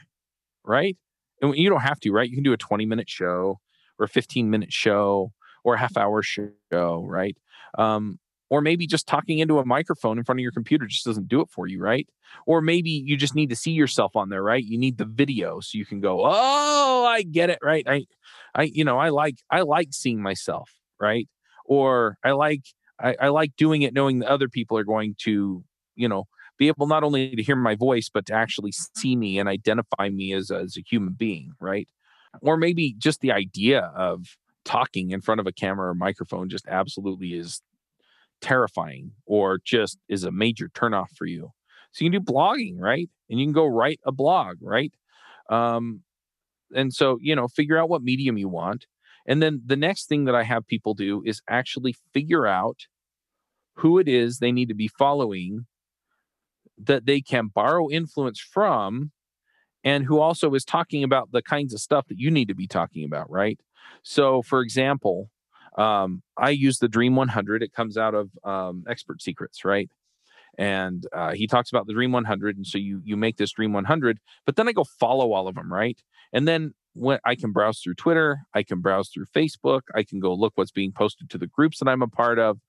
right? 0.64 0.98
And 1.42 1.56
you 1.56 1.70
don't 1.70 1.82
have 1.82 2.00
to, 2.02 2.12
right? 2.12 2.30
You 2.30 2.36
can 2.36 2.44
do 2.44 2.54
a 2.54 2.58
20 2.58 2.86
minute 2.86 3.10
show 3.10 3.60
or 4.00 4.06
a 4.06 4.10
15 4.10 4.50
minute 4.50 4.72
show 4.72 5.32
or 5.64 5.76
a 5.76 5.80
half 5.80 5.98
hour 5.98 6.22
show, 6.24 6.52
right? 6.72 7.38
Um, 7.78 8.20
or 8.52 8.60
maybe 8.60 8.86
just 8.86 9.08
talking 9.08 9.40
into 9.40 9.60
a 9.60 9.66
microphone 9.66 10.18
in 10.18 10.26
front 10.26 10.38
of 10.38 10.44
your 10.44 10.52
computer 10.52 10.86
just 10.86 11.06
doesn't 11.06 11.30
do 11.30 11.40
it 11.40 11.50
for 11.50 11.68
you, 11.68 11.82
right? 11.82 12.06
Or 12.46 12.62
maybe 12.62 12.90
you 12.90 13.16
just 13.16 13.34
need 13.34 13.50
to 13.50 13.56
see 13.56 13.72
yourself 13.72 14.14
on 14.14 14.28
there, 14.28 14.44
right? 14.44 14.62
You 14.62 14.78
need 14.78 14.98
the 14.98 15.06
video 15.06 15.62
so 15.62 15.78
you 15.78 15.86
can 15.86 16.02
go, 16.02 16.26
"Oh, 16.26 17.06
I 17.08 17.24
get 17.24 17.50
it," 17.50 17.60
right? 17.64 17.86
I 17.88 18.06
I 18.54 18.64
you 18.64 18.84
know, 18.84 19.00
I 19.00 19.08
like 19.08 19.38
I 19.50 19.62
like 19.62 19.88
seeing 19.92 20.22
myself, 20.22 20.70
right? 21.00 21.30
Or 21.66 22.18
I 22.26 22.32
like 22.32 22.64
I, 23.00 23.16
I 23.22 23.28
like 23.30 23.56
doing 23.56 23.84
it 23.84 23.94
knowing 23.94 24.20
that 24.20 24.30
other 24.30 24.50
people 24.50 24.78
are 24.78 24.84
going 24.84 25.16
to, 25.20 25.64
you 25.96 26.10
know, 26.10 26.26
be 26.58 26.68
able 26.68 26.88
not 26.88 27.06
only 27.06 27.34
to 27.36 27.42
hear 27.42 27.56
my 27.56 27.76
voice 27.76 28.10
but 28.14 28.26
to 28.26 28.34
actually 28.34 28.72
mm-hmm. 28.72 29.00
see 29.00 29.16
me 29.16 29.40
and 29.40 29.48
identify 29.48 30.10
me 30.10 30.34
as 30.34 30.52
a, 30.52 30.58
as 30.58 30.76
a 30.78 30.82
human 30.82 31.14
being, 31.14 31.54
right? 31.62 31.88
Or 32.42 32.58
maybe 32.58 32.96
just 32.98 33.22
the 33.22 33.32
idea 33.32 33.92
of 33.96 34.38
talking 34.66 35.12
in 35.12 35.22
front 35.22 35.40
of 35.40 35.48
a 35.48 35.54
camera 35.54 35.90
or 35.90 35.96
microphone 35.96 36.50
just 36.50 36.68
absolutely 36.68 37.34
is 37.34 37.62
terrifying 38.42 39.12
or 39.26 39.60
just 39.64 40.00
is 40.10 40.24
a 40.24 40.32
major 40.32 40.70
turnoff 40.70 41.10
for 41.16 41.26
you. 41.26 41.52
So 41.92 42.06
you 42.06 42.12
can 42.12 42.24
do 42.24 42.32
blogging, 42.34 42.80
right? 42.80 43.10
And 43.30 43.40
you 43.40 43.46
can 43.46 43.54
go 43.54 43.66
write 43.66 44.00
a 44.06 44.12
blog, 44.12 44.58
right? 44.62 44.94
Um, 45.50 46.02
and 46.74 46.94
so, 46.94 47.18
you 47.22 47.36
know, 47.36 47.48
figure 47.48 47.78
out 47.78 47.90
what 47.90 48.02
medium 48.02 48.38
you 48.38 48.48
want. 48.48 48.86
And 49.28 49.42
then 49.42 49.62
the 49.66 49.76
next 49.76 50.08
thing 50.08 50.26
that 50.26 50.36
I 50.36 50.44
have 50.44 50.66
people 50.66 50.94
do 50.94 51.22
is 51.26 51.42
actually 51.50 51.96
figure 52.14 52.48
out 52.48 52.88
who 53.76 54.00
it 54.00 54.08
is 54.08 54.38
they 54.38 54.52
need 54.52 54.70
to 54.70 54.76
be 54.76 54.88
following 54.88 55.66
that 56.78 57.06
they 57.06 57.22
can 57.22 57.48
borrow 57.48 57.90
influence 57.90 58.40
from 58.40 59.12
and 59.84 60.06
who 60.06 60.20
also 60.20 60.54
is 60.54 60.66
talking 60.66 61.04
about 61.04 61.32
the 61.32 61.42
kinds 61.42 61.74
of 61.74 61.80
stuff 61.80 62.08
that 62.08 62.20
you 62.20 62.32
need 62.32 62.48
to 62.48 62.56
be 62.56 62.68
talking 62.68 63.04
about, 63.04 63.30
right? 63.30 63.60
So, 64.04 64.42
for 64.42 64.62
example, 64.62 65.30
um, 65.78 66.22
I 66.38 66.50
use 66.50 66.80
the 66.80 66.88
Dream 66.88 67.16
100. 67.16 67.64
It 67.64 67.74
comes 67.74 67.98
out 67.98 68.14
of 68.14 68.30
um, 68.44 68.84
Expert 68.90 69.22
Secrets, 69.22 69.64
right? 69.64 69.90
And 70.58 71.06
uh, 71.14 71.32
he 71.32 71.48
talks 71.48 71.70
about 71.70 71.88
the 71.88 71.94
Dream 71.94 72.12
100, 72.12 72.58
and 72.58 72.68
so 72.68 72.78
you 72.78 73.02
you 73.06 73.16
make 73.16 73.38
this 73.38 73.52
Dream 73.52 73.72
100. 73.74 74.20
But 74.46 74.58
then 74.58 74.68
I 74.68 74.74
go 74.74 74.84
follow 74.84 75.32
all 75.32 75.48
of 75.48 75.56
them, 75.56 75.72
right? 75.72 75.98
And 76.34 76.48
then 76.48 76.74
when 76.94 77.20
I 77.24 77.36
can 77.36 77.52
browse 77.52 77.80
through 77.80 77.96
Twitter, 77.96 78.42
I 78.54 78.64
can 78.64 78.82
browse 78.82 79.10
through 79.10 79.28
Facebook, 79.34 79.82
I 79.96 80.04
can 80.04 80.20
go 80.20 80.34
look 80.34 80.54
what's 80.56 80.72
being 80.72 80.92
posted 80.92 81.30
to 81.30 81.38
the 81.38 81.48
groups 81.48 81.80
that 81.80 81.88
I'm 81.88 82.02
a 82.02 82.08
part 82.08 82.38
of, 82.38 82.60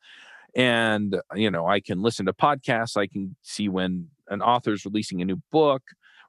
and 0.55 1.21
you 1.35 1.51
know 1.51 1.67
I 1.67 1.81
can 1.81 2.03
listen 2.03 2.27
to 2.27 2.33
podcasts. 2.33 2.97
I 2.97 3.09
can 3.09 3.35
see 3.43 3.69
when 3.69 4.09
an 4.29 4.43
author 4.43 4.73
is 4.73 4.85
releasing 4.85 5.21
a 5.21 5.25
new 5.25 5.43
book, 5.51 5.83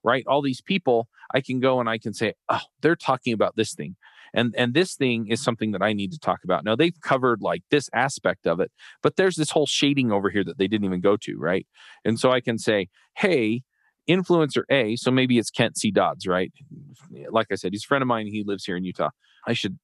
right? 0.04 0.26
All 0.26 0.42
these 0.42 0.62
people, 0.62 1.08
I 1.34 1.42
can 1.42 1.60
go 1.60 1.80
and 1.80 1.88
I 1.88 2.00
can 2.00 2.16
say, 2.16 2.34
oh, 2.50 2.62
they're 2.82 2.96
talking 2.96 3.32
about 3.32 3.56
this 3.56 3.76
thing 3.76 3.96
and 4.34 4.54
and 4.58 4.74
this 4.74 4.96
thing 4.96 5.28
is 5.28 5.42
something 5.42 5.72
that 5.72 5.82
i 5.82 5.94
need 5.94 6.12
to 6.12 6.20
talk 6.20 6.44
about. 6.44 6.64
Now 6.64 6.76
they've 6.76 7.00
covered 7.02 7.42
like 7.42 7.64
this 7.70 7.90
aspect 7.94 8.48
of 8.48 8.60
it 8.60 8.72
but 9.02 9.16
there's 9.16 9.36
this 9.36 9.52
whole 9.52 9.66
shading 9.66 10.12
over 10.12 10.30
here 10.30 10.44
that 10.44 10.58
they 10.58 10.68
didn't 10.68 10.86
even 10.86 11.02
go 11.02 11.18
to 11.18 11.38
right? 11.38 11.68
And 12.06 12.20
so 12.20 12.32
i 12.32 12.42
can 12.42 12.58
say 12.58 12.90
hey 13.18 13.64
influencer 14.10 14.64
a 14.70 14.96
so 14.96 15.12
maybe 15.12 15.38
it's 15.38 15.50
kent 15.50 15.78
c. 15.78 15.92
Dodds 15.92 16.28
right? 16.28 16.52
Like 17.30 17.48
i 17.52 17.56
said 17.56 17.74
he's 17.74 17.84
a 17.84 17.88
friend 17.88 18.02
of 18.02 18.08
mine. 18.08 18.28
He 18.28 18.44
lives 18.46 18.66
here 18.66 18.78
in 18.78 18.84
utah. 18.84 19.10
I 19.48 19.54
should 19.54 19.80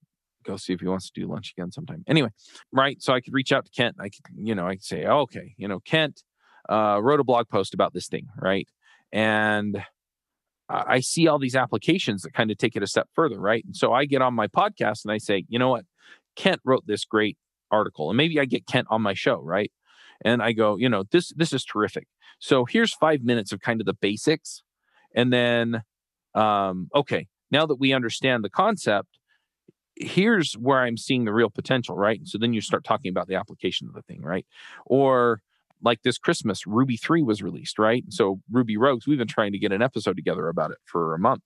go 0.45 0.56
see 0.56 0.74
if 0.74 0.80
he 0.80 0.88
wants 0.88 1.10
to 1.10 1.20
do 1.20 1.28
lunch 1.28 1.54
again 1.58 1.72
sometime. 1.72 2.04
Anyway 2.08 2.30
right? 2.72 3.02
So 3.02 3.14
i 3.14 3.22
could 3.22 3.34
reach 3.34 3.52
out 3.52 3.66
to 3.66 3.72
kent. 3.72 3.97
I 4.00 4.10
could 4.10 4.26
you 4.36 4.56
know 4.56 4.68
i 4.68 4.76
could 4.76 4.84
say 4.84 5.06
oh, 5.06 5.22
okay 5.22 5.54
you 5.58 5.68
know 5.68 5.80
kent 5.80 6.24
uh, 6.70 7.00
wrote 7.02 7.20
a 7.20 7.24
blog 7.24 7.50
post 7.50 7.74
about 7.74 7.93
this 7.93 8.08
thing 8.08 8.28
right? 8.38 8.68
And 9.12 9.84
I 10.70 10.99
see 10.99 11.28
all 11.28 11.39
these 11.39 11.55
applications 11.55 12.22
that 12.22 12.34
kind 12.34 12.51
of 12.51 12.57
take 12.57 12.76
it 12.76 12.84
a 12.84 12.88
step 12.88 13.07
further, 13.13 13.39
right? 13.39 13.65
And 13.65 13.76
so 13.76 13.91
I 13.91 14.05
get 14.05 14.22
on 14.22 14.36
my 14.36 14.47
podcast 14.47 15.03
and 15.03 15.11
I 15.11 15.17
say, 15.17 15.45
you 15.49 15.57
know 15.57 15.70
what? 15.70 15.86
Kent 16.36 16.61
wrote 16.63 16.86
this 16.86 17.05
great 17.05 17.38
article, 17.72 18.09
and 18.09 18.17
maybe 18.17 18.39
I 18.39 18.45
get 18.45 18.67
Kent 18.67 18.88
on 18.89 19.01
my 19.01 19.13
show, 19.13 19.41
right? 19.41 19.72
And 20.24 20.43
I 20.43 20.51
go, 20.51 20.78
you 20.78 20.89
know, 20.89 21.03
this 21.11 21.32
this 21.36 21.53
is 21.53 21.63
terrific. 21.63 22.07
So 22.39 22.65
here's 22.65 22.93
five 22.93 23.24
minutes 23.24 23.51
of 23.51 23.61
kind 23.61 23.82
of 23.82 23.86
the 23.86 23.93
basics, 23.93 24.63
and 25.15 25.34
then, 25.34 25.84
um, 26.36 26.89
okay, 26.93 27.28
now 27.51 27.65
that 27.65 27.80
we 27.80 27.91
understand 27.93 28.43
the 28.43 28.49
concept, 28.49 29.17
here's 29.95 30.53
where 30.53 30.80
I'm 30.80 30.97
seeing 30.97 31.26
the 31.26 31.34
real 31.34 31.49
potential, 31.49 31.95
right? 31.95 32.20
And 32.20 32.28
So 32.28 32.38
then 32.38 32.53
you 32.53 32.61
start 32.61 32.84
talking 32.84 33.09
about 33.09 33.28
the 33.28 33.36
application 33.36 33.88
of 33.88 33.93
the 33.93 34.01
thing, 34.03 34.22
right? 34.22 34.45
Or 34.86 35.41
like 35.82 36.02
this 36.04 36.18
Christmas, 36.18 36.68
Ruby 36.68 36.98
3 36.98 37.22
was 37.24 37.42
released, 37.42 37.80
right? 37.80 38.04
So 38.10 38.42
Ruby 38.52 38.78
Rogues, 38.78 39.08
we've 39.08 39.18
been 39.18 39.28
trying 39.28 39.52
to 39.54 39.60
get 39.60 39.72
an 39.72 39.82
episode 39.82 40.16
together 40.16 40.48
about 40.48 40.72
it 40.72 40.78
for 40.86 41.14
a 41.14 41.20
month. 41.20 41.44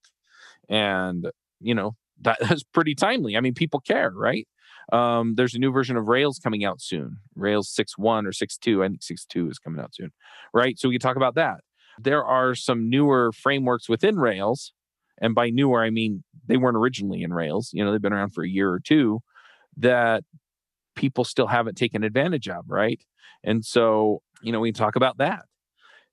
And, 0.70 1.30
you 1.60 1.76
know, 1.76 1.96
that, 2.22 2.40
that's 2.40 2.64
pretty 2.64 2.96
timely. 2.96 3.36
I 3.36 3.42
mean, 3.42 3.54
people 3.54 3.80
care, 3.80 4.12
right? 4.12 4.48
Um, 4.92 5.36
there's 5.36 5.56
a 5.56 5.60
new 5.60 5.72
version 5.72 5.98
of 5.98 6.08
Rails 6.08 6.40
coming 6.40 6.66
out 6.66 6.82
soon. 6.82 7.18
Rails 7.36 7.74
6.1 7.74 8.26
or 8.26 8.32
6.2. 8.32 8.84
I 8.84 8.90
think 8.90 9.02
6.2 9.02 9.52
is 9.52 9.60
coming 9.60 9.82
out 9.82 9.96
soon, 9.96 10.12
right? 10.54 10.78
So 10.78 10.90
we 10.90 10.96
can 10.96 11.02
talk 11.02 11.16
about 11.16 11.36
that. 11.36 11.62
There 12.00 12.24
are 12.24 12.56
some 12.56 12.90
newer 12.90 13.32
frameworks 13.32 13.88
within 13.88 14.18
Rails. 14.18 14.74
And 15.22 15.36
by 15.36 15.52
newer, 15.52 15.84
I 15.84 15.90
mean 15.90 16.24
they 16.48 16.58
weren't 16.58 16.78
originally 16.78 17.24
in 17.24 17.34
Rails. 17.34 17.70
You 17.72 17.84
know, 17.84 17.92
they've 17.92 18.02
been 18.02 18.14
around 18.14 18.32
for 18.32 18.44
a 18.44 18.50
year 18.50 18.72
or 18.72 18.80
two 18.80 19.22
that 19.78 20.24
people 20.96 21.24
still 21.24 21.48
haven't 21.48 21.76
taken 21.76 22.04
advantage 22.04 22.48
of, 22.48 22.66
right? 22.68 23.02
And 23.44 23.64
so, 23.64 24.22
you 24.42 24.52
know, 24.52 24.60
we 24.60 24.72
talk 24.72 24.96
about 24.96 25.18
that. 25.18 25.46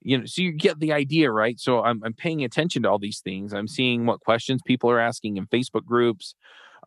You 0.03 0.18
know, 0.18 0.24
so 0.26 0.43
you 0.43 0.53
get 0.53 0.81
the 0.81 0.93
idea, 0.93 1.31
right? 1.31 1.61
So 1.61 1.83
I'm, 1.83 2.03
I'm 2.03 2.14
paying 2.14 2.43
attention 2.43 2.83
to 2.83 2.91
all 2.91 2.99
these 2.99 3.20
things. 3.20 3.53
I'm 3.53 3.68
seeing 3.68 4.07
what 4.07 4.20
questions 4.20 4.62
people 4.64 4.91
are 4.91 4.99
asking 4.99 5.37
in 5.37 5.47
Facebook 5.47 5.85
groups, 5.85 6.35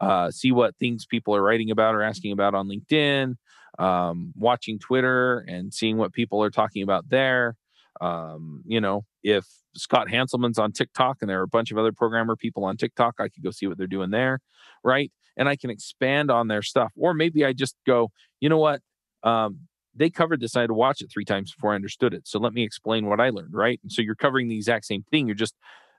uh, 0.01 0.31
see 0.31 0.51
what 0.51 0.75
things 0.77 1.05
people 1.05 1.35
are 1.35 1.43
writing 1.43 1.69
about 1.69 1.93
or 1.93 2.01
asking 2.01 2.31
about 2.31 2.55
on 2.55 2.67
LinkedIn, 2.67 3.35
um, 3.77 4.33
watching 4.35 4.79
Twitter 4.79 5.45
and 5.47 5.73
seeing 5.73 5.97
what 5.97 6.13
people 6.13 6.43
are 6.43 6.49
talking 6.49 6.81
about 6.81 7.09
there. 7.09 7.55
Um, 8.01 8.63
you 8.65 8.81
know, 8.81 9.05
if 9.21 9.45
Scott 9.75 10.07
Hanselman's 10.07 10.57
on 10.57 10.71
TikTok 10.71 11.17
and 11.21 11.29
there 11.29 11.39
are 11.39 11.43
a 11.43 11.47
bunch 11.47 11.71
of 11.71 11.77
other 11.77 11.91
programmer 11.91 12.35
people 12.35 12.65
on 12.65 12.77
TikTok, 12.77 13.15
I 13.19 13.29
could 13.29 13.43
go 13.43 13.51
see 13.51 13.67
what 13.67 13.77
they're 13.77 13.87
doing 13.87 14.09
there, 14.09 14.39
right? 14.83 15.11
And 15.37 15.49
I 15.49 15.55
can 15.55 15.69
expand 15.69 16.29
on 16.29 16.47
their 16.47 16.61
stuff. 16.61 16.91
Or 16.97 17.13
maybe 17.13 17.45
I 17.45 17.53
just 17.53 17.75
go, 17.85 18.11
you 18.39 18.49
know 18.49 18.57
what? 18.57 18.81
Um, 19.23 19.59
they 19.95 20.09
covered 20.09 20.39
this. 20.39 20.55
I 20.55 20.61
had 20.61 20.67
to 20.67 20.73
watch 20.73 21.01
it 21.01 21.11
three 21.11 21.25
times 21.25 21.53
before 21.53 21.73
I 21.73 21.75
understood 21.75 22.13
it. 22.13 22.27
So 22.27 22.39
let 22.39 22.53
me 22.53 22.63
explain 22.63 23.05
what 23.05 23.19
I 23.19 23.29
learned, 23.29 23.53
right? 23.53 23.79
And 23.83 23.91
so 23.91 24.01
you're 24.01 24.15
covering 24.15 24.47
the 24.47 24.55
exact 24.55 24.85
same 24.85 25.03
thing. 25.11 25.27
You're 25.27 25.35
just 25.35 25.55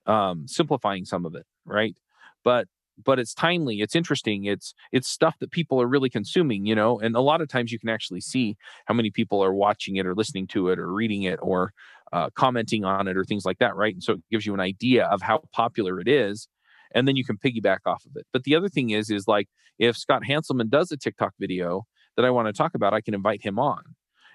um, 0.07 0.47
simplifying 0.47 1.05
some 1.05 1.25
of 1.25 1.35
it, 1.35 1.47
right? 1.65 1.97
But 2.43 2.69
but 3.03 3.19
it's 3.19 3.35
timely 3.35 3.81
it's 3.81 3.97
interesting 3.97 4.45
it's 4.45 4.75
it's 4.93 5.09
stuff 5.09 5.37
that 5.41 5.51
people 5.51 5.81
are 5.81 5.87
really 5.87 6.11
consuming 6.11 6.65
you 6.65 6.75
know 6.75 6.99
and 7.01 7.17
a 7.17 7.21
lot 7.21 7.41
of 7.41 7.49
times 7.49 7.73
you 7.73 7.79
can 7.79 7.89
actually 7.89 8.21
see 8.21 8.57
how 8.87 8.95
many 8.95 9.11
people 9.11 9.43
are 9.43 9.53
watching 9.53 9.97
it 9.97 10.07
or 10.07 10.15
listening 10.15 10.47
to 10.47 10.69
it 10.69 10.79
or 10.79 10.93
reading 10.93 11.25
it 11.25 11.39
or 11.43 11.73
uh, 12.13 12.31
commenting 12.35 12.85
on 12.85 13.09
it 13.09 13.17
or 13.17 13.25
things 13.25 13.45
like 13.45 13.59
that 13.59 13.75
right 13.75 13.95
and 13.95 14.03
so 14.03 14.15
it 14.15 14.23
gives 14.31 14.47
you 14.47 14.55
an 14.55 14.61
idea 14.61 15.07
of 15.07 15.21
how 15.23 15.43
popular 15.53 16.01
it 16.01 16.07
is 16.07 16.49
and 16.95 17.07
then 17.07 17.17
you 17.17 17.25
can 17.25 17.37
piggyback 17.37 17.81
off 17.85 18.05
of 18.07 18.13
it 18.17 18.27
but 18.33 18.45
the 18.45 18.55
other 18.55 18.69
thing 18.69 18.91
is 18.91 19.11
is 19.11 19.29
like 19.29 19.49
if 19.79 19.97
scott 19.97 20.23
hanselman 20.29 20.69
does 20.69 20.91
a 20.91 20.97
tiktok 20.97 21.33
video 21.39 21.85
that 22.17 22.25
I 22.25 22.31
want 22.31 22.49
to 22.49 22.53
talk 22.53 22.75
about, 22.75 22.95
I 22.95 23.01
can 23.01 23.15
invite 23.15 23.45
him 23.45 23.59
on. 23.59 23.83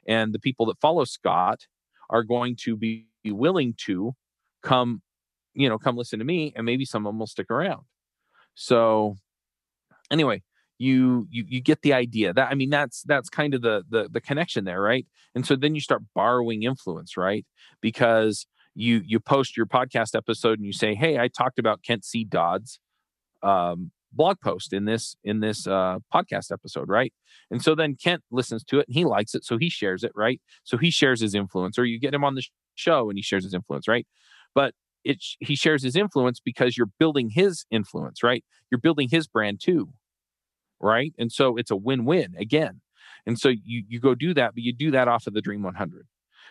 And 0.08 0.34
the 0.34 0.40
people 0.40 0.66
that 0.68 0.80
follow 0.80 1.06
Scott 1.06 1.68
are 2.10 2.24
going 2.24 2.56
to 2.62 2.76
be 2.76 3.08
willing 3.26 3.76
to 3.86 4.14
come, 4.64 5.02
you 5.54 5.70
know, 5.70 5.78
come 5.78 5.96
listen 5.96 6.20
to 6.20 6.26
me, 6.26 6.54
and 6.56 6.66
maybe 6.66 6.86
some 6.86 7.06
of 7.06 7.12
them 7.12 7.20
will 7.20 7.28
stick 7.28 7.52
around. 7.52 7.84
So, 8.56 9.18
anyway, 10.12 10.42
you 10.78 11.28
you 11.30 11.46
you 11.48 11.62
get 11.62 11.82
the 11.82 11.94
idea. 11.94 12.34
That 12.34 12.50
I 12.52 12.56
mean, 12.56 12.70
that's 12.70 13.04
that's 13.04 13.30
kind 13.30 13.54
of 13.54 13.62
the 13.62 13.84
the 13.90 14.10
the 14.12 14.22
connection 14.22 14.66
there, 14.66 14.82
right? 14.82 15.06
And 15.36 15.46
so 15.46 15.56
then 15.56 15.76
you 15.76 15.82
start 15.82 16.02
borrowing 16.16 16.64
influence, 16.64 17.16
right? 17.16 17.46
Because 17.82 18.48
you 18.80 19.02
you 19.06 19.20
post 19.20 19.58
your 19.58 19.66
podcast 19.66 20.16
episode 20.16 20.58
and 20.60 20.66
you 20.66 20.74
say, 20.74 20.96
"Hey, 20.96 21.18
I 21.18 21.28
talked 21.28 21.60
about 21.60 21.84
Kent 21.84 22.06
C. 22.06 22.24
Dodds." 22.24 22.80
Um, 23.42 23.92
blog 24.12 24.40
post 24.42 24.74
in 24.74 24.86
this 24.86 25.16
in 25.24 25.40
this 25.40 25.68
uh, 25.68 26.00
podcast 26.14 26.52
episode, 26.52 26.90
right? 26.90 27.14
And 27.52 27.62
so 27.62 27.76
then 27.76 27.96
Kent 27.96 28.24
listens 28.32 28.64
to 28.66 28.80
it 28.80 28.88
and 28.88 28.96
he 28.96 29.06
likes 29.06 29.36
it, 29.36 29.44
so 29.44 29.58
he 29.58 29.70
shares 29.70 30.04
it, 30.04 30.12
right? 30.16 30.42
So 30.64 30.78
he 30.78 30.92
shares 30.92 31.22
his 31.22 31.36
influence, 31.36 31.78
or 31.78 31.86
you 31.86 32.00
get 32.00 32.14
him 32.14 32.24
on 32.24 32.36
the 32.36 32.44
show 32.76 33.10
and 33.10 33.18
he 33.18 33.22
shares 33.22 33.44
his 33.44 33.54
influence, 33.54 33.88
right? 33.88 34.08
But 34.56 34.74
it 35.04 35.24
he 35.40 35.56
shares 35.56 35.84
his 35.84 35.96
influence 35.96 36.40
because 36.40 36.78
you're 36.78 36.92
building 37.00 37.30
his 37.30 37.66
influence, 37.72 38.24
right? 38.24 38.44
You're 38.72 38.80
building 38.80 39.10
his 39.12 39.28
brand 39.28 39.60
too, 39.62 39.90
right? 40.80 41.14
And 41.18 41.32
so 41.32 41.58
it's 41.58 41.72
a 41.72 41.76
win-win 41.76 42.36
again. 42.38 42.82
And 43.26 43.40
so 43.40 43.50
you 43.50 43.84
you 43.88 44.00
go 44.00 44.16
do 44.16 44.34
that, 44.34 44.54
but 44.54 44.64
you 44.64 44.74
do 44.74 44.92
that 44.92 45.08
off 45.08 45.28
of 45.28 45.34
the 45.34 45.42
Dream 45.42 45.64
100. 45.64 46.08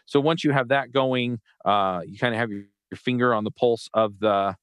So 0.08 0.20
once 0.20 0.42
you 0.42 0.52
have 0.52 0.68
that 0.68 0.90
going, 0.90 1.38
uh, 1.64 2.00
you 2.06 2.18
kind 2.18 2.34
of 2.34 2.40
have 2.40 2.50
your, 2.50 2.64
finger 2.94 3.34
on 3.34 3.44
the 3.44 3.50
pulse 3.50 3.90
of 3.92 4.18
the 4.18 4.56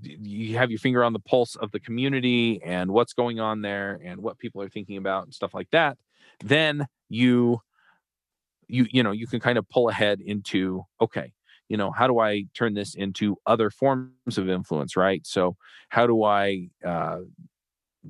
you 0.00 0.56
have 0.56 0.70
your 0.70 0.78
finger 0.78 1.04
on 1.04 1.12
the 1.12 1.18
pulse 1.18 1.54
of 1.56 1.70
the 1.72 1.78
community 1.78 2.58
and 2.64 2.90
what's 2.90 3.12
going 3.12 3.38
on 3.38 3.60
there 3.60 4.00
and 4.02 4.22
what 4.22 4.38
people 4.38 4.62
are 4.62 4.68
thinking 4.70 4.96
about 4.96 5.24
and 5.24 5.34
stuff 5.34 5.52
like 5.52 5.68
that 5.70 5.98
then 6.42 6.86
you 7.10 7.60
you 8.66 8.86
you 8.90 9.02
know 9.02 9.10
you 9.10 9.26
can 9.26 9.40
kind 9.40 9.58
of 9.58 9.68
pull 9.68 9.90
ahead 9.90 10.22
into 10.22 10.82
okay 11.02 11.34
you 11.68 11.76
know 11.76 11.90
how 11.90 12.06
do 12.06 12.18
i 12.18 12.44
turn 12.54 12.72
this 12.72 12.94
into 12.94 13.36
other 13.46 13.68
forms 13.68 14.38
of 14.38 14.48
influence 14.48 14.96
right? 14.96 15.26
So 15.26 15.56
how 15.90 16.06
do 16.06 16.24
i 16.24 16.68
uh, 16.84 17.20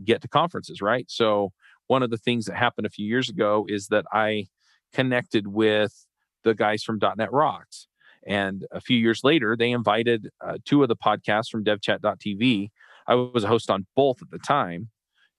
get 0.04 0.22
to 0.22 0.28
conferences 0.28 0.80
right? 0.80 1.06
So 1.08 1.52
one 1.88 2.02
of 2.04 2.10
the 2.10 2.18
things 2.18 2.44
that 2.46 2.56
happened 2.56 2.86
a 2.86 2.90
few 2.90 3.06
years 3.06 3.28
ago 3.28 3.66
is 3.68 3.88
that 3.88 4.04
i 4.12 4.46
connected 4.92 5.46
with 5.46 6.06
the 6.44 6.54
guys 6.54 6.82
from 6.82 6.98
.NET 7.16 7.32
Rocks 7.32 7.86
and 8.26 8.66
a 8.70 8.80
few 8.80 8.96
years 8.96 9.20
later, 9.24 9.56
they 9.56 9.70
invited 9.70 10.28
uh, 10.44 10.58
two 10.64 10.82
of 10.82 10.88
the 10.88 10.96
podcasts 10.96 11.48
from 11.50 11.64
devchat.tv. 11.64 12.70
I 13.06 13.14
was 13.14 13.44
a 13.44 13.48
host 13.48 13.70
on 13.70 13.86
both 13.96 14.20
at 14.22 14.30
the 14.30 14.38
time 14.38 14.90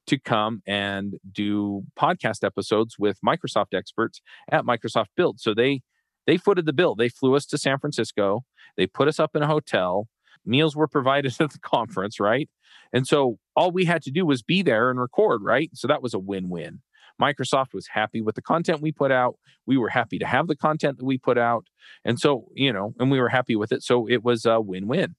to 0.07 0.19
come 0.19 0.61
and 0.65 1.13
do 1.31 1.83
podcast 1.97 2.43
episodes 2.43 2.97
with 2.97 3.19
Microsoft 3.25 3.73
experts 3.73 4.19
at 4.51 4.65
Microsoft 4.65 5.07
Build. 5.15 5.39
So 5.39 5.53
they 5.53 5.81
they 6.27 6.37
footed 6.37 6.65
the 6.65 6.73
bill. 6.73 6.95
They 6.95 7.09
flew 7.09 7.35
us 7.35 7.45
to 7.47 7.57
San 7.57 7.79
Francisco. 7.79 8.43
They 8.77 8.87
put 8.87 9.07
us 9.07 9.19
up 9.19 9.35
in 9.35 9.43
a 9.43 9.47
hotel. 9.47 10.07
Meals 10.45 10.75
were 10.75 10.87
provided 10.87 11.35
at 11.39 11.51
the 11.51 11.59
conference, 11.59 12.19
right? 12.19 12.49
And 12.93 13.07
so 13.07 13.37
all 13.55 13.71
we 13.71 13.85
had 13.85 14.01
to 14.03 14.11
do 14.11 14.25
was 14.25 14.41
be 14.41 14.61
there 14.61 14.89
and 14.89 14.99
record, 14.99 15.41
right? 15.43 15.69
So 15.73 15.87
that 15.87 16.01
was 16.01 16.13
a 16.13 16.19
win-win. 16.19 16.81
Microsoft 17.21 17.73
was 17.73 17.87
happy 17.87 18.21
with 18.21 18.35
the 18.35 18.41
content 18.41 18.81
we 18.81 18.91
put 18.91 19.11
out. 19.11 19.37
We 19.65 19.77
were 19.77 19.89
happy 19.89 20.17
to 20.19 20.25
have 20.25 20.47
the 20.47 20.55
content 20.55 20.97
that 20.97 21.05
we 21.05 21.17
put 21.17 21.37
out. 21.37 21.67
And 22.03 22.19
so, 22.19 22.47
you 22.55 22.73
know, 22.73 22.93
and 22.99 23.11
we 23.11 23.19
were 23.19 23.29
happy 23.29 23.55
with 23.55 23.71
it. 23.71 23.83
So 23.83 24.07
it 24.07 24.23
was 24.23 24.45
a 24.45 24.59
win 24.59 24.87
win. 24.87 25.15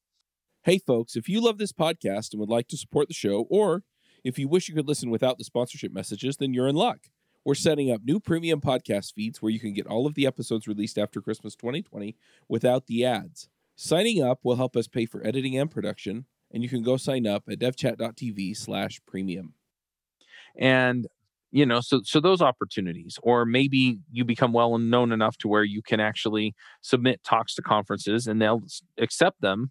Hey, 0.64 0.78
folks, 0.78 1.16
if 1.16 1.28
you 1.28 1.40
love 1.40 1.58
this 1.58 1.72
podcast 1.72 2.32
and 2.32 2.40
would 2.40 2.48
like 2.48 2.68
to 2.68 2.76
support 2.76 3.08
the 3.08 3.14
show, 3.14 3.46
or 3.50 3.82
if 4.24 4.38
you 4.38 4.48
wish 4.48 4.68
you 4.68 4.74
could 4.74 4.88
listen 4.88 5.10
without 5.10 5.38
the 5.38 5.44
sponsorship 5.44 5.92
messages, 5.92 6.36
then 6.36 6.54
you're 6.54 6.68
in 6.68 6.76
luck. 6.76 7.08
We're 7.44 7.54
setting 7.54 7.90
up 7.90 8.02
new 8.04 8.20
premium 8.20 8.60
podcast 8.60 9.14
feeds 9.14 9.42
where 9.42 9.50
you 9.50 9.58
can 9.58 9.72
get 9.72 9.86
all 9.86 10.06
of 10.06 10.14
the 10.14 10.26
episodes 10.26 10.68
released 10.68 10.96
after 10.96 11.20
Christmas 11.20 11.56
2020 11.56 12.16
without 12.48 12.86
the 12.86 13.04
ads. 13.04 13.48
Signing 13.74 14.22
up 14.22 14.38
will 14.44 14.56
help 14.56 14.76
us 14.76 14.86
pay 14.86 15.06
for 15.06 15.26
editing 15.26 15.58
and 15.58 15.70
production, 15.70 16.26
and 16.52 16.62
you 16.62 16.68
can 16.68 16.82
go 16.82 16.96
sign 16.96 17.26
up 17.26 17.44
at 17.50 17.58
devchat.tv 17.58 18.56
slash 18.56 19.00
premium. 19.06 19.54
And 20.56 21.08
you 21.52 21.64
know 21.66 21.80
so 21.80 22.00
so 22.02 22.18
those 22.18 22.40
opportunities 22.40 23.18
or 23.22 23.44
maybe 23.44 23.98
you 24.10 24.24
become 24.24 24.52
well 24.52 24.76
known 24.78 25.12
enough 25.12 25.36
to 25.36 25.46
where 25.46 25.62
you 25.62 25.82
can 25.82 26.00
actually 26.00 26.54
submit 26.80 27.22
talks 27.22 27.54
to 27.54 27.62
conferences 27.62 28.26
and 28.26 28.40
they'll 28.40 28.62
accept 28.98 29.40
them 29.40 29.70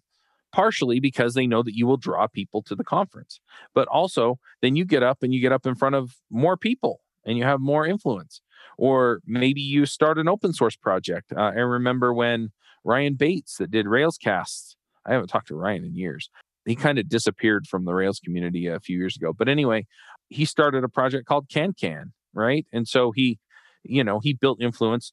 partially 0.52 1.00
because 1.00 1.34
they 1.34 1.46
know 1.46 1.62
that 1.62 1.74
you 1.74 1.86
will 1.86 1.96
draw 1.96 2.26
people 2.26 2.62
to 2.62 2.74
the 2.74 2.84
conference. 2.84 3.40
But 3.74 3.88
also 3.88 4.38
then 4.60 4.76
you 4.76 4.84
get 4.84 5.02
up 5.02 5.22
and 5.22 5.34
you 5.34 5.40
get 5.40 5.52
up 5.52 5.66
in 5.66 5.74
front 5.74 5.94
of 5.94 6.16
more 6.30 6.56
people 6.56 7.00
and 7.24 7.38
you 7.38 7.44
have 7.44 7.60
more 7.60 7.86
influence. 7.86 8.42
Or 8.76 9.20
maybe 9.26 9.60
you 9.60 9.86
start 9.86 10.18
an 10.18 10.28
open 10.28 10.52
source 10.52 10.76
project. 10.76 11.32
Uh, 11.32 11.40
i 11.40 11.60
remember 11.60 12.14
when 12.14 12.52
ryan 12.84 13.14
bates 13.14 13.58
that 13.58 13.70
did 13.70 13.86
railscasts 13.86 14.74
i 15.06 15.12
haven't 15.12 15.28
talked 15.28 15.48
to 15.48 15.54
ryan 15.54 15.84
in 15.84 15.94
years 15.94 16.30
he 16.64 16.76
kind 16.76 16.98
of 16.98 17.08
disappeared 17.08 17.66
from 17.66 17.84
the 17.84 17.94
Rails 17.94 18.20
community 18.20 18.66
a 18.66 18.80
few 18.80 18.96
years 18.96 19.16
ago. 19.16 19.32
But 19.32 19.48
anyway, 19.48 19.86
he 20.32 20.44
started 20.44 20.84
a 20.84 20.88
project 20.88 21.26
called 21.26 21.48
CanCan, 21.48 22.12
right? 22.34 22.66
And 22.72 22.88
so 22.88 23.12
he, 23.12 23.38
you 23.82 24.02
know, 24.02 24.20
he 24.20 24.32
built 24.32 24.60
influence 24.60 25.12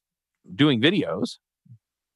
doing 0.54 0.80
videos, 0.80 1.38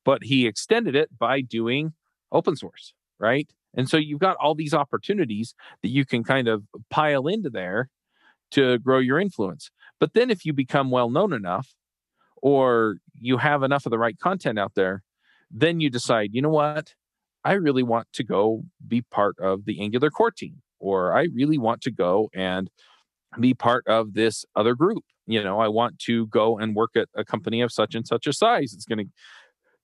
but 0.05 0.25
he 0.25 0.47
extended 0.47 0.95
it 0.95 1.17
by 1.19 1.41
doing 1.41 1.93
open 2.33 2.57
source, 2.57 2.95
right? 3.19 3.49
And 3.77 3.89
so 3.89 3.97
you've 3.97 4.21
got 4.21 4.37
all 4.37 4.55
these 4.55 4.75
opportunities 4.75 5.55
that 5.83 5.89
you 5.89 6.05
can 6.05 6.25
kind 6.25 6.49
of 6.49 6.65
pile 6.91 7.27
into 7.27 7.51
there 7.51 7.89
to 8.53 8.79
grow 8.79 8.99
your 8.99 9.19
influence. 9.21 9.71
But 9.99 10.15
then 10.15 10.31
if 10.31 10.45
you 10.45 10.53
become 10.53 10.91
well 10.91 11.11
known 11.11 11.33
enough 11.33 11.75
or 12.41 12.97
you 13.19 13.39
have 13.39 13.63
enough 13.63 13.87
of 13.87 13.91
the 13.91 13.99
right 13.99 14.19
content 14.19 14.59
out 14.59 14.73
there, 14.75 15.03
then 15.51 15.81
you 15.81 15.91
decide, 15.91 16.31
you 16.33 16.43
know 16.43 16.49
what? 16.49 16.95
I 17.45 17.53
really 17.55 17.83
want 17.83 18.09
to 18.15 18.25
go 18.25 18.63
be 18.87 19.03
part 19.03 19.39
of 19.39 19.65
the 19.67 19.81
Angular 19.81 20.11
core 20.11 20.31
team, 20.31 20.63
or 20.79 21.17
I 21.17 21.29
really 21.35 21.59
want 21.59 21.83
to 21.83 21.91
go 21.91 22.31
and 22.35 22.71
be 23.41 23.55
part 23.55 23.87
of 23.87 24.15
this 24.15 24.45
other 24.57 24.75
group. 24.75 25.05
You 25.27 25.43
know, 25.43 25.59
I 25.59 25.69
want 25.69 25.99
to 26.01 26.27
go 26.27 26.59
and 26.59 26.75
work 26.75 26.91
at 26.97 27.09
a 27.15 27.25
company 27.25 27.61
of 27.61 27.73
such 27.73 27.95
and 27.95 28.07
such 28.07 28.27
a 28.27 28.33
size. 28.33 28.73
It's 28.75 28.85
going 28.85 28.99
to 28.99 29.11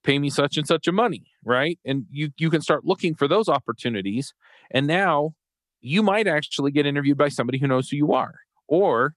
pay 0.03 0.19
me 0.19 0.31
such 0.31 0.57
and 0.57 0.67
such 0.67 0.87
a 0.87 0.93
money, 0.93 1.25
right? 1.45 1.79
And 1.85 2.05
you 2.11 2.31
you 2.37 2.51
can 2.51 2.61
start 2.61 2.85
looking 2.85 3.15
for 3.15 3.29
those 3.29 3.49
opportunities. 3.49 4.35
And 4.71 4.87
now 4.87 5.35
you 5.81 6.03
might 6.03 6.27
actually 6.27 6.71
get 6.73 6.87
interviewed 6.87 7.19
by 7.19 7.29
somebody 7.29 7.59
who 7.59 7.67
knows 7.67 7.89
who 7.89 7.97
you 7.97 8.13
are. 8.13 8.35
Or 8.69 9.15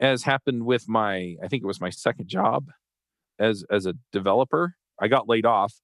as 0.00 0.22
happened 0.22 0.64
with 0.66 0.88
my 0.88 1.36
I 1.42 1.48
think 1.48 1.62
it 1.62 1.66
was 1.66 1.80
my 1.80 1.90
second 1.90 2.28
job 2.28 2.68
as 3.38 3.64
as 3.70 3.86
a 3.86 3.94
developer, 4.12 4.74
I 5.00 5.08
got 5.08 5.28
laid 5.28 5.46
off. 5.46 5.74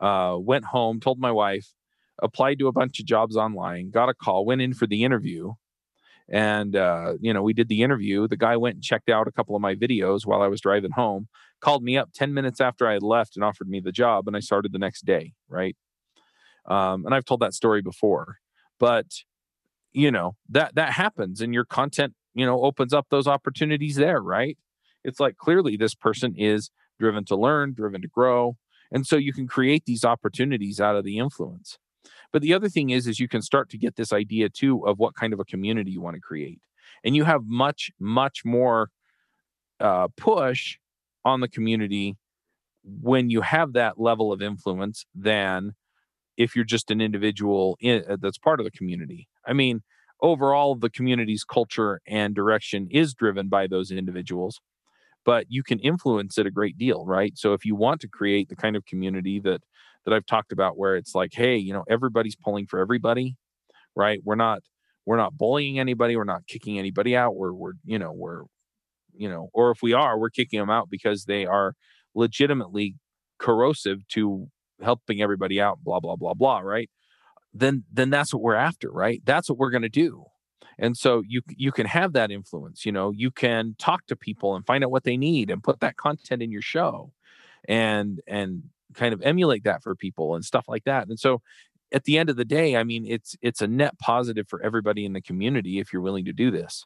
Uh, 0.00 0.36
went 0.40 0.64
home, 0.64 0.98
told 0.98 1.18
my 1.18 1.30
wife, 1.30 1.74
applied 2.22 2.58
to 2.58 2.68
a 2.68 2.72
bunch 2.72 2.98
of 3.00 3.06
jobs 3.06 3.36
online, 3.36 3.90
got 3.90 4.08
a 4.08 4.14
call, 4.14 4.46
went 4.46 4.62
in 4.62 4.72
for 4.72 4.86
the 4.86 5.04
interview, 5.04 5.52
and 6.30 6.76
uh, 6.76 7.14
you 7.20 7.34
know 7.34 7.42
we 7.42 7.52
did 7.52 7.68
the 7.68 7.82
interview. 7.82 8.28
The 8.28 8.36
guy 8.36 8.56
went 8.56 8.76
and 8.76 8.84
checked 8.84 9.10
out 9.10 9.26
a 9.26 9.32
couple 9.32 9.56
of 9.56 9.62
my 9.62 9.74
videos 9.74 10.24
while 10.24 10.42
i 10.42 10.46
was 10.46 10.60
driving 10.60 10.92
home 10.92 11.28
called 11.60 11.82
me 11.82 11.98
up 11.98 12.10
10 12.14 12.32
minutes 12.32 12.60
after 12.60 12.86
i 12.86 12.94
had 12.94 13.02
left 13.02 13.36
and 13.36 13.44
offered 13.44 13.68
me 13.68 13.80
the 13.80 13.92
job 13.92 14.26
and 14.26 14.36
i 14.36 14.40
started 14.40 14.72
the 14.72 14.78
next 14.78 15.04
day 15.04 15.32
right? 15.48 15.76
Um, 16.66 17.04
and 17.04 17.14
i've 17.14 17.24
told 17.24 17.40
that 17.40 17.54
story 17.54 17.82
before 17.82 18.38
but 18.78 19.06
you 19.92 20.10
know 20.10 20.36
that 20.48 20.74
that 20.74 20.92
happens 20.92 21.40
and 21.40 21.52
your 21.52 21.64
content 21.64 22.14
you 22.34 22.46
know 22.46 22.62
opens 22.62 22.94
up 22.94 23.06
those 23.10 23.26
opportunities 23.26 23.96
there 23.96 24.20
right? 24.20 24.56
It's 25.02 25.18
like 25.18 25.36
clearly 25.36 25.76
this 25.76 25.94
person 25.94 26.34
is 26.36 26.70
driven 26.98 27.24
to 27.26 27.36
learn 27.36 27.74
driven 27.74 28.02
to 28.02 28.08
grow 28.08 28.56
and 28.92 29.06
so 29.06 29.16
you 29.16 29.32
can 29.32 29.46
create 29.46 29.84
these 29.86 30.04
opportunities 30.04 30.80
out 30.80 30.96
of 30.96 31.04
the 31.04 31.18
influence 31.18 31.78
but 32.32 32.42
the 32.42 32.54
other 32.54 32.68
thing 32.68 32.90
is, 32.90 33.06
is 33.06 33.20
you 33.20 33.28
can 33.28 33.42
start 33.42 33.68
to 33.70 33.78
get 33.78 33.96
this 33.96 34.12
idea 34.12 34.48
too 34.48 34.86
of 34.86 34.98
what 34.98 35.14
kind 35.14 35.32
of 35.32 35.40
a 35.40 35.44
community 35.44 35.90
you 35.90 36.00
want 36.00 36.14
to 36.14 36.20
create, 36.20 36.60
and 37.04 37.16
you 37.16 37.24
have 37.24 37.42
much, 37.44 37.90
much 37.98 38.44
more 38.44 38.90
uh, 39.80 40.08
push 40.16 40.78
on 41.24 41.40
the 41.40 41.48
community 41.48 42.16
when 42.82 43.30
you 43.30 43.42
have 43.42 43.72
that 43.74 44.00
level 44.00 44.32
of 44.32 44.40
influence 44.40 45.04
than 45.14 45.72
if 46.36 46.56
you're 46.56 46.64
just 46.64 46.90
an 46.90 47.00
individual 47.00 47.76
in, 47.80 48.02
uh, 48.08 48.16
that's 48.20 48.38
part 48.38 48.60
of 48.60 48.64
the 48.64 48.70
community. 48.70 49.28
I 49.46 49.52
mean, 49.52 49.82
overall, 50.22 50.74
the 50.74 50.90
community's 50.90 51.44
culture 51.44 52.00
and 52.06 52.34
direction 52.34 52.88
is 52.90 53.14
driven 53.14 53.48
by 53.48 53.66
those 53.66 53.90
individuals, 53.90 54.60
but 55.24 55.46
you 55.50 55.62
can 55.62 55.78
influence 55.80 56.38
it 56.38 56.46
a 56.46 56.50
great 56.50 56.78
deal, 56.78 57.04
right? 57.04 57.36
So 57.36 57.52
if 57.52 57.64
you 57.64 57.74
want 57.74 58.00
to 58.00 58.08
create 58.08 58.48
the 58.48 58.56
kind 58.56 58.76
of 58.76 58.86
community 58.86 59.38
that 59.40 59.62
that 60.04 60.14
I've 60.14 60.26
talked 60.26 60.52
about 60.52 60.78
where 60.78 60.96
it's 60.96 61.14
like, 61.14 61.32
hey, 61.34 61.56
you 61.56 61.72
know, 61.72 61.84
everybody's 61.88 62.36
pulling 62.36 62.66
for 62.66 62.78
everybody, 62.78 63.36
right? 63.94 64.20
We're 64.24 64.36
not 64.36 64.62
we're 65.06 65.16
not 65.16 65.36
bullying 65.36 65.78
anybody, 65.78 66.16
we're 66.16 66.24
not 66.24 66.46
kicking 66.46 66.78
anybody 66.78 67.16
out. 67.16 67.36
We're 67.36 67.52
we're 67.52 67.72
you 67.84 67.98
know, 67.98 68.12
we're 68.12 68.42
you 69.14 69.28
know, 69.28 69.50
or 69.52 69.70
if 69.70 69.82
we 69.82 69.92
are, 69.92 70.18
we're 70.18 70.30
kicking 70.30 70.58
them 70.58 70.70
out 70.70 70.88
because 70.90 71.24
they 71.24 71.46
are 71.46 71.74
legitimately 72.14 72.94
corrosive 73.38 74.06
to 74.08 74.48
helping 74.82 75.20
everybody 75.20 75.60
out, 75.60 75.78
blah, 75.82 76.00
blah, 76.00 76.16
blah, 76.16 76.34
blah, 76.34 76.60
right? 76.60 76.90
Then 77.52 77.84
then 77.92 78.10
that's 78.10 78.32
what 78.32 78.42
we're 78.42 78.54
after, 78.54 78.90
right? 78.90 79.20
That's 79.24 79.48
what 79.48 79.58
we're 79.58 79.70
gonna 79.70 79.88
do. 79.88 80.24
And 80.78 80.96
so 80.96 81.22
you 81.26 81.42
you 81.48 81.72
can 81.72 81.86
have 81.86 82.12
that 82.14 82.30
influence, 82.30 82.86
you 82.86 82.92
know, 82.92 83.10
you 83.10 83.30
can 83.30 83.74
talk 83.78 84.06
to 84.06 84.16
people 84.16 84.54
and 84.54 84.64
find 84.64 84.84
out 84.84 84.90
what 84.90 85.04
they 85.04 85.16
need 85.16 85.50
and 85.50 85.62
put 85.62 85.80
that 85.80 85.96
content 85.96 86.42
in 86.42 86.50
your 86.50 86.62
show 86.62 87.12
and 87.68 88.20
and 88.26 88.62
kind 88.94 89.14
of 89.14 89.22
emulate 89.22 89.64
that 89.64 89.82
for 89.82 89.94
people 89.94 90.34
and 90.34 90.44
stuff 90.44 90.66
like 90.68 90.84
that. 90.84 91.08
And 91.08 91.18
so 91.18 91.40
at 91.92 92.04
the 92.04 92.18
end 92.18 92.30
of 92.30 92.36
the 92.36 92.44
day, 92.44 92.76
I 92.76 92.84
mean, 92.84 93.04
it's 93.06 93.36
it's 93.42 93.60
a 93.60 93.66
net 93.66 93.98
positive 93.98 94.46
for 94.48 94.62
everybody 94.62 95.04
in 95.04 95.12
the 95.12 95.20
community 95.20 95.78
if 95.78 95.92
you're 95.92 96.02
willing 96.02 96.24
to 96.26 96.32
do 96.32 96.50
this. 96.50 96.84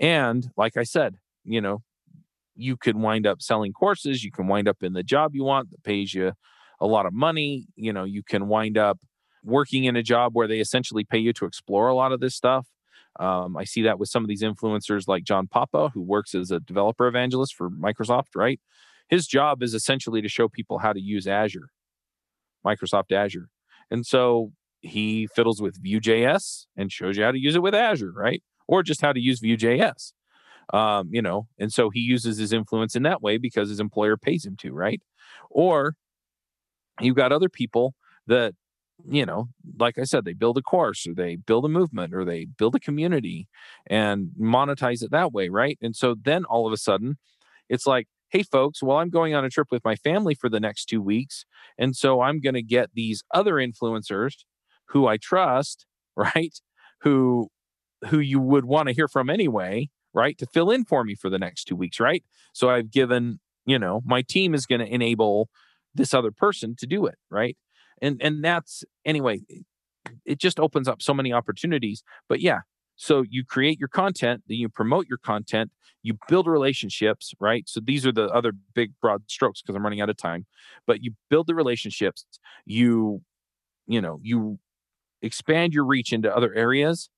And 0.00 0.50
like 0.56 0.76
I 0.76 0.82
said, 0.82 1.16
you 1.44 1.60
know, 1.60 1.82
you 2.56 2.76
can 2.76 3.00
wind 3.00 3.26
up 3.26 3.40
selling 3.40 3.72
courses, 3.72 4.24
you 4.24 4.32
can 4.32 4.48
wind 4.48 4.68
up 4.68 4.82
in 4.82 4.92
the 4.92 5.02
job 5.02 5.34
you 5.34 5.44
want 5.44 5.70
that 5.70 5.82
pays 5.84 6.12
you 6.14 6.32
a 6.80 6.86
lot 6.86 7.06
of 7.06 7.12
money, 7.12 7.66
you 7.76 7.92
know, 7.92 8.04
you 8.04 8.22
can 8.22 8.48
wind 8.48 8.78
up 8.78 8.98
working 9.44 9.84
in 9.84 9.96
a 9.96 10.02
job 10.02 10.32
where 10.34 10.48
they 10.48 10.60
essentially 10.60 11.04
pay 11.04 11.18
you 11.18 11.32
to 11.34 11.44
explore 11.44 11.88
a 11.88 11.94
lot 11.94 12.12
of 12.12 12.20
this 12.20 12.34
stuff. 12.34 12.66
Um, 13.18 13.56
I 13.56 13.64
see 13.64 13.82
that 13.82 13.98
with 13.98 14.08
some 14.08 14.24
of 14.24 14.28
these 14.28 14.42
influencers 14.42 15.08
like 15.08 15.24
John 15.24 15.46
Papa, 15.46 15.90
who 15.92 16.00
works 16.00 16.34
as 16.34 16.50
a 16.50 16.60
developer 16.60 17.06
evangelist 17.06 17.54
for 17.54 17.68
Microsoft, 17.68 18.36
right? 18.36 18.60
His 19.10 19.26
job 19.26 19.62
is 19.62 19.74
essentially 19.74 20.22
to 20.22 20.28
show 20.28 20.48
people 20.48 20.78
how 20.78 20.92
to 20.92 21.00
use 21.00 21.26
Azure, 21.26 21.68
Microsoft 22.64 23.12
Azure. 23.12 23.48
And 23.90 24.06
so 24.06 24.52
he 24.80 25.26
fiddles 25.34 25.60
with 25.60 25.82
Vue.js 25.82 26.66
and 26.76 26.90
shows 26.90 27.16
you 27.16 27.24
how 27.24 27.32
to 27.32 27.38
use 27.38 27.56
it 27.56 27.62
with 27.62 27.74
Azure, 27.74 28.12
right? 28.12 28.42
Or 28.68 28.82
just 28.82 29.02
how 29.02 29.12
to 29.12 29.20
use 29.20 29.40
Vue.js. 29.40 30.12
Um, 30.72 31.08
you 31.10 31.20
know, 31.20 31.48
and 31.58 31.72
so 31.72 31.90
he 31.90 31.98
uses 31.98 32.38
his 32.38 32.52
influence 32.52 32.94
in 32.94 33.02
that 33.02 33.20
way 33.20 33.36
because 33.36 33.68
his 33.68 33.80
employer 33.80 34.16
pays 34.16 34.46
him 34.46 34.56
to, 34.58 34.72
right? 34.72 35.02
Or 35.50 35.96
you've 37.00 37.16
got 37.16 37.32
other 37.32 37.48
people 37.48 37.94
that, 38.28 38.54
you 39.04 39.26
know, 39.26 39.48
like 39.80 39.98
I 39.98 40.04
said, 40.04 40.24
they 40.24 40.34
build 40.34 40.58
a 40.58 40.62
course 40.62 41.08
or 41.08 41.14
they 41.14 41.34
build 41.34 41.64
a 41.64 41.68
movement 41.68 42.14
or 42.14 42.24
they 42.24 42.44
build 42.44 42.76
a 42.76 42.80
community 42.80 43.48
and 43.88 44.30
monetize 44.40 45.02
it 45.02 45.10
that 45.10 45.32
way, 45.32 45.48
right? 45.48 45.76
And 45.82 45.96
so 45.96 46.14
then 46.14 46.44
all 46.44 46.68
of 46.68 46.72
a 46.72 46.76
sudden, 46.76 47.18
it's 47.68 47.86
like, 47.86 48.06
hey, 48.30 48.42
folks, 48.42 48.82
well, 48.82 48.98
I'm 48.98 49.10
going 49.10 49.34
on 49.34 49.44
a 49.44 49.50
trip 49.50 49.68
with 49.70 49.84
my 49.84 49.96
family 49.96 50.34
for 50.34 50.48
the 50.48 50.60
next 50.60 50.86
two 50.86 51.02
weeks. 51.02 51.44
And 51.78 51.96
so 51.96 52.20
I'm 52.20 52.40
going 52.40 52.54
to 52.54 52.62
get 52.62 52.90
these 52.94 53.22
other 53.34 53.54
influencers 53.54 54.34
who 54.88 55.06
I 55.06 55.16
trust, 55.16 55.86
right? 56.16 56.54
Who 57.02 57.48
who 58.08 58.18
you 58.18 58.40
would 58.40 58.64
want 58.64 58.88
to 58.88 58.94
hear 58.94 59.08
from 59.08 59.28
anyway, 59.28 59.90
right? 60.14 60.38
To 60.38 60.46
fill 60.46 60.70
in 60.70 60.84
for 60.84 61.04
me 61.04 61.14
for 61.14 61.28
the 61.28 61.38
next 61.38 61.64
two 61.64 61.76
weeks, 61.76 62.00
right? 62.00 62.24
So 62.54 62.70
I've 62.70 62.90
given, 62.90 63.40
you 63.66 63.78
know, 63.78 64.00
my 64.06 64.22
team 64.22 64.54
is 64.54 64.64
going 64.64 64.80
to 64.80 64.86
enable 64.86 65.50
this 65.94 66.14
other 66.14 66.30
person 66.30 66.74
to 66.78 66.86
do 66.86 67.04
it, 67.06 67.16
right? 67.30 67.56
And 68.00 68.20
and 68.22 68.42
that's 68.42 68.84
anyway, 69.04 69.42
it 70.24 70.38
just 70.38 70.58
opens 70.58 70.88
up 70.88 71.02
so 71.02 71.12
many 71.12 71.32
opportunities. 71.32 72.02
But 72.28 72.40
yeah, 72.40 72.60
so 73.02 73.24
you 73.30 73.46
create 73.46 73.78
your 73.78 73.88
content, 73.88 74.42
then 74.46 74.58
you 74.58 74.68
promote 74.68 75.06
your 75.08 75.16
content, 75.16 75.70
you 76.02 76.18
build 76.28 76.46
relationships, 76.46 77.32
right? 77.40 77.66
So 77.66 77.80
these 77.82 78.04
are 78.04 78.12
the 78.12 78.26
other 78.26 78.52
big 78.74 78.92
broad 79.00 79.22
strokes 79.26 79.62
because 79.62 79.74
I'm 79.74 79.82
running 79.82 80.02
out 80.02 80.10
of 80.10 80.18
time. 80.18 80.44
But 80.86 81.02
you 81.02 81.12
build 81.30 81.46
the 81.46 81.54
relationships, 81.54 82.26
you 82.66 83.22
you 83.86 84.02
know, 84.02 84.20
you 84.22 84.58
expand 85.22 85.72
your 85.72 85.86
reach 85.86 86.12
into 86.12 86.34
other 86.34 86.52
areas 86.52 87.08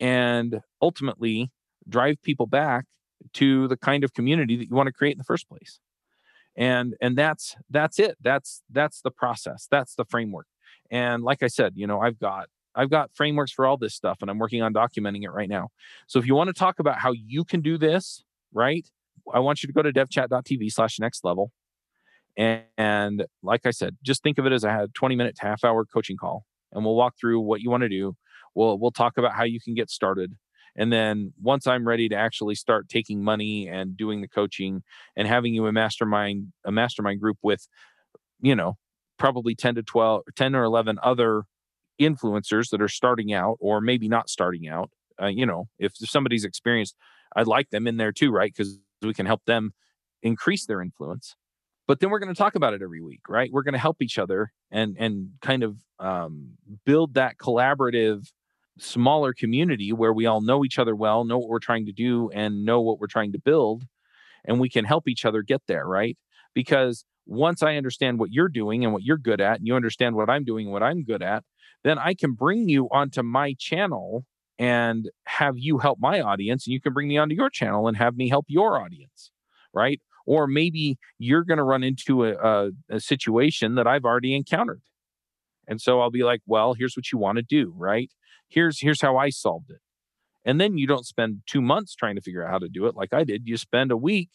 and 0.00 0.62
ultimately 0.80 1.50
drive 1.86 2.22
people 2.22 2.46
back 2.46 2.86
to 3.34 3.68
the 3.68 3.76
kind 3.76 4.04
of 4.04 4.14
community 4.14 4.56
that 4.56 4.70
you 4.70 4.74
want 4.74 4.86
to 4.86 4.94
create 4.94 5.12
in 5.12 5.18
the 5.18 5.24
first 5.24 5.46
place. 5.46 5.78
And 6.56 6.94
and 7.02 7.18
that's 7.18 7.54
that's 7.68 7.98
it. 7.98 8.16
That's 8.22 8.62
that's 8.70 9.02
the 9.02 9.10
process. 9.10 9.68
That's 9.70 9.94
the 9.94 10.06
framework. 10.06 10.46
And 10.90 11.22
like 11.22 11.42
I 11.42 11.48
said, 11.48 11.74
you 11.76 11.86
know, 11.86 12.00
I've 12.00 12.18
got 12.18 12.48
I've 12.78 12.90
got 12.90 13.10
frameworks 13.12 13.50
for 13.50 13.66
all 13.66 13.76
this 13.76 13.94
stuff 13.94 14.18
and 14.22 14.30
I'm 14.30 14.38
working 14.38 14.62
on 14.62 14.72
documenting 14.72 15.24
it 15.24 15.30
right 15.30 15.48
now. 15.48 15.68
So 16.06 16.20
if 16.20 16.26
you 16.26 16.36
want 16.36 16.46
to 16.46 16.54
talk 16.54 16.78
about 16.78 17.00
how 17.00 17.10
you 17.12 17.44
can 17.44 17.60
do 17.60 17.76
this, 17.76 18.22
right? 18.52 18.88
I 19.34 19.40
want 19.40 19.62
you 19.62 19.66
to 19.66 19.72
go 19.72 19.82
to 19.82 19.92
devchat.tv 19.92 20.72
slash 20.72 21.00
next 21.00 21.24
level. 21.24 21.50
And, 22.36 22.62
and 22.78 23.26
like 23.42 23.66
I 23.66 23.72
said, 23.72 23.96
just 24.04 24.22
think 24.22 24.38
of 24.38 24.46
it 24.46 24.52
as 24.52 24.62
a 24.62 24.88
20 24.94 25.16
minute 25.16 25.36
to 25.36 25.42
half 25.42 25.64
hour 25.64 25.84
coaching 25.84 26.16
call 26.16 26.44
and 26.72 26.84
we'll 26.84 26.94
walk 26.94 27.14
through 27.20 27.40
what 27.40 27.60
you 27.60 27.68
want 27.68 27.82
to 27.82 27.88
do. 27.88 28.16
We'll, 28.54 28.78
we'll 28.78 28.92
talk 28.92 29.18
about 29.18 29.34
how 29.34 29.42
you 29.42 29.60
can 29.60 29.74
get 29.74 29.90
started. 29.90 30.36
And 30.76 30.92
then 30.92 31.32
once 31.42 31.66
I'm 31.66 31.86
ready 31.86 32.08
to 32.10 32.14
actually 32.14 32.54
start 32.54 32.88
taking 32.88 33.24
money 33.24 33.66
and 33.66 33.96
doing 33.96 34.20
the 34.20 34.28
coaching 34.28 34.84
and 35.16 35.26
having 35.26 35.52
you 35.52 35.66
a 35.66 35.72
mastermind, 35.72 36.52
a 36.64 36.70
mastermind 36.70 37.20
group 37.20 37.38
with, 37.42 37.66
you 38.40 38.54
know, 38.54 38.76
probably 39.18 39.56
10 39.56 39.74
to 39.74 39.82
12, 39.82 40.22
10 40.36 40.54
or 40.54 40.62
11 40.62 41.00
other 41.02 41.42
influencers 42.00 42.70
that 42.70 42.80
are 42.82 42.88
starting 42.88 43.32
out 43.32 43.56
or 43.60 43.80
maybe 43.80 44.08
not 44.08 44.28
starting 44.30 44.68
out. 44.68 44.90
Uh, 45.20 45.26
you 45.26 45.46
know, 45.46 45.68
if 45.78 45.92
somebody's 45.96 46.44
experienced, 46.44 46.96
I'd 47.36 47.46
like 47.46 47.70
them 47.70 47.86
in 47.86 47.96
there 47.96 48.12
too, 48.12 48.30
right? 48.30 48.52
Because 48.56 48.78
we 49.02 49.14
can 49.14 49.26
help 49.26 49.44
them 49.46 49.72
increase 50.22 50.66
their 50.66 50.80
influence. 50.82 51.36
but 51.86 52.00
then 52.00 52.10
we're 52.10 52.18
going 52.18 52.32
to 52.34 52.38
talk 52.38 52.54
about 52.54 52.74
it 52.74 52.82
every 52.82 53.00
week 53.02 53.20
right 53.28 53.50
we're 53.52 53.62
going 53.62 53.72
to 53.74 53.78
help 53.78 54.02
each 54.02 54.18
other 54.18 54.52
and 54.70 54.96
and 54.98 55.30
kind 55.42 55.62
of 55.62 55.76
um, 56.00 56.50
build 56.84 57.14
that 57.14 57.36
collaborative 57.38 58.28
smaller 58.78 59.32
community 59.32 59.92
where 59.92 60.12
we 60.12 60.26
all 60.26 60.40
know 60.40 60.64
each 60.64 60.78
other 60.78 60.94
well 60.94 61.24
know 61.24 61.38
what 61.38 61.48
we're 61.48 61.58
trying 61.58 61.86
to 61.86 61.92
do 61.92 62.30
and 62.32 62.64
know 62.64 62.80
what 62.80 62.98
we're 63.00 63.06
trying 63.08 63.32
to 63.32 63.38
build 63.38 63.84
and 64.44 64.60
we 64.60 64.68
can 64.68 64.84
help 64.84 65.08
each 65.08 65.24
other 65.24 65.42
get 65.42 65.62
there 65.66 65.86
right 65.86 66.16
because 66.58 67.04
once 67.26 67.62
i 67.62 67.76
understand 67.76 68.18
what 68.18 68.32
you're 68.32 68.48
doing 68.48 68.84
and 68.84 68.92
what 68.92 69.02
you're 69.02 69.24
good 69.30 69.40
at 69.40 69.58
and 69.58 69.66
you 69.66 69.76
understand 69.76 70.16
what 70.16 70.28
i'm 70.28 70.44
doing 70.44 70.66
and 70.66 70.72
what 70.72 70.82
i'm 70.82 71.04
good 71.04 71.22
at 71.22 71.44
then 71.84 71.98
i 71.98 72.14
can 72.14 72.32
bring 72.32 72.68
you 72.68 72.88
onto 72.90 73.22
my 73.22 73.54
channel 73.58 74.24
and 74.58 75.08
have 75.26 75.54
you 75.56 75.78
help 75.78 75.98
my 76.00 76.20
audience 76.20 76.66
and 76.66 76.72
you 76.72 76.80
can 76.80 76.92
bring 76.92 77.06
me 77.06 77.16
onto 77.16 77.34
your 77.34 77.50
channel 77.50 77.86
and 77.86 77.96
have 77.96 78.16
me 78.16 78.28
help 78.28 78.46
your 78.48 78.80
audience 78.80 79.30
right 79.72 80.00
or 80.28 80.46
maybe 80.46 80.98
you're 81.18 81.42
going 81.42 81.56
to 81.56 81.64
run 81.64 81.82
into 81.82 82.26
a, 82.26 82.34
a, 82.34 82.70
a, 82.90 83.00
situation 83.00 83.76
that 83.76 83.86
I've 83.86 84.04
already 84.04 84.36
encountered. 84.36 84.82
And 85.66 85.80
so 85.80 86.02
I'll 86.02 86.10
be 86.10 86.22
like, 86.22 86.42
well, 86.46 86.74
here's 86.74 86.98
what 86.98 87.10
you 87.10 87.18
want 87.18 87.36
to 87.36 87.42
do, 87.42 87.72
right? 87.74 88.10
Here's 88.46 88.82
here's 88.82 89.00
how 89.00 89.16
I 89.16 89.30
solved 89.30 89.70
it. 89.70 89.80
And 90.44 90.60
then 90.60 90.76
you 90.76 90.86
don't 90.86 91.06
spend 91.06 91.44
2 91.46 91.62
months 91.62 91.94
trying 91.94 92.14
to 92.16 92.20
figure 92.20 92.44
out 92.44 92.50
how 92.50 92.58
to 92.58 92.68
do 92.68 92.84
it 92.84 92.94
like 92.94 93.14
I 93.14 93.24
did. 93.24 93.48
You 93.48 93.56
spend 93.56 93.90
a 93.90 93.96
week 93.96 94.28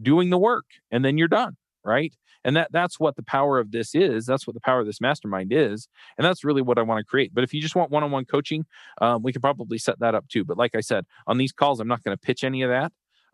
doing 0.00 0.30
the 0.30 0.38
work 0.38 0.66
and 0.88 1.04
then 1.04 1.18
you're 1.18 1.26
done, 1.26 1.56
right? 1.84 2.14
And 2.44 2.56
that 2.56 2.72
that's 2.72 2.98
what 2.98 3.16
the 3.16 3.22
power 3.22 3.58
of 3.58 3.70
this 3.70 3.94
is. 3.94 4.26
That's 4.26 4.46
what 4.46 4.54
the 4.54 4.60
power 4.60 4.80
of 4.80 4.86
this 4.86 5.00
mastermind 5.00 5.52
is, 5.52 5.88
and 6.16 6.24
that's 6.24 6.44
really 6.44 6.62
what 6.62 6.78
I 6.78 6.82
want 6.82 6.98
to 6.98 7.04
create. 7.04 7.34
But 7.34 7.44
if 7.44 7.52
you 7.52 7.60
just 7.60 7.76
want 7.76 7.90
one-on-one 7.90 8.24
coaching, 8.24 8.64
um, 9.00 9.22
we 9.22 9.32
could 9.32 9.42
probably 9.42 9.78
set 9.78 9.98
that 10.00 10.14
up 10.14 10.26
too. 10.28 10.44
But 10.44 10.56
like 10.56 10.74
I 10.74 10.80
said, 10.80 11.04
on 11.26 11.36
these 11.38 11.52
calls, 11.52 11.80
I'm 11.80 11.88
not 11.88 12.02
going 12.02 12.16
to 12.16 12.20
pitch 12.20 12.44
any 12.44 12.62
of 12.62 12.70
that. 12.70 12.92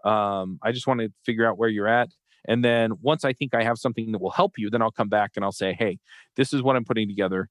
Um, 0.09 0.59
I 0.62 0.72
just 0.72 0.86
want 0.86 1.01
to 1.01 1.12
figure 1.24 1.47
out 1.47 1.59
where 1.59 1.68
you're 1.68 1.88
at. 1.88 2.11
And 2.49 2.64
then 2.64 2.92
once 3.01 3.24
I 3.24 3.32
think 3.32 3.55
I 3.55 3.64
have 3.64 3.76
something 3.78 4.12
that 4.12 4.20
will 4.20 4.30
help 4.30 4.53
you, 4.57 4.70
then 4.70 4.80
I'll 4.80 4.92
come 4.92 5.09
back 5.09 5.32
and 5.34 5.44
I'll 5.44 5.53
say, 5.53 5.72
hey, 5.72 5.99
this 6.36 6.53
is 6.53 6.62
what 6.62 6.76
I'm 6.76 6.84
putting 6.84 7.09
together. 7.09 7.49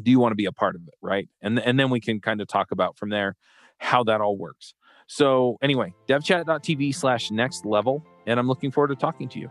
Do 0.00 0.10
you 0.10 0.18
want 0.18 0.32
to 0.32 0.36
be 0.36 0.46
a 0.46 0.52
part 0.52 0.76
of 0.76 0.82
it? 0.86 0.94
Right. 1.02 1.28
And, 1.42 1.58
and 1.58 1.78
then 1.78 1.90
we 1.90 2.00
can 2.00 2.20
kind 2.20 2.40
of 2.40 2.48
talk 2.48 2.70
about 2.70 2.96
from 2.96 3.10
there 3.10 3.36
how 3.78 4.04
that 4.04 4.20
all 4.20 4.36
works. 4.36 4.74
So 5.08 5.58
anyway, 5.60 5.92
devchat.tv 6.08 6.94
slash 6.94 7.30
next 7.30 7.66
level. 7.66 8.04
And 8.26 8.38
I'm 8.38 8.48
looking 8.48 8.70
forward 8.70 8.88
to 8.88 8.96
talking 8.96 9.28
to 9.30 9.38
you. 9.38 9.50